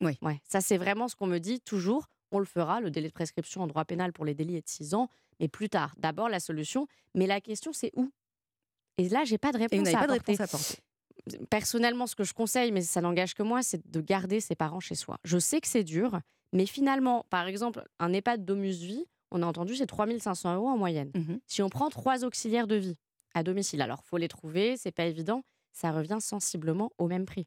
[0.00, 0.18] Oui.
[0.20, 2.08] Ouais, ça, c'est vraiment ce qu'on me dit toujours.
[2.32, 2.80] On le fera.
[2.80, 5.46] Le délai de prescription en droit pénal pour les délits est de 6 ans, mais
[5.46, 5.94] plus tard.
[5.96, 6.88] D'abord, la solution.
[7.14, 8.10] Mais la question, c'est où?
[8.98, 10.78] Et là, j'ai pas de Et réponse vous n'avez à pas de réponse à apporter.
[11.50, 14.80] Personnellement, ce que je conseille, mais ça n'engage que moi, c'est de garder ses parents
[14.80, 15.18] chez soi.
[15.24, 16.20] Je sais que c'est dur,
[16.52, 20.78] mais finalement, par exemple, un EHPAD Domus Vie, on a entendu, c'est 3500 euros en
[20.78, 21.10] moyenne.
[21.14, 21.40] Mhm.
[21.46, 22.96] Si on prend trois auxiliaires de vie
[23.34, 27.46] à domicile, alors faut les trouver, c'est pas évident, ça revient sensiblement au même prix.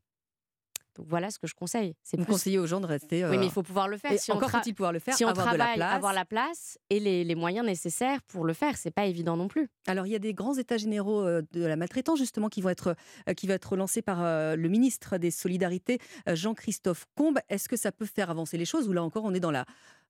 [1.00, 1.95] Donc voilà ce que je conseille.
[2.04, 3.24] C'est Vous plus- conseillez aux gens de rester.
[3.24, 4.12] Oui, mais euh, il faut pouvoir le faire.
[4.12, 5.95] et Si on encore faut-il pouvoir le faire, Si on avoir de la travaille, place.
[5.95, 9.47] avoir la place et les, les moyens nécessaires pour le faire, c'est pas évident non
[9.47, 9.70] plus.
[9.88, 12.70] Alors, il y a des grands états généraux euh, de la maltraitance, justement, qui vont
[12.70, 12.95] être,
[13.30, 17.39] euh, qui va être lancés par le ministre des Solidarités, Jean-Christophe Combe.
[17.47, 19.66] Est-ce que ça peut faire avancer les choses ou là encore, on est dans la,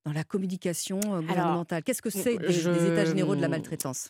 [0.06, 1.84] dans la communication gouvernementale?
[1.84, 4.10] Qu'est-ce que c'est des, je- des états généraux de la maltraitance?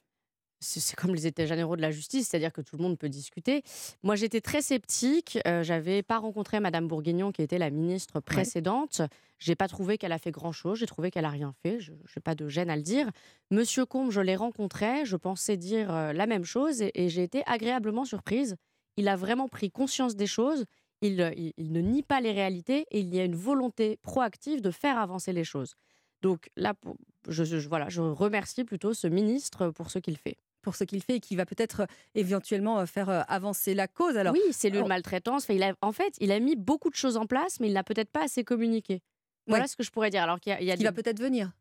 [0.59, 3.63] C'est comme les états généraux de la justice, c'est-à-dire que tout le monde peut discuter.
[4.03, 5.39] Moi, j'étais très sceptique.
[5.47, 9.01] Euh, J'avais pas rencontré Madame Bourguignon, qui était la ministre précédente.
[9.39, 10.79] J'ai pas trouvé qu'elle a fait grand-chose.
[10.79, 11.79] J'ai trouvé qu'elle a rien fait.
[11.79, 13.09] Je n'ai pas de gêne à le dire.
[13.51, 15.05] Monsieur Combe, je l'ai rencontré.
[15.05, 18.55] Je pensais dire euh, la même chose et, et j'ai été agréablement surprise.
[18.97, 20.65] Il a vraiment pris conscience des choses.
[21.01, 23.97] Il, euh, il- il ne nie pas les réalités et il y a une volonté
[24.01, 25.75] proactive de faire avancer les choses.
[26.21, 26.97] Donc là, pour-
[27.29, 30.35] je, je- voilà, je remercie plutôt ce ministre pour ce qu'il fait.
[30.61, 31.85] Pour ce qu'il fait et qui va peut-être euh,
[32.15, 34.17] éventuellement euh, faire euh, avancer la cause.
[34.17, 35.43] Alors, oui, cellule on- maltraitance.
[35.43, 37.73] Enfin, il a, en fait, il a mis beaucoup de choses en place, mais il
[37.73, 39.01] n'a peut-être pas assez communiqué.
[39.47, 39.67] Voilà Ouais.
[39.67, 40.23] ce que je pourrais dire.
[40.23, 41.51] Alors qu'il y a, il y a qui va peut-être venir.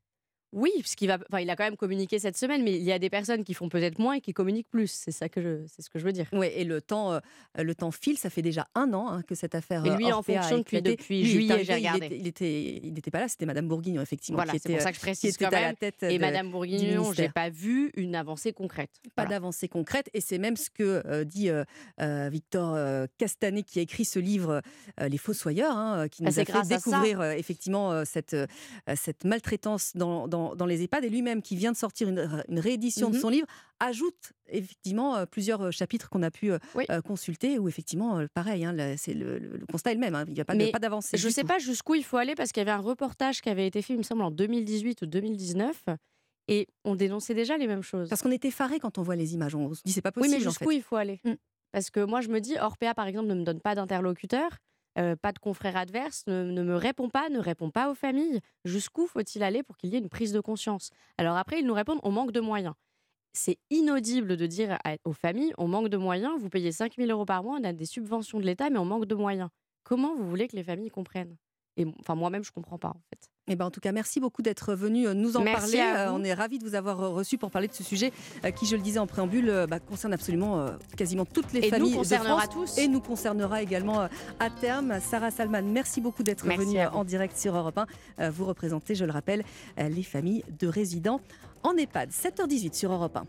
[0.53, 2.90] Oui, parce qu'il va, enfin, il a quand même communiqué cette semaine, mais il y
[2.92, 4.90] a des personnes qui font peut-être moins et qui communiquent plus.
[4.90, 6.26] C'est ça que je, c'est ce que je veux dire.
[6.32, 7.20] Oui, et le temps, euh,
[7.57, 8.16] le temps file.
[8.16, 9.84] Ça fait déjà un an hein, que cette affaire.
[9.84, 12.07] Et euh, lui, en Orpea fonction depuis- il juillet, j'ai il regardé.
[12.07, 13.28] était- Il était, il n'était pas là.
[13.28, 14.36] C'était Madame Bourguignon, effectivement.
[14.38, 15.76] Voilà, c'est pour était, ça que je euh, précise était quand à la même.
[15.76, 18.90] tête Et de- Madame du Bourguignon, j'ai pas vu une avancée concrète.
[19.14, 21.64] Pas d'avancée concrète, et c'est même ce que euh, dit euh,
[22.01, 24.62] euh, Victor euh, Castanet, qui a écrit ce livre
[25.01, 28.32] euh, Les Fossoyeurs, hein, qui Bah, nous c'est a fait découvrir euh, effectivement euh, cette,
[28.34, 28.46] euh,
[28.96, 32.59] cette maltraitance dans, dans, dans les EHPAD, et lui-même qui vient de sortir une, une
[32.61, 33.20] réédition de Mhm.
[33.20, 33.47] son livre,
[33.80, 36.84] ajoute effectivement euh, plusieurs euh, chapitres qu'on a pu euh, Oui.
[36.91, 40.14] euh, consulter, où effectivement, euh, pareil, hein, c'est le, le- le constat est le même,
[40.14, 41.16] hein, il n'y a pas Mais d'avancée.
[41.16, 41.47] Je du sais tout.
[41.49, 43.95] pas jusqu'où il faut aller parce qu'il y avait un reportage qui avait été fait,
[43.95, 45.84] il me semble, en 2018 ou 2019,
[46.49, 48.09] et on dénonçait déjà les mêmes choses.
[48.09, 50.22] Parce qu'on est effaré quand on voit les images, on se dit c'est pas Oui,
[50.22, 50.41] possible.
[50.41, 50.76] mais en jusqu'où fait.
[50.76, 51.20] il faut aller?
[51.24, 51.32] Mm.
[51.72, 54.49] Parce que moi, je me dis, Orpea, par exemple, ne me donne pas d'interlocuteur,
[54.99, 58.40] euh, pas de confrère adverse, ne, me répond pas, ne répond pas aux familles.
[58.64, 60.90] Jusqu'où faut-il aller pour qu'il y ait une prise de conscience?
[61.18, 62.74] Alors après, ils nous répondent, on manque de moyens.
[63.32, 67.24] C'est inaudible de dire aux familles, on manque de moyens, vous payez 5 000 euros
[67.26, 69.51] par mois, on a des subventions de l'État, mais on manque de moyens.
[69.84, 71.36] Comment vous voulez que les familles comprennent?
[71.79, 73.31] Et enfin, moi-même, je comprends pas en fait.
[73.49, 75.99] Eh ben, en tout cas, merci beaucoup d'être venu euh, nous en Merci parler.
[75.99, 78.12] Euh, on est ravis de vous avoir euh, reçu pour parler de ce sujet
[78.57, 80.66] qui, je le disais en préambule, bah, concerne absolument
[80.97, 82.79] quasiment toutes les Et nous familles concernera de tous.
[82.79, 84.09] et nous concernera également
[84.39, 85.01] à terme.
[85.01, 87.87] Sarah Salman, merci beaucoup d'être venue en direct sur Europe 1.
[88.20, 89.45] Euh, Vous représentez, je le rappelle,
[89.79, 91.20] les familles de résidents
[91.63, 92.11] en EHPAD.
[92.11, 93.27] 7h18 sur Europe 1.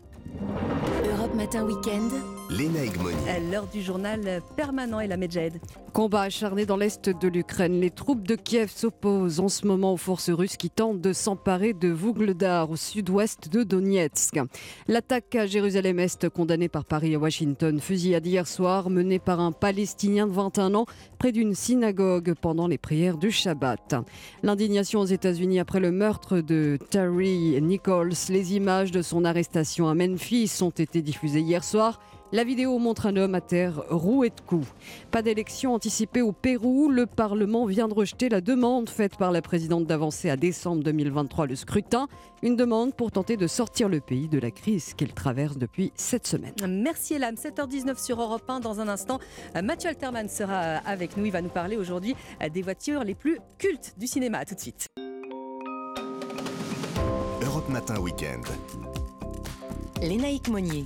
[1.12, 2.08] Europe Matin Week-end.
[2.50, 3.14] Léna Egmoni.
[3.28, 5.60] Euh, L'heure du journal permanent et la Medjed.
[5.92, 7.80] Combat acharné dans l'est de l'Ukraine.
[7.80, 11.72] Les troupes de Kiev s'opposent en ce moment aux forces russes qui tentent de s'emparer
[11.72, 14.38] de Vougledar au sud-ouest de Donetsk.
[14.88, 20.26] L'attaque à Jérusalem-Est condamnée par Paris et Washington, fusillade hier soir menée par un Palestinien
[20.26, 20.86] de 21 ans
[21.18, 23.96] près d'une synagogue pendant les prières du Shabbat.
[24.42, 28.14] L'indignation aux États-Unis après le meurtre de Terry Nichols.
[28.28, 32.00] Les images de son arrestation à Memphis ont été diffusées hier soir.
[32.32, 34.68] La vidéo montre un homme à terre roué de coups.
[35.10, 36.88] Pas d'élection anticipée au Pérou.
[36.88, 41.46] Le Parlement vient de rejeter la demande faite par la présidente d'avancer à décembre 2023
[41.46, 42.06] le scrutin.
[42.42, 46.26] Une demande pour tenter de sortir le pays de la crise qu'il traverse depuis sept
[46.26, 46.54] semaines.
[46.68, 48.60] Merci Elam, 7h19 sur Europe 1.
[48.60, 49.18] Dans un instant,
[49.60, 51.24] Mathieu Alterman sera avec nous.
[51.26, 52.14] Il va nous parler aujourd'hui
[52.52, 54.38] des voitures les plus cultes du cinéma.
[54.38, 54.86] À tout de suite.
[57.80, 58.42] Matin Week-end.
[60.02, 60.84] Lénaïque Monnier.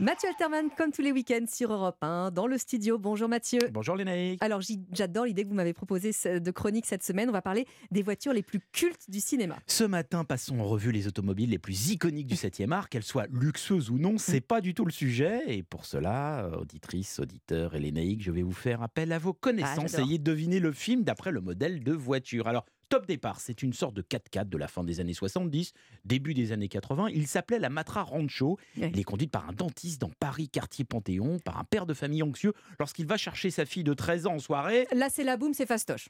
[0.00, 2.98] Mathieu Alterman, comme tous les week-ends sur Europe 1, dans le studio.
[2.98, 3.58] Bonjour Mathieu.
[3.72, 4.40] Bonjour Lénaïque.
[4.40, 4.60] Alors
[4.92, 7.28] j'adore l'idée que vous m'avez proposée de chronique cette semaine.
[7.28, 9.56] On va parler des voitures les plus cultes du cinéma.
[9.66, 13.26] Ce matin, passons en revue les automobiles les plus iconiques du 7e art, qu'elles soient
[13.32, 15.42] luxueuses ou non, c'est pas du tout le sujet.
[15.48, 19.94] Et pour cela, auditrices, auditeurs et Lénaïque, je vais vous faire appel à vos connaissances.
[19.94, 20.00] Ah.
[20.02, 22.46] Essayez de deviner le film d'après le modèle de voiture.
[22.46, 25.72] Alors, Top départ, c'est une sorte de 4x4 de la fin des années 70,
[26.06, 27.08] début des années 80.
[27.10, 28.58] Il s'appelait la Matra Rancho.
[28.76, 32.22] Il est conduit par un dentiste dans Paris, quartier Panthéon, par un père de famille
[32.22, 34.86] anxieux lorsqu'il va chercher sa fille de 13 ans en soirée.
[34.92, 36.08] Là c'est la boum, c'est fastoche.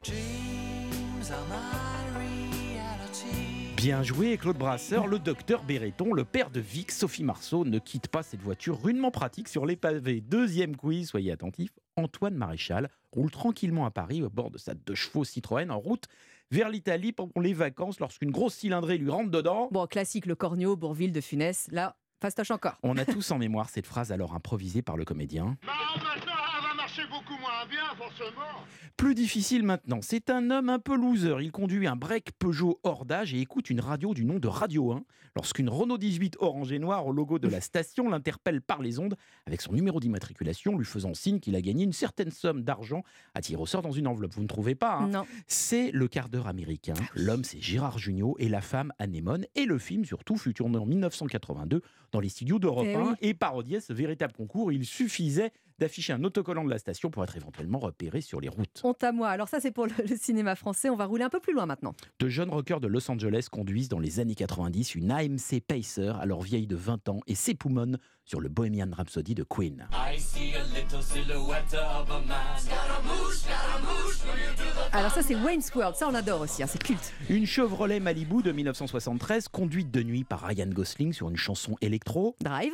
[3.77, 8.09] Bien joué, Claude Brasseur, le docteur Béreton, le père de Vic, Sophie Marceau, ne quitte
[8.09, 10.21] pas cette voiture rudement pratique sur les pavés.
[10.21, 11.71] Deuxième quiz, soyez attentifs.
[11.97, 16.07] Antoine Maréchal roule tranquillement à Paris au bord de sa deux chevaux Citroën en route
[16.51, 19.69] vers l'Italie pendant les vacances lorsqu'une grosse cylindrée lui rentre dedans.
[19.71, 21.69] Bon, classique, le Cornio, Bourville de Funès.
[21.71, 22.79] Là, fastoche encore.
[22.83, 25.57] On a tous en mémoire cette phrase alors improvisée par le comédien.
[25.65, 26.58] maintenant,
[26.99, 28.65] marcher beaucoup moins bien, forcément.
[28.97, 31.37] Plus difficile maintenant, c'est un homme un peu loser.
[31.41, 34.93] Il conduit un break Peugeot hors d'âge et écoute une radio du nom de Radio
[34.93, 35.05] 1.
[35.37, 39.15] Lorsqu'une Renault 18 orange et noir au logo de la station l'interpelle par les ondes
[39.47, 43.05] avec son numéro d'immatriculation, lui faisant signe qu'il a gagné une certaine somme d'argent
[43.35, 44.33] à tirer au sort dans une enveloppe.
[44.35, 45.09] Vous ne trouvez pas hein?
[45.09, 45.27] Non.
[45.47, 46.95] C'est le quart d'heure américain.
[47.15, 49.45] L'homme, c'est Gérard Jugnot et la femme, Anémone.
[49.55, 53.15] Et le film, surtout, fut tourné en 1982 dans les studios d'Europe Eh 1 oui.
[53.21, 54.73] et parodiait ce véritable concours.
[54.73, 58.81] Il suffisait d'afficher un autocollant de la station pour être éventuellement repéré sur les routes.
[58.85, 59.29] Honte à moi.
[59.29, 60.91] Alors ça c'est pour le, le cinéma français.
[60.91, 61.95] On va rouler un peu plus loin maintenant.
[62.19, 66.43] De jeunes rockers de Los Angeles conduisent dans les années 90 une AMC Pacer alors
[66.43, 69.87] vieille de 20 ans et s'époumonent sur le Bohemian Rhapsody de Queen.
[69.93, 72.37] I see a little silhouette of a man.
[72.59, 75.97] Scaramouche, Scaramouche, will you do the Alors ça c'est Wayne's World.
[75.97, 76.63] Ça on adore aussi.
[76.63, 77.13] hein, c'est culte.
[77.31, 82.37] Une Chevrolet Malibu de 1973 conduite de nuit par Ryan Gosling sur une chanson électro.
[82.43, 82.73] Drive.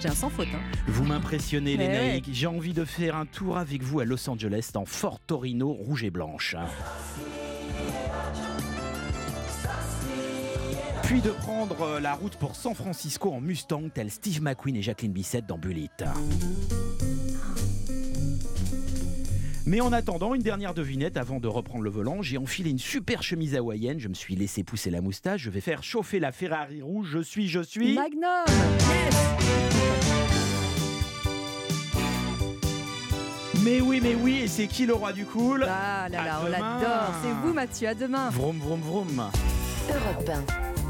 [0.00, 0.48] J'ai un sans faute.
[0.54, 0.60] hein.
[0.86, 2.22] Vous m'impressionnez les Ouais.
[2.30, 6.04] J'ai envie de faire un tour avec vous à Los Angeles en Ford Torino rouge
[6.04, 6.54] et blanche.
[11.02, 14.82] Puis de prendre euh, la route pour San Francisco en Mustang, tel Steve McQueen et
[14.82, 15.88] Jacqueline Bissett dans Bullet.
[19.68, 22.22] Mais en attendant, une dernière devinette avant de reprendre le volant.
[22.22, 25.60] J'ai enfilé une super chemise hawaïenne, je me suis laissé pousser la moustache, je vais
[25.60, 27.94] faire chauffer la Ferrari rouge, je suis, je suis...
[27.94, 28.22] Magnum.
[33.64, 36.40] Mais oui, mais oui, et c'est qui le roi du cool Ah là là, À
[36.44, 37.14] on l'adore.
[37.24, 37.88] C'est vous Mathieu.
[37.88, 38.30] À demain.
[38.30, 39.30] Vroom, vroom, vroom.
[39.88, 40.85] Europe 1.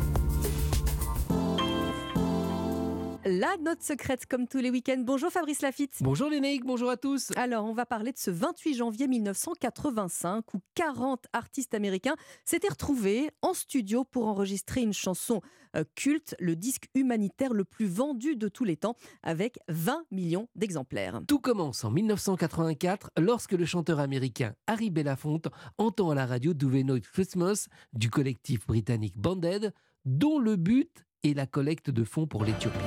[3.29, 5.03] La note secrète comme tous les week-ends.
[5.05, 5.97] Bonjour Fabrice Lafitte.
[6.01, 7.33] Bonjour Lénaïque, bonjour à tous.
[7.35, 13.33] Alors, on va parler de ce 28 janvier 1985 où 40 artistes américains s'étaient retrouvés
[13.43, 15.41] en studio pour enregistrer une chanson
[15.75, 18.95] euh, culte, le disque humanitaire le plus vendu de tous les temps,
[19.25, 21.21] avec 20 millions d'exemplaires.
[21.27, 25.49] Tout commence en 1984 lorsque le chanteur américain Harry Belafonte
[25.79, 29.73] entend à la radio Do They Know Christmas du collectif britannique Banded,
[30.05, 32.79] dont le but est la collecte de fonds pour l'Éthiopie.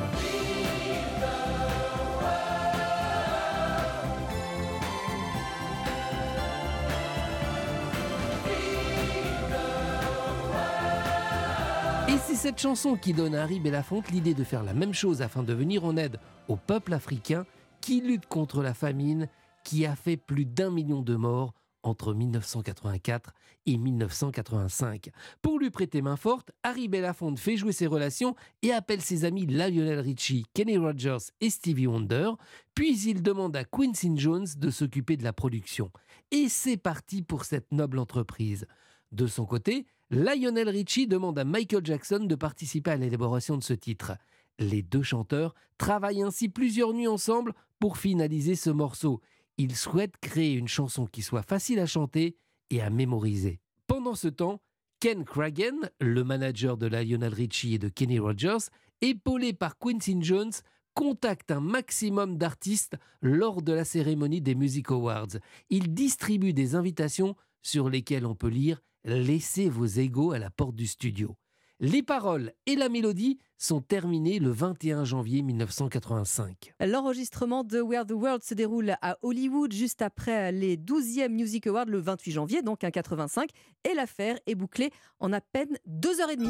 [12.07, 15.21] Et c'est cette chanson qui donne à Harry Belafonte l'idée de faire la même chose
[15.21, 17.45] afin de venir en aide au peuple africain
[17.81, 19.27] qui lutte contre la famine
[19.63, 21.53] qui a fait plus d'un million de morts
[21.83, 23.33] entre 1984
[23.69, 25.09] et 1985.
[25.41, 29.45] Pour lui prêter main forte, Harry Belafonte fait jouer ses relations et appelle ses amis
[29.45, 32.31] Lionel Richie, Kenny Rogers et Stevie Wonder,
[32.73, 35.91] puis il demande à Quincy Jones de s'occuper de la production.
[36.31, 38.65] Et c'est parti pour cette noble entreprise.
[39.11, 43.73] De son côté, Lionel Richie demande à Michael Jackson de participer à l'élaboration de ce
[43.73, 44.13] titre.
[44.57, 49.21] Les deux chanteurs travaillent ainsi plusieurs nuits ensemble pour finaliser ce morceau.
[49.57, 52.35] Ils souhaitent créer une chanson qui soit facile à chanter
[52.69, 53.59] et à mémoriser.
[53.87, 54.61] Pendant ce temps,
[54.99, 58.69] Ken Cragen, le manager de Lionel Richie et de Kenny Rogers,
[59.01, 60.51] épaulé par Quincy Jones,
[60.93, 65.37] contacte un maximum d'artistes lors de la cérémonie des Music Awards.
[65.69, 70.75] Il distribue des invitations sur lesquelles on peut lire Laissez vos égaux à la porte
[70.75, 71.37] du studio.
[71.81, 76.73] Les paroles et la mélodie sont terminées le 21 janvier 1985.
[76.81, 81.85] L'enregistrement de Where the World se déroule à Hollywood juste après les 12e Music Awards
[81.85, 83.49] le 28 janvier, donc un 85,
[83.89, 84.91] et l'affaire est bouclée
[85.21, 86.49] en à peine deux heures et demie.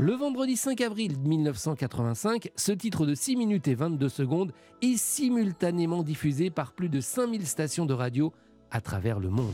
[0.00, 4.50] Le vendredi 5 avril 1985, ce titre de 6 minutes et 22 secondes
[4.80, 8.32] est simultanément diffusé par plus de 5000 stations de radio
[8.70, 9.52] à travers le monde.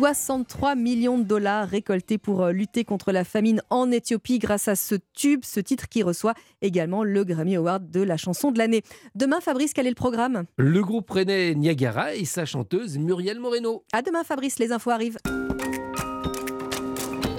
[0.00, 4.74] 63 millions de dollars récoltés pour euh, lutter contre la famine en Éthiopie grâce à
[4.74, 6.32] ce tube, ce titre qui reçoit
[6.62, 8.82] également le Grammy Award de la chanson de l'année.
[9.14, 10.44] Demain, Fabrice, quel est le programme?
[10.56, 13.84] Le groupe rennais Niagara et sa chanteuse Muriel Moreno.
[13.92, 15.18] À demain, Fabrice, les infos arrivent.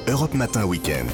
[0.07, 1.07] Europe Matin Week-end.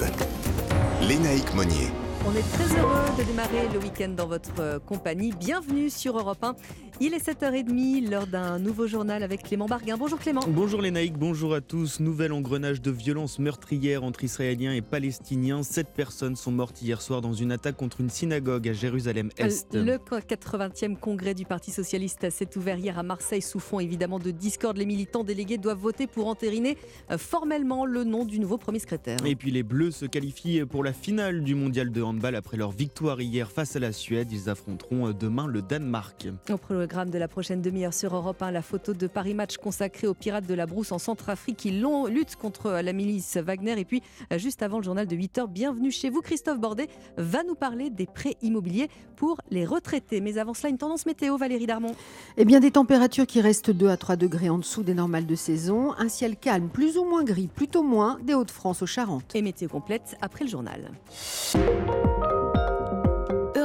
[1.02, 2.07] Lénaïque Monnier.
[2.28, 5.32] On est très heureux de démarrer le week-end dans votre euh, compagnie.
[5.32, 6.56] Bienvenue sur Europe 1.
[7.00, 9.96] Il est 7h30, l'heure d'un nouveau journal avec Clément Barguin.
[9.98, 10.42] Bonjour Clément.
[10.46, 12.02] Bonjour les naïcs, bonjour à tous.
[12.02, 15.64] Nouvel engrenage de violence meurtrière entre Israéliens et Palestiniens.
[15.64, 19.76] Sept personnes sont mortes hier soir dans une attaque contre une synagogue à Jérusalem-Est.
[19.76, 24.20] Euh, Le 80e congrès du Parti Socialiste s'est ouvert hier à Marseille sous fond évidemment
[24.20, 24.76] de discorde.
[24.76, 26.78] Les militants délégués doivent voter pour entériner
[27.10, 29.18] euh, formellement le nom du nouveau premier secrétaire.
[29.24, 32.72] Et puis les Bleus se qualifient pour la finale du mondial de handball après leur
[32.72, 34.32] victoire hier face à la Suède.
[34.32, 36.28] Ils affronteront demain le Danemark.
[36.50, 40.08] Au programme de la prochaine demi-heure sur Europe 1, la photo de Paris Match consacrée
[40.08, 43.80] aux pirates de la brousse en Centrafrique qui luttent contre la milice Wagner.
[43.80, 44.02] Et puis,
[44.34, 46.22] euh, juste avant le journal de 8h, bienvenue chez vous.
[46.22, 46.88] Christophe Bordet
[47.18, 50.22] va nous parler des prêts immobiliers pour les retraités.
[50.22, 51.96] Mais avant cela, une tendance météo, Valérie Darmon.
[52.38, 55.36] Eh bien, des températures qui restent 2 à 3 degrés en dessous des normales de
[55.36, 55.94] saison.
[55.98, 59.36] Un ciel calme, plus ou moins gris, plutôt moins des Hauts-de-France aux Charentes.
[59.36, 60.92] Et météo complète après le journal.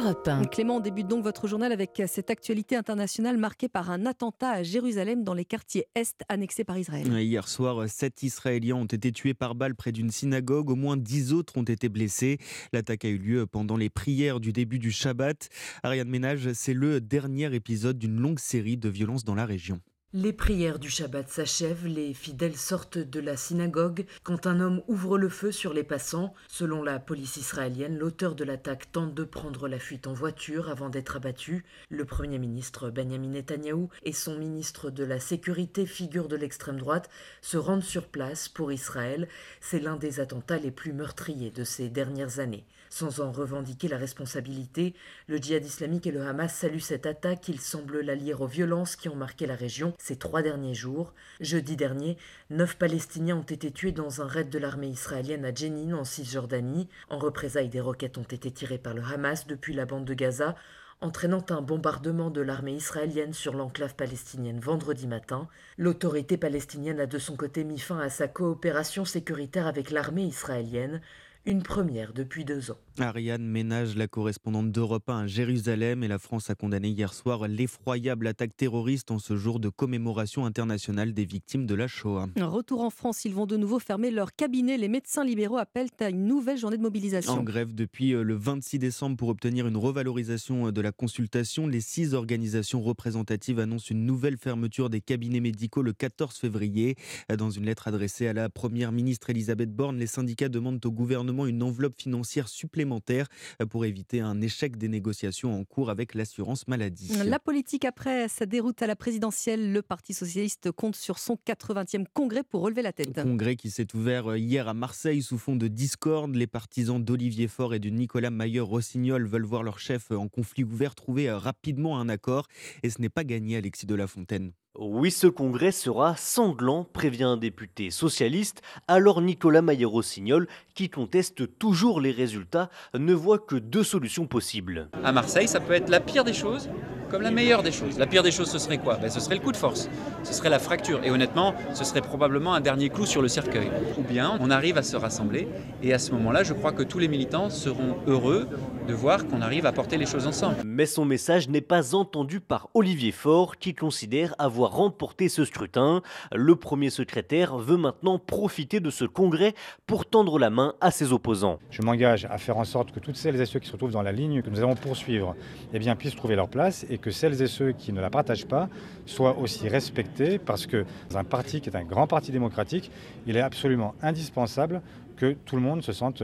[0.04, 0.44] Europe 1.
[0.46, 4.62] Clément, on débute donc votre journal avec cette actualité internationale marquée par un attentat à
[4.62, 7.06] Jérusalem dans les quartiers Est annexés par Israël.
[7.06, 10.70] Hier soir, sept Israéliens ont été tués par balle près d'une synagogue.
[10.70, 12.38] Au moins dix autres ont été blessés.
[12.72, 15.48] L'attaque a eu lieu pendant les prières du début du Shabbat.
[15.84, 19.80] Ariane Ménage, c'est le dernier épisode d'une longue série de violences dans la région.
[20.14, 25.16] Les prières du Shabbat s'achèvent, les fidèles sortent de la synagogue quand un homme ouvre
[25.16, 26.34] le feu sur les passants.
[26.48, 30.90] Selon la police israélienne, l'auteur de l'attaque tente de prendre la fuite en voiture avant
[30.90, 31.64] d'être abattu.
[31.88, 37.08] Le Premier ministre Benjamin Netanyahou et son ministre de la Sécurité, figure de l'extrême droite,
[37.40, 39.28] se rendent sur place pour Israël.
[39.62, 42.66] C'est l'un des attentats les plus meurtriers de ces dernières années.
[42.92, 44.92] Sans en revendiquer la responsabilité,
[45.26, 47.48] le djihad islamique et le Hamas saluent cette attaque.
[47.48, 51.14] Ils semblent la lier aux violences qui ont marqué la région ces trois derniers jours.
[51.40, 52.18] Jeudi dernier,
[52.50, 56.90] neuf Palestiniens ont été tués dans un raid de l'armée israélienne à Jenin, en Cisjordanie.
[57.08, 60.54] En représailles, des roquettes ont été tirées par le Hamas depuis la bande de Gaza
[61.02, 65.48] entraînant un bombardement de l'armée israélienne sur l'enclave palestinienne vendredi matin.
[65.76, 71.00] L'autorité palestinienne a de son côté mis fin à sa coopération sécuritaire avec l'armée israélienne
[71.44, 72.78] une première depuis deux ans.
[72.98, 77.48] Ariane Ménage, la correspondante d'Europe 1 à Jérusalem, et la France a condamné hier soir
[77.48, 82.26] l'effroyable attaque terroriste en ce jour de commémoration internationale des victimes de la Shoah.
[82.38, 84.76] Retour en France, ils vont de nouveau fermer leur cabinet.
[84.76, 87.32] Les médecins libéraux appellent à une nouvelle journée de mobilisation.
[87.32, 91.66] En grève depuis euh, le 26 décembre pour obtenir une revalorisation euh, de la consultation,
[91.66, 96.96] les six organisations représentatives annoncent une nouvelle fermeture des cabinets médicaux le 14 février.
[97.36, 101.46] Dans une lettre adressée à la première ministre Elisabeth Borne, les syndicats demandent au gouvernement
[101.46, 103.28] une enveloppe financière supplémentaire supplémentaires
[103.70, 107.12] pour éviter un échec des négociations en cours avec l'assurance maladie.
[107.24, 112.04] La politique après sa déroute à la présidentielle, le Parti socialiste compte sur son 80e
[112.12, 113.22] congrès pour relever la tête.
[113.22, 116.34] Congrès qui s'est ouvert hier à Marseille sous fond de discorde.
[116.34, 120.94] Les partisans d'Olivier Faure et de Nicolas Mayer-Rossignol veulent voir leur chef en conflit ouvert
[120.94, 122.48] trouver rapidement un accord.
[122.82, 124.52] Et ce n'est pas gagné, Alexis de la Fontaine.
[124.78, 128.62] Oui, ce congrès sera sanglant, prévient un député socialiste.
[128.88, 134.88] Alors Nicolas Maillot-Rossignol, qui conteste toujours les résultats, ne voit que deux solutions possibles.
[135.04, 136.70] À Marseille, ça peut être la pire des choses
[137.10, 137.98] comme la meilleure des choses.
[137.98, 138.96] La pire des choses, ce serait quoi?
[138.96, 139.90] Ben, Ce serait le coup de force,
[140.22, 141.04] ce serait la fracture.
[141.04, 143.70] Et honnêtement, ce serait probablement un dernier clou sur le cercueil.
[143.98, 145.46] Ou bien on arrive à se rassembler,
[145.82, 148.48] et à ce moment-là, je crois que tous les militants seront heureux
[148.86, 150.56] de voir qu'on arrive à porter les choses ensemble.
[150.64, 156.02] Mais son message n'est pas entendu par Olivier Faure, qui considère avoir remporté ce scrutin.
[156.32, 159.54] Le premier secrétaire veut maintenant profiter de ce congrès
[159.86, 161.58] pour tendre la main à ses opposants.
[161.70, 164.02] Je m'engage à faire en sorte que toutes celles et ceux qui se retrouvent dans
[164.02, 165.36] la ligne que nous allons poursuivre
[165.72, 168.46] eh bien, puissent trouver leur place et que celles et ceux qui ne la partagent
[168.46, 168.68] pas
[169.06, 172.90] soient aussi respectés parce que dans un parti qui est un grand parti démocratique,
[173.26, 174.82] il est absolument indispensable
[175.16, 176.22] que tout le monde se sente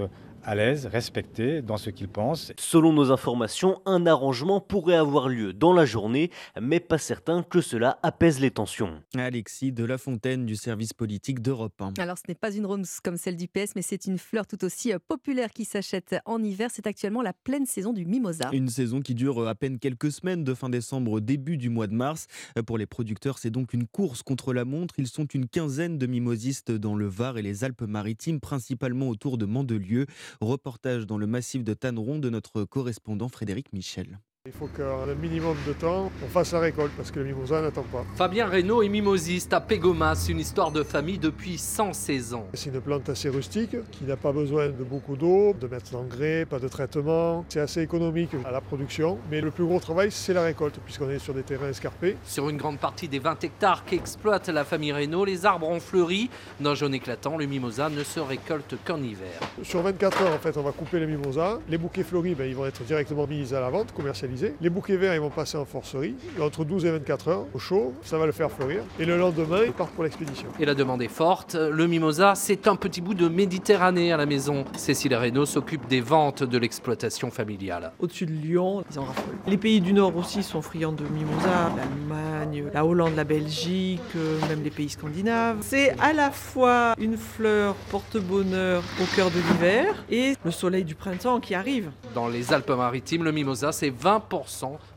[0.49, 2.53] à l'aise, respecté dans ce qu'il pense.
[2.59, 7.61] Selon nos informations, un arrangement pourrait avoir lieu dans la journée, mais pas certain que
[7.61, 9.03] cela apaise les tensions.
[9.15, 11.93] Alexis de la Fontaine du service politique d'Europe 1.
[11.99, 14.65] Alors ce n'est pas une rose comme celle du PS, mais c'est une fleur tout
[14.65, 16.71] aussi euh, populaire qui s'achète en hiver.
[16.73, 18.49] C'est actuellement la pleine saison du mimosa.
[18.55, 21.69] Une saison qui dure euh, à peine quelques semaines, de fin décembre au début du
[21.69, 22.27] mois de mars.
[22.57, 24.95] Euh, pour les producteurs, c'est donc une course contre la montre.
[24.97, 29.45] Ils sont une quinzaine de mimosistes dans le Var et les Alpes-Maritimes, principalement autour de
[29.45, 30.07] Mandelieu.
[30.41, 34.21] Reportage dans le massif de Tanneron de notre correspondant Frédéric Michel.
[34.49, 37.61] Il faut qu'en un minimum de temps, on fasse la récolte parce que le mimosa
[37.61, 38.07] n'attend pas.
[38.15, 42.47] Fabien Reynaud est mimosiste à Pégomas, une histoire de famille depuis 116 ans.
[42.55, 46.47] C'est une plante assez rustique qui n'a pas besoin de beaucoup d'eau, de mettre d'engrais,
[46.47, 47.45] pas de traitement.
[47.51, 51.11] C'est assez économique à la production, mais le plus gros travail, c'est la récolte puisqu'on
[51.11, 52.17] est sur des terrains escarpés.
[52.25, 56.31] Sur une grande partie des 20 hectares qu'exploite la famille Reynaud, les arbres ont fleuri.
[56.59, 59.41] D'un jaune éclatant, le mimosa ne se récolte qu'en hiver.
[59.63, 61.59] Sur 24 heures, en fait, on va couper les mimosas.
[61.69, 64.38] Les bouquets fleuris, ben, ils vont être directement mis à la vente, commercialisés.
[64.61, 66.15] Les bouquets verts, ils vont passer en forcerie.
[66.41, 68.83] Entre 12 et 24 heures, au chaud, ça va le faire fleurir.
[68.99, 70.49] Et le lendemain, ils partent pour l'expédition.
[70.61, 71.55] Et la demande est forte.
[71.55, 74.65] Le mimosa, c'est un petit bout de Méditerranée à la maison.
[74.77, 77.93] Cécile Reynaud s'occupe des ventes de l'exploitation familiale.
[77.99, 79.35] Au-dessus de Lyon, ils en raffolent.
[79.47, 81.73] Les pays du Nord aussi sont friands de mimosa.
[81.77, 85.59] L'Allemagne, la Hollande, la Belgique, euh, même les pays scandinaves.
[85.63, 90.95] C'est à la fois une fleur porte-bonheur au cœur de l'hiver et le soleil du
[90.95, 91.91] printemps qui arrive.
[92.15, 94.28] Dans les Alpes-Maritimes, le mimosa, c'est 20%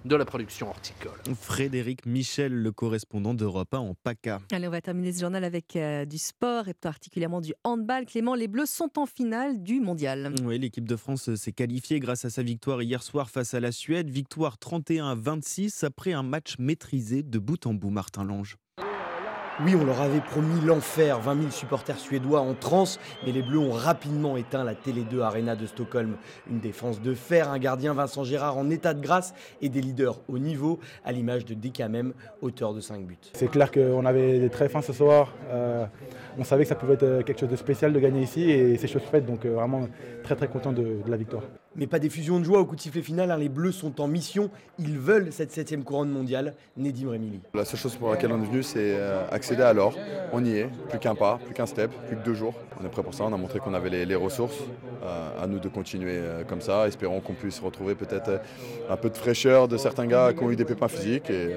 [0.06, 1.20] de la production horticole.
[1.40, 4.42] Frédéric Michel, le correspondant d'Europe 1 en PACA.
[4.52, 8.06] Allez, on va terminer ce journal avec euh, du sport et particulièrement du handball.
[8.06, 10.34] Clément, les Bleus sont en finale du mondial.
[10.44, 13.72] Oui, l'équipe de France s'est qualifiée grâce à sa victoire hier soir face à la
[13.72, 14.10] Suède.
[14.10, 18.58] Victoire 31 à 26 après un match maîtrisé de bout en bout, Martin Lange.
[19.64, 23.60] Oui, on leur avait promis l'enfer, 20 000 supporters suédois en transe, mais les Bleus
[23.60, 26.16] ont rapidement éteint la Télé 2 Arena de Stockholm.
[26.50, 30.20] Une défense de fer, un gardien Vincent Gérard en état de grâce et des leaders
[30.28, 33.18] au niveau, à l'image de Dekamem, auteur de 5 buts.
[33.34, 35.32] C'est clair qu'on avait des très fins ce soir.
[35.52, 35.86] Euh,
[36.40, 38.88] on savait que ça pouvait être quelque chose de spécial de gagner ici et c'est
[38.88, 39.88] chose faite, donc euh, vraiment
[40.24, 41.44] très très content de, de la victoire.
[41.76, 43.38] Mais pas d'effusion de joie au coup de sifflet final, hein.
[43.38, 47.40] les Bleus sont en mission, ils veulent cette septième couronne mondiale, Nedim Remili.
[47.54, 49.94] La seule chose pour laquelle on est venu, c'est euh, accéder à l'or.
[50.34, 52.54] On y est, plus qu'un pas, plus qu'un step, plus que deux jours.
[52.80, 54.58] On est prêt pour ça, on a montré qu'on avait les, ressources.
[55.04, 58.38] Euh, à nous de continuer euh, comme ça, espérons qu'on puisse retrouver peut-être euh,
[58.88, 61.30] un peu de fraîcheur de certains gars qui ont eu des pépins physiques.
[61.30, 61.56] Et,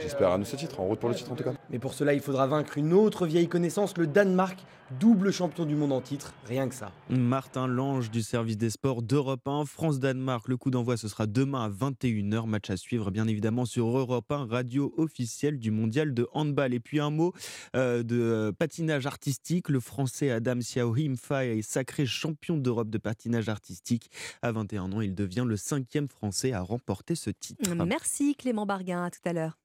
[0.00, 1.52] J'espère à nous ce titre, en route pour le titre en tout cas.
[1.70, 4.58] Mais pour cela, il faudra vaincre une autre vieille connaissance, le Danemark,
[4.98, 6.92] double champion du monde en titre, rien que ça.
[7.08, 10.48] Martin Lange du service des sports d'Europe 1, France-Danemark.
[10.48, 12.46] Le coup d'envoi, ce sera demain à 21h.
[12.46, 16.74] Match à suivre, bien évidemment, sur Europe 1, radio officielle du mondial de handball.
[16.74, 17.32] Et puis un mot
[17.76, 19.68] euh, de euh, patinage artistique.
[19.68, 24.10] Le français Adam Siaohimfa est sacré champion d'Europe de patinage artistique.
[24.42, 27.74] À 21 ans, il devient le cinquième français à remporter ce titre.
[27.86, 29.58] Merci Clément Barguin, à tout à l'heure.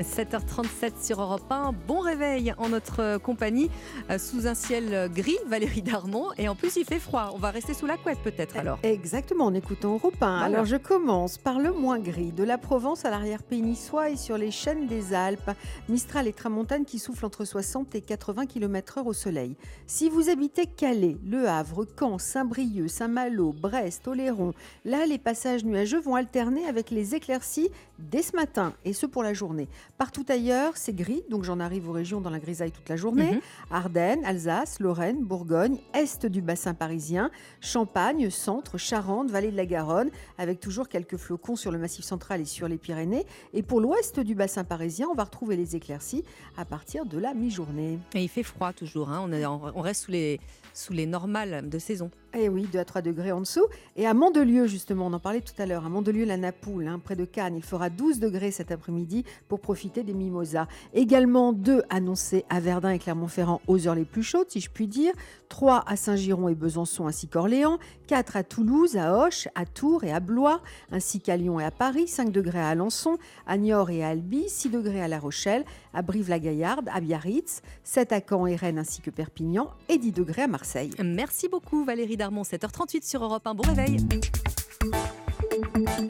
[0.00, 1.72] 7h37 sur Europe 1.
[1.86, 3.70] Bon réveil en notre compagnie
[4.10, 6.28] euh, sous un ciel gris, Valérie Darmon.
[6.38, 7.30] Et en plus, il fait froid.
[7.34, 8.78] On va rester sous la couette peut-être alors.
[8.82, 10.26] Exactement, en écoutant Europe 1.
[10.26, 10.44] Voilà.
[10.44, 14.36] Alors je commence par le moins gris, de la Provence à l'arrière-pays niçois et sur
[14.36, 15.50] les chaînes des Alpes.
[15.88, 19.56] Mistral et Tramontane qui soufflent entre 60 et 80 km/h au soleil.
[19.86, 24.54] Si vous habitez Calais, Le Havre, Caen, Saint-Brieuc, Saint-Malo, Brest, Oléron,
[24.84, 29.22] là les passages nuageux vont alterner avec les éclaircies dès ce matin et ce pour
[29.22, 29.68] la journée.
[29.96, 33.32] Partout ailleurs, c'est gris, donc j'en arrive aux régions dans la grisaille toute la journée.
[33.34, 33.40] Mhm.
[33.70, 37.30] Ardennes, Alsace, Lorraine, Bourgogne, est du bassin parisien,
[37.60, 42.40] Champagne, centre, Charente, vallée de la Garonne, avec toujours quelques flocons sur le massif central
[42.40, 43.24] et sur les Pyrénées.
[43.52, 46.24] Et pour l'ouest du bassin parisien, on va retrouver les éclaircies
[46.56, 47.98] à partir de la mi-journée.
[48.14, 49.20] Et il fait froid toujours, hein.
[49.24, 50.40] on, est en- on reste sous les,
[50.72, 52.10] sous les normales de saison.
[52.36, 53.64] Eh oui, 2 à 3 degrés en dessous.
[53.94, 57.00] Et à Mandelieu, justement, on en parlait tout à l'heure, à Mandelieu, la Napoule, hein,
[57.02, 60.66] près de Cannes, il fera 12 degrés cet après-midi pour profiter des mimosas.
[60.94, 64.88] Également 2 annoncés à Verdun et Clermont-Ferrand aux heures les plus chaudes, si je puis
[64.88, 65.12] dire.
[65.48, 67.78] 3 à Saint-Giron et Besançon ainsi qu'Orléans.
[68.08, 71.70] 4 à Toulouse, à Auch, à Tours et à Blois, ainsi qu'à Lyon et à
[71.70, 72.08] Paris.
[72.08, 73.16] 5 degrés à Alençon,
[73.46, 74.48] à Niort et à Albi.
[74.48, 77.62] 6 degrés à La Rochelle, à Brive-la-Gaillarde, à Biarritz.
[77.84, 79.70] 7 à Caen et Rennes ainsi que Perpignan.
[79.88, 80.90] Et 10 degrés à Marseille.
[81.00, 83.54] Merci beaucoup Valérie Darmon, 7h38 sur Europe 1.
[83.54, 83.98] Bon réveil.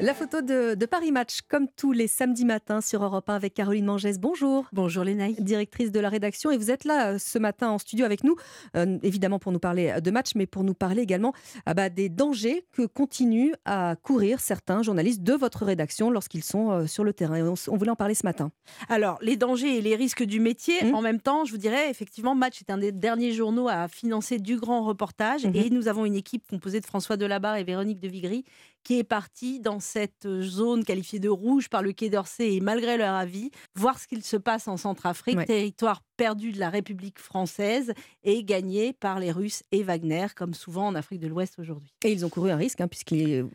[0.00, 3.54] La photo de, de Paris Match, comme tous les samedis matins sur Europe 1 avec
[3.54, 4.18] Caroline Mangès.
[4.18, 4.66] Bonjour.
[4.72, 5.34] Bonjour Lénaï.
[5.38, 6.50] Directrice de la rédaction.
[6.50, 8.36] Et vous êtes là euh, ce matin en studio avec nous,
[8.76, 11.32] euh, évidemment pour nous parler euh, de match, mais pour nous parler également
[11.66, 16.70] ah bah, des dangers que continuent à courir certains journalistes de votre rédaction lorsqu'ils sont
[16.70, 17.36] euh, sur le terrain.
[17.36, 18.50] Et on, voulait en parler ce matin.
[18.88, 20.94] Alors, les dangers et les risques du métier, Mmh.
[20.94, 24.38] en même temps, je vous dirais, effectivement, Match est un des derniers journaux à financer
[24.38, 25.46] du grand reportage.
[25.46, 25.56] Mhm.
[25.56, 28.44] Et nous avons une équipe composée de François Delabarre et Véronique de Vigry
[28.84, 32.96] qui est partie dans cette zone qualifiée de rouge par le Quai d'Orsay et malgré
[32.96, 35.46] leur avis, voir ce qu'il se passe en Centrafrique, Ouais.
[35.46, 37.92] territoire perdu de la République française
[38.22, 41.92] et gagné par les Russes et Wagner, comme souvent en Afrique de l'Ouest aujourd'hui.
[42.04, 43.46] Et ils ont couru un risque, hein, puisqu'ils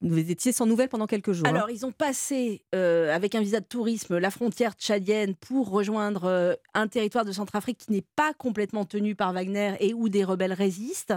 [0.00, 1.46] vous étiez sans nouvelles pendant quelques jours.
[1.46, 1.50] hein.
[1.54, 6.24] Alors, ils ont passé euh, avec un visa de tourisme la frontière tchadienne pour rejoindre
[6.24, 10.24] euh, un territoire de Centrafrique qui n'est pas complètement tenu par Wagner et où des
[10.24, 11.14] rebelles résistent.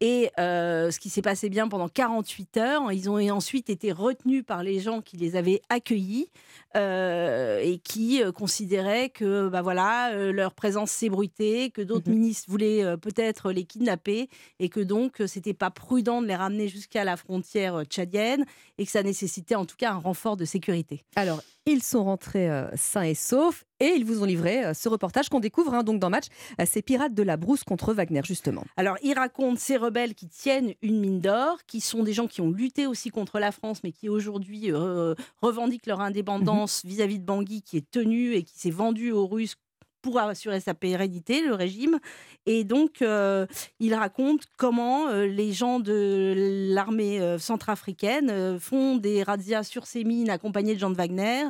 [0.00, 4.44] Et euh, ce qui s'est passé bien pendant 48 heures, ils ont ensuite été retenus
[4.44, 6.28] par les gens qui les avaient accueillis
[6.76, 12.50] euh, et qui euh, considéraient que bah voilà, euh, leur présence s'ébruitait, que d'autres ministres
[12.50, 14.28] voulaient peut-être les kidnapper
[14.58, 18.44] et que donc c'était pas prudent de les ramener jusqu'à la frontière tchadienne
[18.78, 21.04] et que ça nécessitait en tout cas un renfort de sécurité.
[21.16, 24.88] Alors, ils sont rentrés euh, sains et saufs et ils vous ont livré euh, ce
[24.88, 26.26] reportage qu'on découvre hein, donc dans Match,
[26.60, 28.64] euh, ces pirates de la brousse contre Wagner justement.
[28.76, 32.40] Alors, il raconte ces rebelles qui tiennent une mine d'or, qui sont des gens qui
[32.40, 37.24] ont lutté aussi contre la France, mais qui aujourd'hui euh, revendiquent leur indépendance vis-à-vis de
[37.24, 39.56] Bangui, qui est tenu et qui s'est vendu aux Russes
[40.06, 41.98] pour assurer sa pérennité, le régime.
[42.46, 43.44] Et donc, euh,
[43.80, 50.04] il raconte comment euh, les gens de l'armée euh, centrafricaine font des razzias sur ces
[50.04, 51.42] mines accompagnés de gens de Wagner,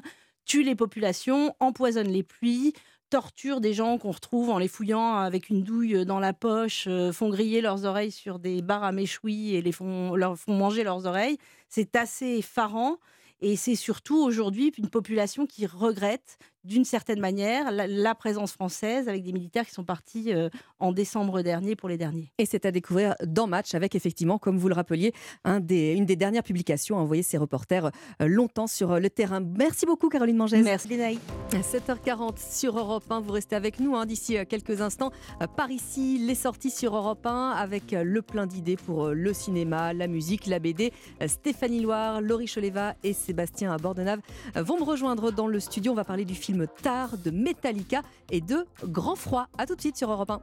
[0.47, 2.73] tuent les populations, empoisonnent les pluies,
[3.11, 7.13] torturent des gens qu'on retrouve en les fouillant avec une douille dans la poche, euh,
[7.13, 10.83] font griller leurs oreilles sur des barres à méchouis et les font, leur font manger
[10.83, 11.39] leurs oreilles.
[11.69, 12.97] C'est assez effarant.
[13.41, 19.09] Et c'est surtout aujourd'hui une population qui regrette d'une certaine manière la, la présence française
[19.09, 20.49] avec des militaires qui sont partis euh,
[20.81, 22.33] en décembre dernier pour les derniers.
[22.39, 25.13] Et c'est à découvrir dans Match avec effectivement, comme vous le rappeliez,
[25.45, 27.91] un des, une des dernières publications à envoyer ces reporters
[28.21, 29.41] euh, longtemps sur euh, le terrain.
[29.41, 30.63] Merci beaucoup Caroline Mangès.
[30.65, 31.19] Merci Lénaï.
[31.51, 35.11] 7h40 sur Europe 1, vous restez avec nous hein, d'ici euh, quelques instants.
[35.57, 40.07] Par ici, les sorties sur Europe 1 avec le plein d'idées pour le cinéma, la
[40.07, 40.93] musique, la BD.
[41.27, 44.21] Stéphanie Loire, Laurie Choleva et Sébastien Bordenave
[44.55, 45.93] vont me rejoindre dans le studio.
[45.93, 48.01] On va parler du film Tard de Metallica
[48.31, 49.47] et de Grand Froid.
[49.59, 50.41] A tout de suite sur Europe 1.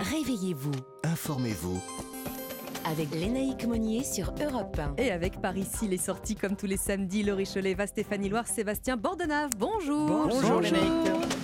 [0.00, 0.72] Réveillez-vous
[1.04, 1.78] Informez-vous.
[2.90, 4.94] avec Lénaïque Monnier sur Europe 1.
[5.02, 8.96] Et avec par ici les sorties comme tous les samedis, Laurie Choleva, Stéphanie Loire, Sébastien
[8.96, 9.50] Bordenave.
[9.58, 10.06] Bonjour.
[10.28, 11.39] Bonjour, Lénaïque.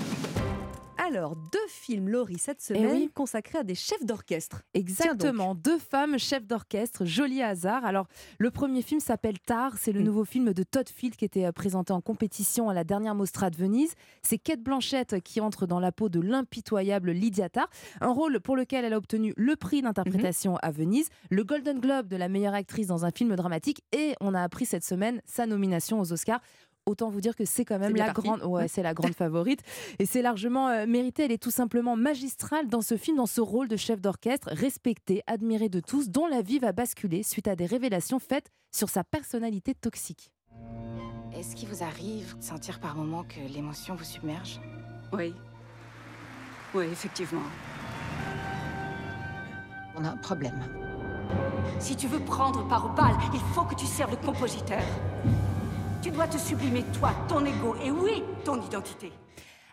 [1.07, 3.11] Alors, deux films, Laurie, cette semaine, oui.
[3.15, 4.63] consacrés à des chefs d'orchestre.
[4.75, 7.85] Exactement, deux femmes chefs d'orchestre, joli hasard.
[7.85, 8.09] Alors,
[8.39, 11.53] le premier film s'appelle Tar, c'est le nouveau film de Todd Field qui était euh,
[11.53, 13.95] présenté en compétition à la dernière Mostra de Venise.
[14.23, 17.69] C'est Kate Blanchett qui entre dans la peau de l'impitoyable Lydia Tarr,
[18.01, 22.09] un rôle pour lequel elle a obtenu le prix d'interprétation à Venise, le Golden Globe
[22.09, 25.47] de la meilleure actrice dans un film dramatique et on a appris cette semaine sa
[25.47, 26.41] nomination aux Oscars.
[26.89, 29.61] Autant vous dire que c'est quand même la grande, ouais, c'est la grande favorite
[29.99, 31.25] et c'est largement euh, mérité.
[31.25, 35.25] Elle est tout simplement magistrale dans ce film, dans ce rôle de chef d'orchestre, respectée,
[35.27, 39.03] admirée de tous, dont la vie va basculer suite à des révélations faites sur sa
[39.03, 40.31] personnalité toxique.
[41.35, 44.61] Est-ce qu'il vous arrive de sentir par moments que l'émotion vous submerge?
[45.13, 45.35] Oui.
[46.73, 47.43] Oui, effectivement.
[49.97, 50.63] On a un problème.
[51.81, 54.83] Si tu veux prendre part au bal, il faut que tu serves le compositeur.
[56.03, 59.13] Tu dois te sublimer toi, ton ego et oui, ton identité.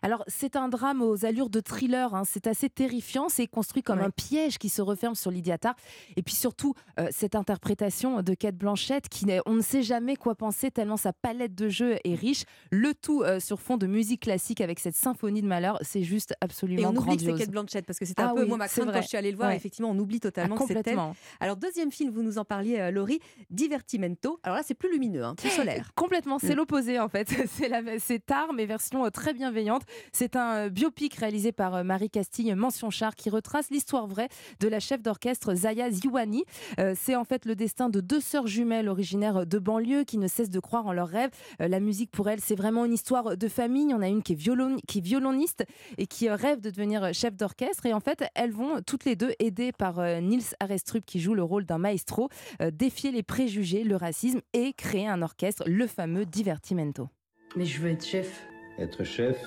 [0.04, 2.14] Alors, c'est un drame aux allures de thriller.
[2.14, 2.24] hein.
[2.26, 3.30] C'est assez terrifiant.
[3.30, 4.06] C'est construit comme Ouais.
[4.06, 5.76] un piège qui se referme sur Lydia Tarr.
[6.18, 10.16] Et puis surtout, euh, cette interprétation de Kate Blanchett, qui n'est- on ne sait jamais
[10.16, 12.44] quoi penser tellement sa palette de jeux est riche.
[12.70, 15.80] Le tout euh, sur fond de musique classique avec cette symphonie de malheur.
[15.82, 17.40] C'est juste absolument Et on oublie que c'est grandiose.
[17.40, 19.08] Kate Blanchett parce que c'était un Ah peu oui, moi ma c'est crainte quand je
[19.08, 19.50] suis allée le voir.
[19.50, 19.56] Ouais.
[19.56, 21.16] Effectivement, on oublie totalement Ah, que c'est complètement.
[21.40, 23.20] Alors deuxième film, vous nous en parliez, euh, Laurie,
[23.50, 24.40] Divertimento.
[24.44, 25.92] Alors là, c'est plus lumineux, hein, plus solaire.
[25.96, 26.58] Complètement, c'est Mm.
[26.58, 27.28] l'opposé en fait.
[27.64, 29.84] C'est la- c'est tard, mais version très bienveillante.
[30.12, 34.30] C'est un euh, biopic réalisé par euh, Marie Castille, mention char, qui retrace l'histoire vraie
[34.60, 36.44] de la chef d'orchestre Zaya Ziwani.
[36.80, 40.28] Euh, c'est en fait le destin de deux sœurs jumelles originaires de banlieue qui ne
[40.28, 41.32] cessent de croire en leurs rêves.
[41.62, 43.84] Euh, la musique pour elles, c'est vraiment une histoire de famille.
[43.84, 45.66] Il y en a une qui est, violon- qui est violoniste
[45.98, 47.86] et qui rêve de devenir chef d'orchestre.
[47.86, 51.34] Et en fait, elles vont toutes les deux, aidées par euh, Nils Arestrup qui joue
[51.34, 52.30] le rôle d'un maestro,
[52.62, 57.10] euh, défier les préjugés, le racisme et créer un orchestre, le fameux Divertimento.
[57.56, 58.46] Mais je veux être chef.
[58.80, 59.38] Être chef,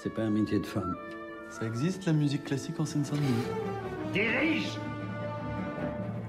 [0.00, 0.96] c'est pas un métier de femme.
[1.50, 3.26] Ça existe la musique classique en Seine-Saint-Denis?
[4.12, 4.78] Dirige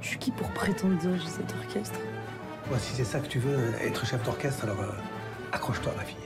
[0.02, 2.00] Je suis qui pour prétendre diriger cet orchestre?
[2.68, 4.92] Moi, si c'est ça que tu veux, être chef d'orchestre, alors euh,
[5.52, 6.18] accroche-toi, ma fille.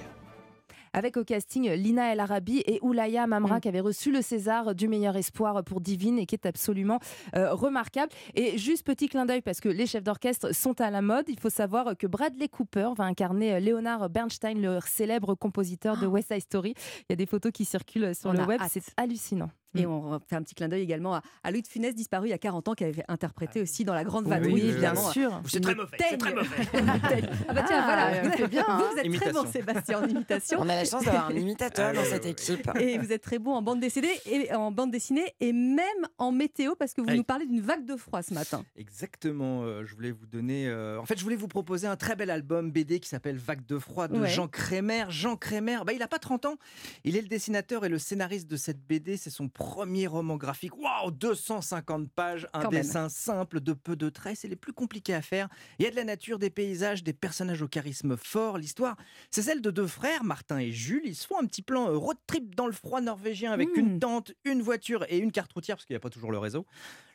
[0.93, 4.87] Avec au casting Lina El Arabi et Oulaya Mamra qui avaient reçu le César du
[4.87, 6.99] meilleur espoir pour Divine et qui est absolument
[7.35, 8.11] euh, remarquable.
[8.35, 11.25] Et juste petit clin d'œil parce que les chefs d'orchestre sont à la mode.
[11.29, 16.05] Il faut savoir que Bradley Cooper va incarner euh, Leonard Bernstein, le célèbre compositeur de
[16.05, 16.73] West Side Story.
[17.01, 18.61] Il y a des photos qui circulent sur On le web.
[18.69, 19.49] C'est hallucinant.
[19.75, 22.31] Et on fait un petit clin d'œil également à, à Louis de Funès, disparu il
[22.31, 25.11] y a 40 ans, qui avait interprété aussi dans La Grande Oui, Vadrouille, oui, évidemment.
[25.11, 26.47] bien C'est très mauvais, c'est très mauvais.
[27.47, 28.89] Ah bah tiens, Ah, voilà, on fait bien, Vous, hein.
[28.91, 29.33] vous êtes Imitation.
[29.33, 30.59] très bon, Sébastien, en imitation.
[30.61, 32.69] On a la chance d'avoir un imitateur dans cette équipe.
[32.79, 35.85] Et vous êtes très bon en bande dessinée et en bande dessinée et même
[36.17, 37.17] en météo parce que vous Allez.
[37.17, 38.63] nous parlez d'une vague de froid ce matin.
[38.75, 40.67] Exactement, euh, je voulais vous donner.
[40.67, 43.65] euh, En fait, je voulais vous proposer un très bel album BD qui s'appelle Vague
[43.65, 44.29] de froid de Ouais.
[44.29, 45.05] Jean Crémer.
[45.09, 46.55] Jean Crémer, bah, il n'a pas 30 ans.
[47.03, 49.17] Il est le dessinateur et le scénariste de cette BD.
[49.17, 50.77] C'est son premier roman graphique.
[50.77, 52.81] Waouh, 250 pages, un Quand même.
[52.81, 54.37] dessin simple de peu de traits.
[54.37, 55.49] C'est les plus compliqués à faire.
[55.79, 58.57] Il y a de la nature, des paysages, des personnages au charisme fort.
[58.57, 58.97] L'histoire,
[59.31, 61.01] c'est celle de deux frères, Martin et Jules.
[61.05, 63.79] Ils se font un petit plan euh, road trip dans le froid norvégien avec Mmh.
[63.79, 66.37] une tente, une voiture et une carte routière parce qu'il n'y a pas toujours le
[66.37, 66.65] réseau.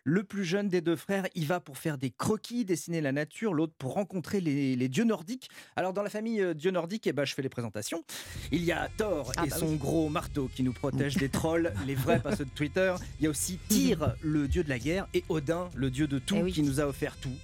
[0.05, 3.53] Le plus jeune des deux frères, il va pour faire des croquis, dessiner la nature,
[3.53, 5.51] l'autre pour rencontrer les, les dieux nordiques.
[5.77, 8.03] Alors dans la famille euh, dieux nordiques, eh ben, je fais les présentations.
[8.53, 9.77] Il y a Thor Ah et bah son oui.
[9.77, 12.95] gros marteau qui nous protège des trolls, les vrais, pas ceux de Twitter.
[13.21, 16.19] Il y a aussi Tyr, le dieu de la guerre, et Odin, le dieu de
[16.19, 16.53] tout, Eh oui.
[16.53, 17.35] qui nous a offert tout.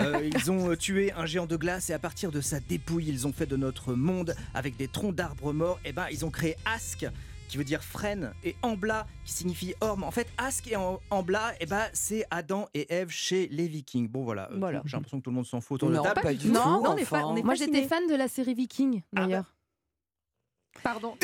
[0.00, 3.06] Euh, ils ont euh, tué un géant de glace et à partir de sa dépouille,
[3.08, 5.78] ils ont fait de notre monde avec des troncs d'arbres morts.
[5.84, 7.06] Et ben, ils ont créé Ask
[7.48, 10.04] qui veut dire frêne, et Ambla, qui signifie orme.
[10.04, 14.08] En fait, Ask et Am- Ambla, eh ben, c'est Adam et Ève chez les Vikings.
[14.08, 14.50] Bon, voilà.
[14.52, 14.82] euh, Voilà.
[14.84, 16.20] J'ai l'impression que tout le monde s'en fout autour de Non, la table.
[16.26, 16.68] pas du Non, tout.
[16.84, 19.44] non, on est fa- on est Moi, j'étais fan de la série Viking, Ah bah.
[20.82, 21.16] Pardon.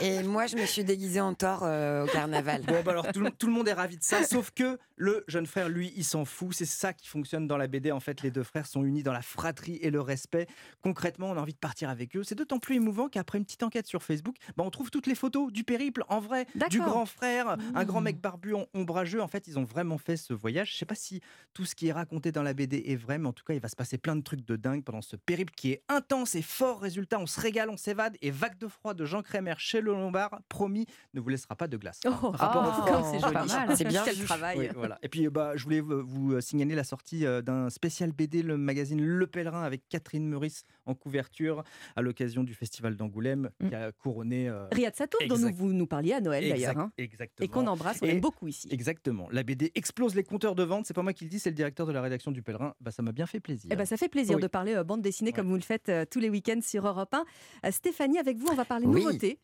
[0.00, 2.62] Et, et moi, je me suis déguisée en Thor euh, au carnaval.
[2.62, 5.24] Bon, bah alors tout le, tout le monde est ravi de ça, sauf que le
[5.28, 6.54] jeune frère, lui, il s'en fout.
[6.54, 7.90] C'est ça qui fonctionne dans la BD.
[7.92, 10.46] En fait, les deux frères sont unis dans la fratrie et le respect.
[10.82, 12.22] Concrètement, on a envie de partir avec eux.
[12.24, 15.14] C'est d'autant plus émouvant qu'après une petite enquête sur Facebook, bah, on trouve toutes les
[15.14, 18.04] photos du périple en vrai, du grand frère, un grand Mmh.
[18.04, 19.20] mec barbu en- ombrageux.
[19.22, 20.72] En fait, ils ont vraiment fait ce voyage.
[20.72, 21.20] Je sais pas si
[21.54, 23.60] tout ce qui est raconté dans la BD est vrai, mais en tout cas, il
[23.60, 26.42] va se passer plein de trucs de dingue pendant ce périple qui est intense et
[26.42, 26.80] fort.
[26.80, 28.16] Résultat, on se régale, on s'évade.
[28.22, 31.68] Et Vague de froid de Jean Crémer chez le Lombard, promis, ne vous laissera pas
[31.68, 32.00] de glace.
[32.04, 33.76] Oh, Rapport oh, c'est joli.
[33.76, 34.24] C'est bien vu.
[34.24, 34.58] travail.
[34.58, 34.98] Oui, voilà.
[35.02, 38.10] Et puis, euh, bah, je voulais euh, vous euh, signaler la sortie euh, d'un spécial
[38.12, 41.62] BD, le magazine Le Pèlerin, avec Catherine Meurice en couverture,
[41.94, 43.68] à l'occasion du Festival d'Angoulême, Mm.
[43.68, 44.48] qui a couronné.
[44.48, 45.54] euh, Riyad dont nous, Exact.
[45.56, 46.78] vous nous parliez à Noël exact- d'ailleurs.
[46.78, 46.92] hein.
[46.98, 47.44] Exactement.
[47.44, 48.66] Et qu'on embrasse, on Et- aime beaucoup ici.
[48.72, 49.28] Exactement.
[49.30, 50.86] La BD explose les compteurs de vente.
[50.86, 52.74] C'est pas moi qui le dis, c'est le directeur de la rédaction du Pèlerin.
[52.80, 53.68] Bah, ça m'a bien fait plaisir.
[53.72, 54.42] Eh ben, ça fait plaisir Oui.
[54.42, 57.12] de parler euh, bande dessinée comme vous le faites euh, tous les week-ends sur Europe
[57.14, 57.24] 1.
[57.66, 58.86] Euh, Stéphanie, avec vous, on va parler Oui.
[58.86, 59.38] nouveautés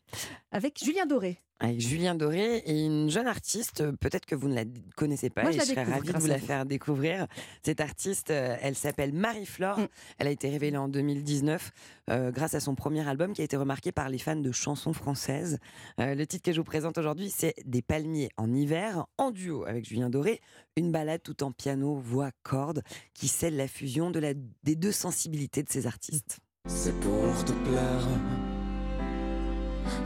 [0.51, 1.39] avec Julien Doré.
[1.61, 4.63] Avec Julien Doré et une jeune artiste, euh, peut-être que vous ne la
[4.95, 7.27] connaissez pas Moi, je et je serais ravie de vous la faire découvrir.
[7.65, 9.77] Cette artiste, euh, elle s'appelle Marie-Flore.
[9.77, 9.87] Mm.
[10.19, 11.71] Elle a été révélée en 2019
[12.11, 14.93] euh, grâce à son premier album qui a été remarqué par les fans de chansons
[14.93, 15.59] françaises.
[15.99, 19.65] Euh, le titre que je vous présente aujourd'hui, c'est Des palmiers en hiver, en duo
[19.65, 20.39] avec Julien Doré.
[20.77, 22.83] Une balade tout en piano, voix, cordes,
[23.13, 24.33] qui scelle la fusion de la,
[24.63, 26.39] des deux sensibilités de ces artistes.
[26.67, 28.07] C'est pour te plaire.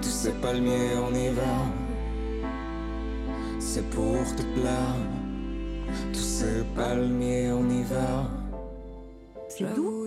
[0.02, 1.62] Tous ces palmiers en hiver.
[3.60, 4.98] C'est pour te plaire.
[6.12, 8.30] Tous ces palmiers en hiver.
[9.50, 10.04] C'est doux.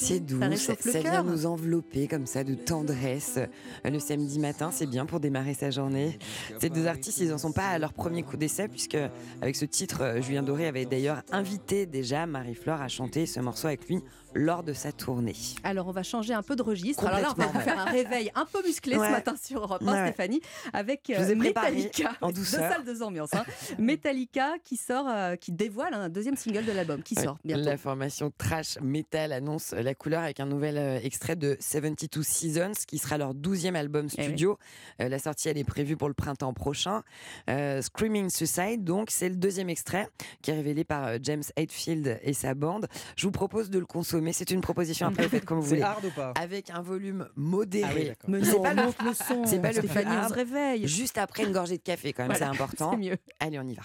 [0.00, 3.38] C'est doux, Ça ça, vient nous envelopper comme ça de tendresse.
[3.84, 6.18] Le samedi matin, c'est bien pour démarrer sa journée.
[6.60, 8.96] Ces deux artistes, ils n'en sont pas à leur premier coup d'essai, puisque
[9.42, 13.66] avec ce titre, euh, Julien Doré avait d'ailleurs invité déjà Marie-Flore à chanter ce morceau
[13.66, 14.00] avec lui
[14.34, 15.34] lors de sa tournée.
[15.64, 17.04] Alors, on va changer un peu de registre.
[17.04, 19.82] Alors là, on va vous faire un réveil un peu musclé ce matin sur Europe
[19.84, 20.06] 1, Ouais.
[20.12, 20.40] Stéphanie,
[20.72, 22.12] avec euh, Metallica.
[22.20, 22.60] en Deux douceur.
[22.72, 23.34] salles, deux ambiances.
[23.34, 23.44] hein.
[23.78, 27.64] Metallica qui sort, euh, qui dévoile un deuxième single de l'album, qui sort bientôt.
[27.64, 32.72] La formation Trash Metal annonce la couleur avec un nouvel euh, extrait de 72 Seasons,
[32.86, 34.58] qui sera leur 12e album Eh studio.
[35.00, 37.02] Euh, la sortie, elle est prévue pour le printemps prochain.
[37.48, 40.08] Euh, Screaming Suicide, donc, c'est le deuxième extrait
[40.42, 42.86] qui est révélé par James Hetfield et sa bande.
[43.16, 44.32] Je vous propose de le consommer.
[44.32, 45.82] C'est une proposition après, vous faites comme vous C'est voulez.
[45.82, 46.32] hard ou pas?
[46.40, 48.14] Avec un volume modéré.
[48.22, 49.44] Ah oui, C'est pas le- le son.
[49.46, 50.32] c'est pas le plus Stéphanie, on se hard.
[50.32, 50.86] réveille.
[50.88, 52.96] Juste après une gorgée de café, quand même, Voilà, c'est important.
[52.96, 53.16] mieux.
[53.38, 53.82] Allez, on y va.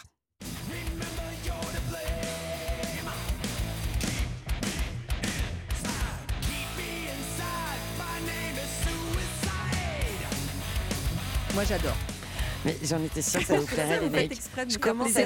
[11.55, 11.95] Moi, j'adore.
[12.65, 14.37] Mais j'en étais sûre que ça vous plairait, les mecs.
[14.67, 15.21] Je commence à.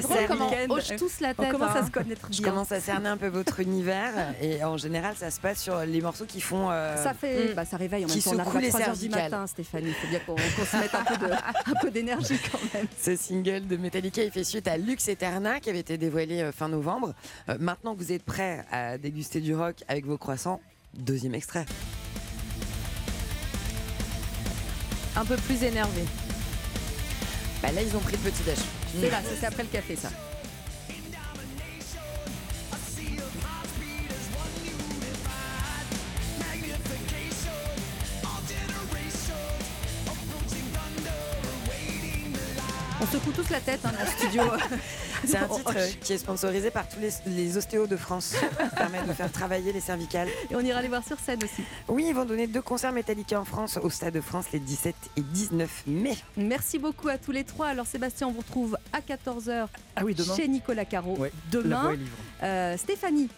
[0.68, 1.86] On hoche tous la On hein.
[1.86, 2.50] se connaître Je bien.
[2.50, 4.12] commence à cerner un peu votre univers
[4.42, 7.64] et en général ça se passe sur les morceaux qui font euh, Ça fait, bah,
[7.64, 8.30] ça réveille en même temps.
[8.34, 9.88] On arrive à les 3 heures du matin, Stéphanie.
[9.88, 12.86] Il faut bien qu'on se mette un peu de- un peu d'énergie quand même.
[13.00, 16.52] Ce single de Metallica il fait suite à Lux Eterna qui avait été dévoilé euh,
[16.52, 17.14] fin novembre.
[17.48, 20.60] Euh, maintenant que vous êtes prêts à déguster du rock avec vos croissants,
[20.92, 21.64] deuxième extrait.
[25.16, 26.02] Un peu plus énervé.
[27.62, 28.58] Bah là ils ont pris le petit déj.
[29.00, 30.08] C'est là, ça, c'est après le café, ça.
[43.10, 44.42] Secoue tous la tête hein, dans le studio.
[45.24, 48.34] C'est un On titre euh, qui est sponsorisé par tous les, les ostéos de France.
[48.58, 50.28] Ça permet de faire travailler les cervicales.
[50.50, 51.62] Et on ira les voir sur scène aussi.
[51.88, 54.94] Oui, ils vont donner deux concerts Metallica en France au Stade de France les 17
[55.16, 56.16] et 19 mai.
[56.36, 57.68] Merci beaucoup à tous les trois.
[57.68, 59.66] Alors Sébastien, on vous retrouve à 14h
[59.96, 60.36] Ah oui, demain.
[60.36, 61.16] chez Nicolas Caro.
[61.18, 62.10] Ouais, La Demain, voix est libre.
[62.42, 63.28] Euh, Stéphanie,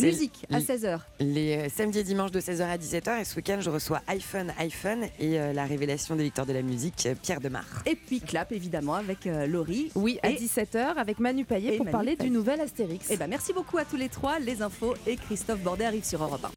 [0.00, 0.98] musique à l- 16h.
[1.20, 4.52] Les euh, samedis et dimanches de 16h à 17h et ce week-end je reçois iPhone
[4.58, 7.64] iPhone et euh, la révélation des victoires de la musique euh, Pierre Demar.
[7.86, 9.90] Et puis clap évidemment avec euh, Laurie.
[9.94, 12.30] Oui, à Et- 17h avec Manu Payet et pour Manu parler Payet.
[12.30, 13.06] du nouvel Astérix.
[13.10, 14.38] Eh ben, merci beaucoup à tous les trois.
[14.38, 16.50] Les infos et Christophe Bordet arrive sur Europe 1.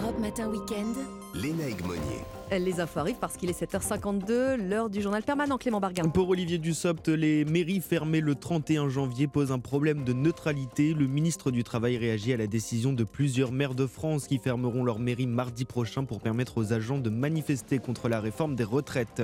[0.00, 0.92] Europe Matin Week-end.
[1.34, 2.00] Léna Egmonier.
[2.52, 6.04] Les infos arrivent parce qu'il est 7h52, l'heure du journal permanent Clément Barguin.
[6.04, 10.94] Pour Olivier Dussopt, les mairies fermées le 31 janvier posent un problème de neutralité.
[10.94, 14.84] Le ministre du Travail réagit à la décision de plusieurs maires de France qui fermeront
[14.84, 19.22] leur mairie mardi prochain pour permettre aux agents de manifester contre la réforme des retraites.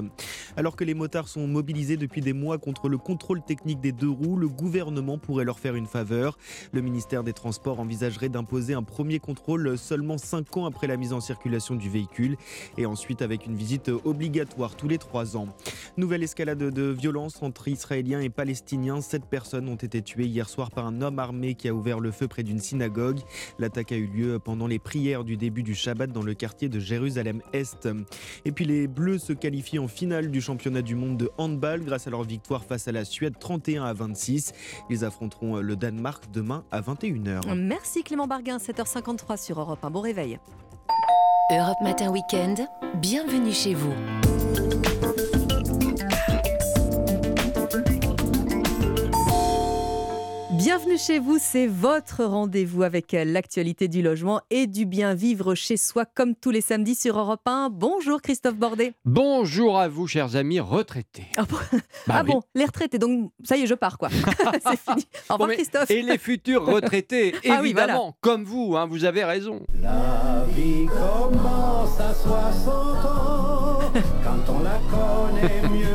[0.57, 4.11] Alors que les motards sont mobilisés depuis des mois contre le contrôle technique des deux
[4.11, 6.39] roues, le gouvernement pourrait leur faire une faveur.
[6.73, 11.13] Le ministère des Transports envisagerait d'imposer un premier contrôle seulement 5 ans après la mise
[11.13, 12.37] en circulation du véhicule
[12.77, 15.49] et ensuite avec une visite obligatoire tous les 3 ans.
[15.97, 19.01] Nouvelle escalade de violence entre Israéliens et Palestiniens.
[19.01, 22.11] Sept personnes ont été tuées hier soir par un homme armé qui a ouvert le
[22.11, 23.21] feu près d'une synagogue.
[23.59, 26.79] L'attaque a eu lieu pendant les prières du début du Shabbat dans le quartier de
[26.79, 27.89] Jérusalem-Est.
[28.45, 32.07] Et puis les Bleus se qualifient en finale du championnat du monde de handball grâce
[32.07, 34.53] à leur victoire face à la Suède 31 à 26.
[34.89, 37.55] Ils affronteront le Danemark demain à 21h.
[37.55, 39.91] Merci Clément Barguin, 7h53 sur Europe 1.
[39.91, 40.39] Bon réveil.
[41.51, 42.67] Europe Matin Week-end.
[42.95, 43.95] Bienvenue chez vous.
[50.75, 55.77] Bienvenue chez vous, c'est votre rendez-vous avec l'actualité du logement et du bien vivre chez
[55.77, 57.69] soi comme tous les samedis sur Europe 1.
[57.71, 58.95] Bonjour Christophe Bordet.
[59.05, 61.27] Bonjour à vous, chers amis retraités.
[61.37, 61.59] Ah bon,
[62.07, 62.33] Bah Ah oui.
[62.33, 64.09] bon, les retraités, donc ça y est, je pars quoi.
[64.67, 65.07] c'est fini.
[65.29, 65.91] Au revoir Bon, Christophe.
[65.91, 68.13] Et les futurs retraités, Ah oui, évidemment, voilà.
[68.23, 69.61] comme vous, hein, vous avez raison.
[69.79, 73.79] La vie commence à 60 ans,
[74.25, 75.92] quand on la connaît mieux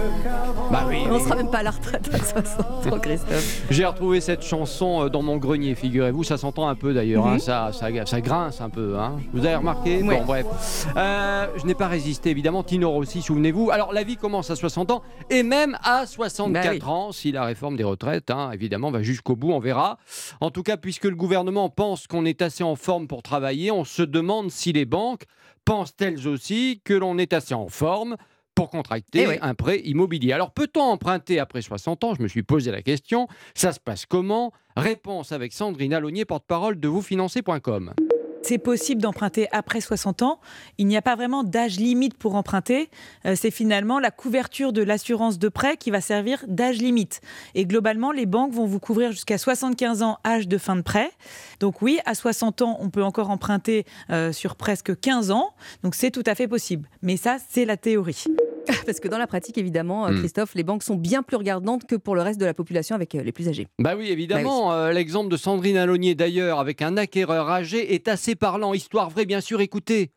[1.09, 3.61] On sera même pas à la retraite à 60 ans Christophe.
[3.69, 7.33] J'ai retrouvé cette chanson euh, dans mon grenier, figurez-vous, ça s'entend un peu d'ailleurs, hein,
[7.33, 7.39] Mhm.
[7.39, 8.97] ça, ça, ça grince un peu.
[8.99, 9.17] Hein.
[9.33, 10.01] Vous avez remarqué?
[10.03, 10.17] Ouais.
[10.19, 10.87] Bon, bref.
[10.95, 13.71] Euh, je n'ai pas résisté, évidemment, Tino Rossi, souvenez-vous.
[13.71, 16.81] Alors, la vie commence à 60 ans, et même à 64 Bah oui.
[16.85, 19.97] ans, si la réforme des retraites, hein, évidemment, va jusqu'au bout, on verra.
[20.41, 23.85] En tout cas, puisque le gouvernement pense qu'on est assez en forme pour travailler, on
[23.85, 25.23] se demande si les banques
[25.65, 28.15] pensent-elles aussi que l'on est assez en forme
[28.57, 29.35] pour contracter Eh oui.
[29.41, 30.33] un prêt immobilier.
[30.33, 32.15] Alors peut-on emprunter après 60 ans?
[32.15, 33.27] Je me suis posé la question.
[33.53, 34.51] Ça se passe comment?
[34.75, 37.93] Réponse avec Sandrine Alonier, porte-parole de vousfinancer.com.
[38.41, 40.39] c'est possible d'emprunter après 60 ans.
[40.77, 42.89] Il n'y a pas vraiment d'âge limite pour emprunter.
[43.25, 47.21] Euh, c'est finalement la couverture de l'assurance de prêt qui va servir d'âge limite.
[47.55, 51.11] Et globalement, les banques vont vous couvrir jusqu'à 75 ans, âge de fin de prêt.
[51.59, 55.49] Donc oui, à 60 ans, on peut encore emprunter euh, sur presque 15 ans.
[55.83, 56.87] Donc c'est tout à fait possible.
[57.01, 58.23] Mais ça, c'est la théorie.
[58.85, 60.19] Parce que dans la pratique, évidemment, Hmm.
[60.19, 63.15] Christophe, les banques sont bien plus regardantes que pour le reste de la population avec
[63.15, 63.67] euh, les plus âgés.
[63.79, 64.71] Bah oui, évidemment.
[64.73, 68.73] euh, L'exemple de Sandrine Alonier, d'ailleurs, avec un acquéreur âgé, est assez parlant.
[68.73, 70.11] Histoire vraie, bien sûr, écoutez.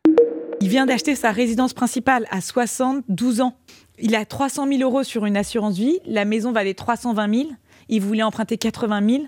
[0.61, 3.57] Il vient d'acheter sa résidence principale à 72 ans.
[3.99, 6.01] Il a 300 000 euros sur une assurance vie.
[6.05, 7.49] La maison valait 320 000.
[7.89, 9.23] Il voulait emprunter 80 000.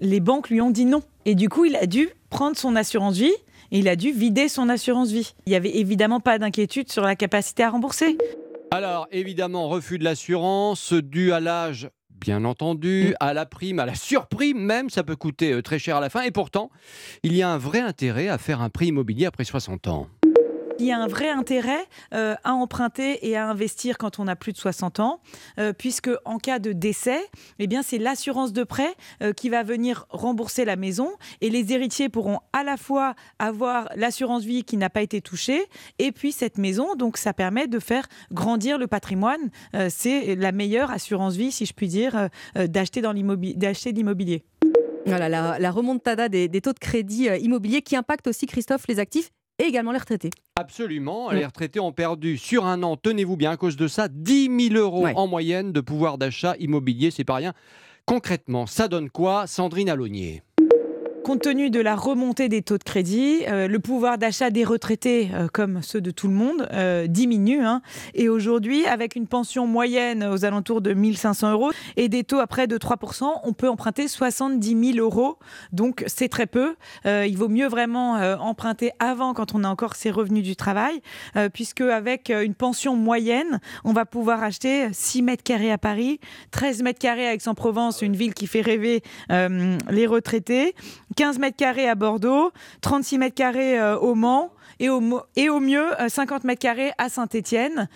[0.00, 1.02] Les banques lui ont dit non.
[1.24, 3.34] Et du coup, il a dû prendre son assurance vie
[3.72, 5.34] et il a dû vider son assurance vie.
[5.46, 8.16] Il n'y avait évidemment pas d'inquiétude sur la capacité à rembourser.
[8.70, 11.88] Alors, évidemment, refus de l'assurance dû à l'âge,
[12.20, 15.96] bien entendu, à la prime, à la surprime même, ça peut coûter euh, très cher
[15.96, 16.22] à la fin.
[16.22, 16.70] Et pourtant,
[17.22, 20.08] il y a un vrai intérêt à faire un prix immobilier après 60 ans.
[20.78, 24.36] Il y a un vrai intérêt euh, à emprunter et à investir quand on a
[24.36, 25.20] plus de 60 ans,
[25.58, 27.20] euh, puisque en cas de décès,
[27.58, 31.72] eh bien c'est l'assurance de prêt euh, qui va venir rembourser la maison et les
[31.72, 35.64] héritiers pourront à la fois avoir l'assurance vie qui n'a pas été touchée
[35.98, 36.94] et puis cette maison.
[36.94, 39.50] Donc ça permet de faire grandir le patrimoine.
[39.88, 44.44] C'est la meilleure assurance vie, si je puis dire, d'acheter dans de l'immobilier.
[45.06, 49.64] Voilà, la, remontada des, taux de crédit immobilier qui impacte aussi, Christophe, les actifs et
[49.64, 50.30] également les retraités.
[50.56, 51.30] Absolument.
[51.30, 54.74] Les retraités ont perdu sur un an, tenez-vous bien, à cause de ça, 10 000
[54.80, 57.10] euros en moyenne de pouvoir d'achat immobilier.
[57.10, 57.52] C'est pas rien.
[58.04, 60.42] Concrètement, ça donne quoi, Sandrine Alonier
[61.26, 65.28] Compte tenu de la remontée des taux de crédit, euh, le pouvoir d'achat des retraités,
[65.34, 67.64] euh, comme ceux de tout le monde, euh, diminue.
[67.64, 67.82] hein.
[68.14, 72.46] Et aujourd'hui, avec une pension moyenne aux alentours de 1500 euros et des taux à
[72.46, 75.36] près de 3%, on peut emprunter 70 000 euros.
[75.72, 76.76] Donc c'est très peu.
[77.04, 81.00] Il vaut mieux vraiment emprunter avant quand on a encore ses revenus du travail,
[81.52, 86.20] puisque avec une pension moyenne, on va pouvoir acheter 6 mètres carrés à Paris,
[86.52, 90.74] 13 mètres carrés à Aix-en-Provence, une ville qui fait rêver les retraités,
[91.16, 92.52] 15 mètres carrés à Bordeaux,
[92.82, 94.52] 36 mètres carrés euh, au Mans.
[94.78, 97.88] Et au, mo- et au mieux, euh, 50 mètres carrés à Saint-Étienne.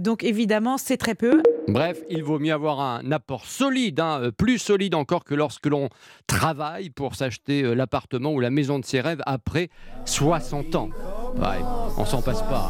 [0.00, 1.40] donc évidemment, c'est très peu.
[1.68, 5.66] Bref, il vaut mieux avoir un apport solide, hein, euh, plus solide encore que lorsque
[5.66, 5.88] l'on
[6.26, 9.68] travaille pour s'acheter euh, l'appartement ou la maison de ses rêves après
[10.06, 10.88] 60 ans.
[11.36, 11.62] Ouais,
[11.96, 12.68] on s'en passe pas.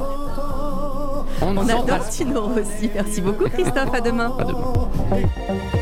[1.43, 2.91] On, adore passe Tino Rossi.
[2.95, 3.95] Merci beaucoup, Christophe.
[3.95, 4.37] À demain.
[4.39, 5.81] À demain.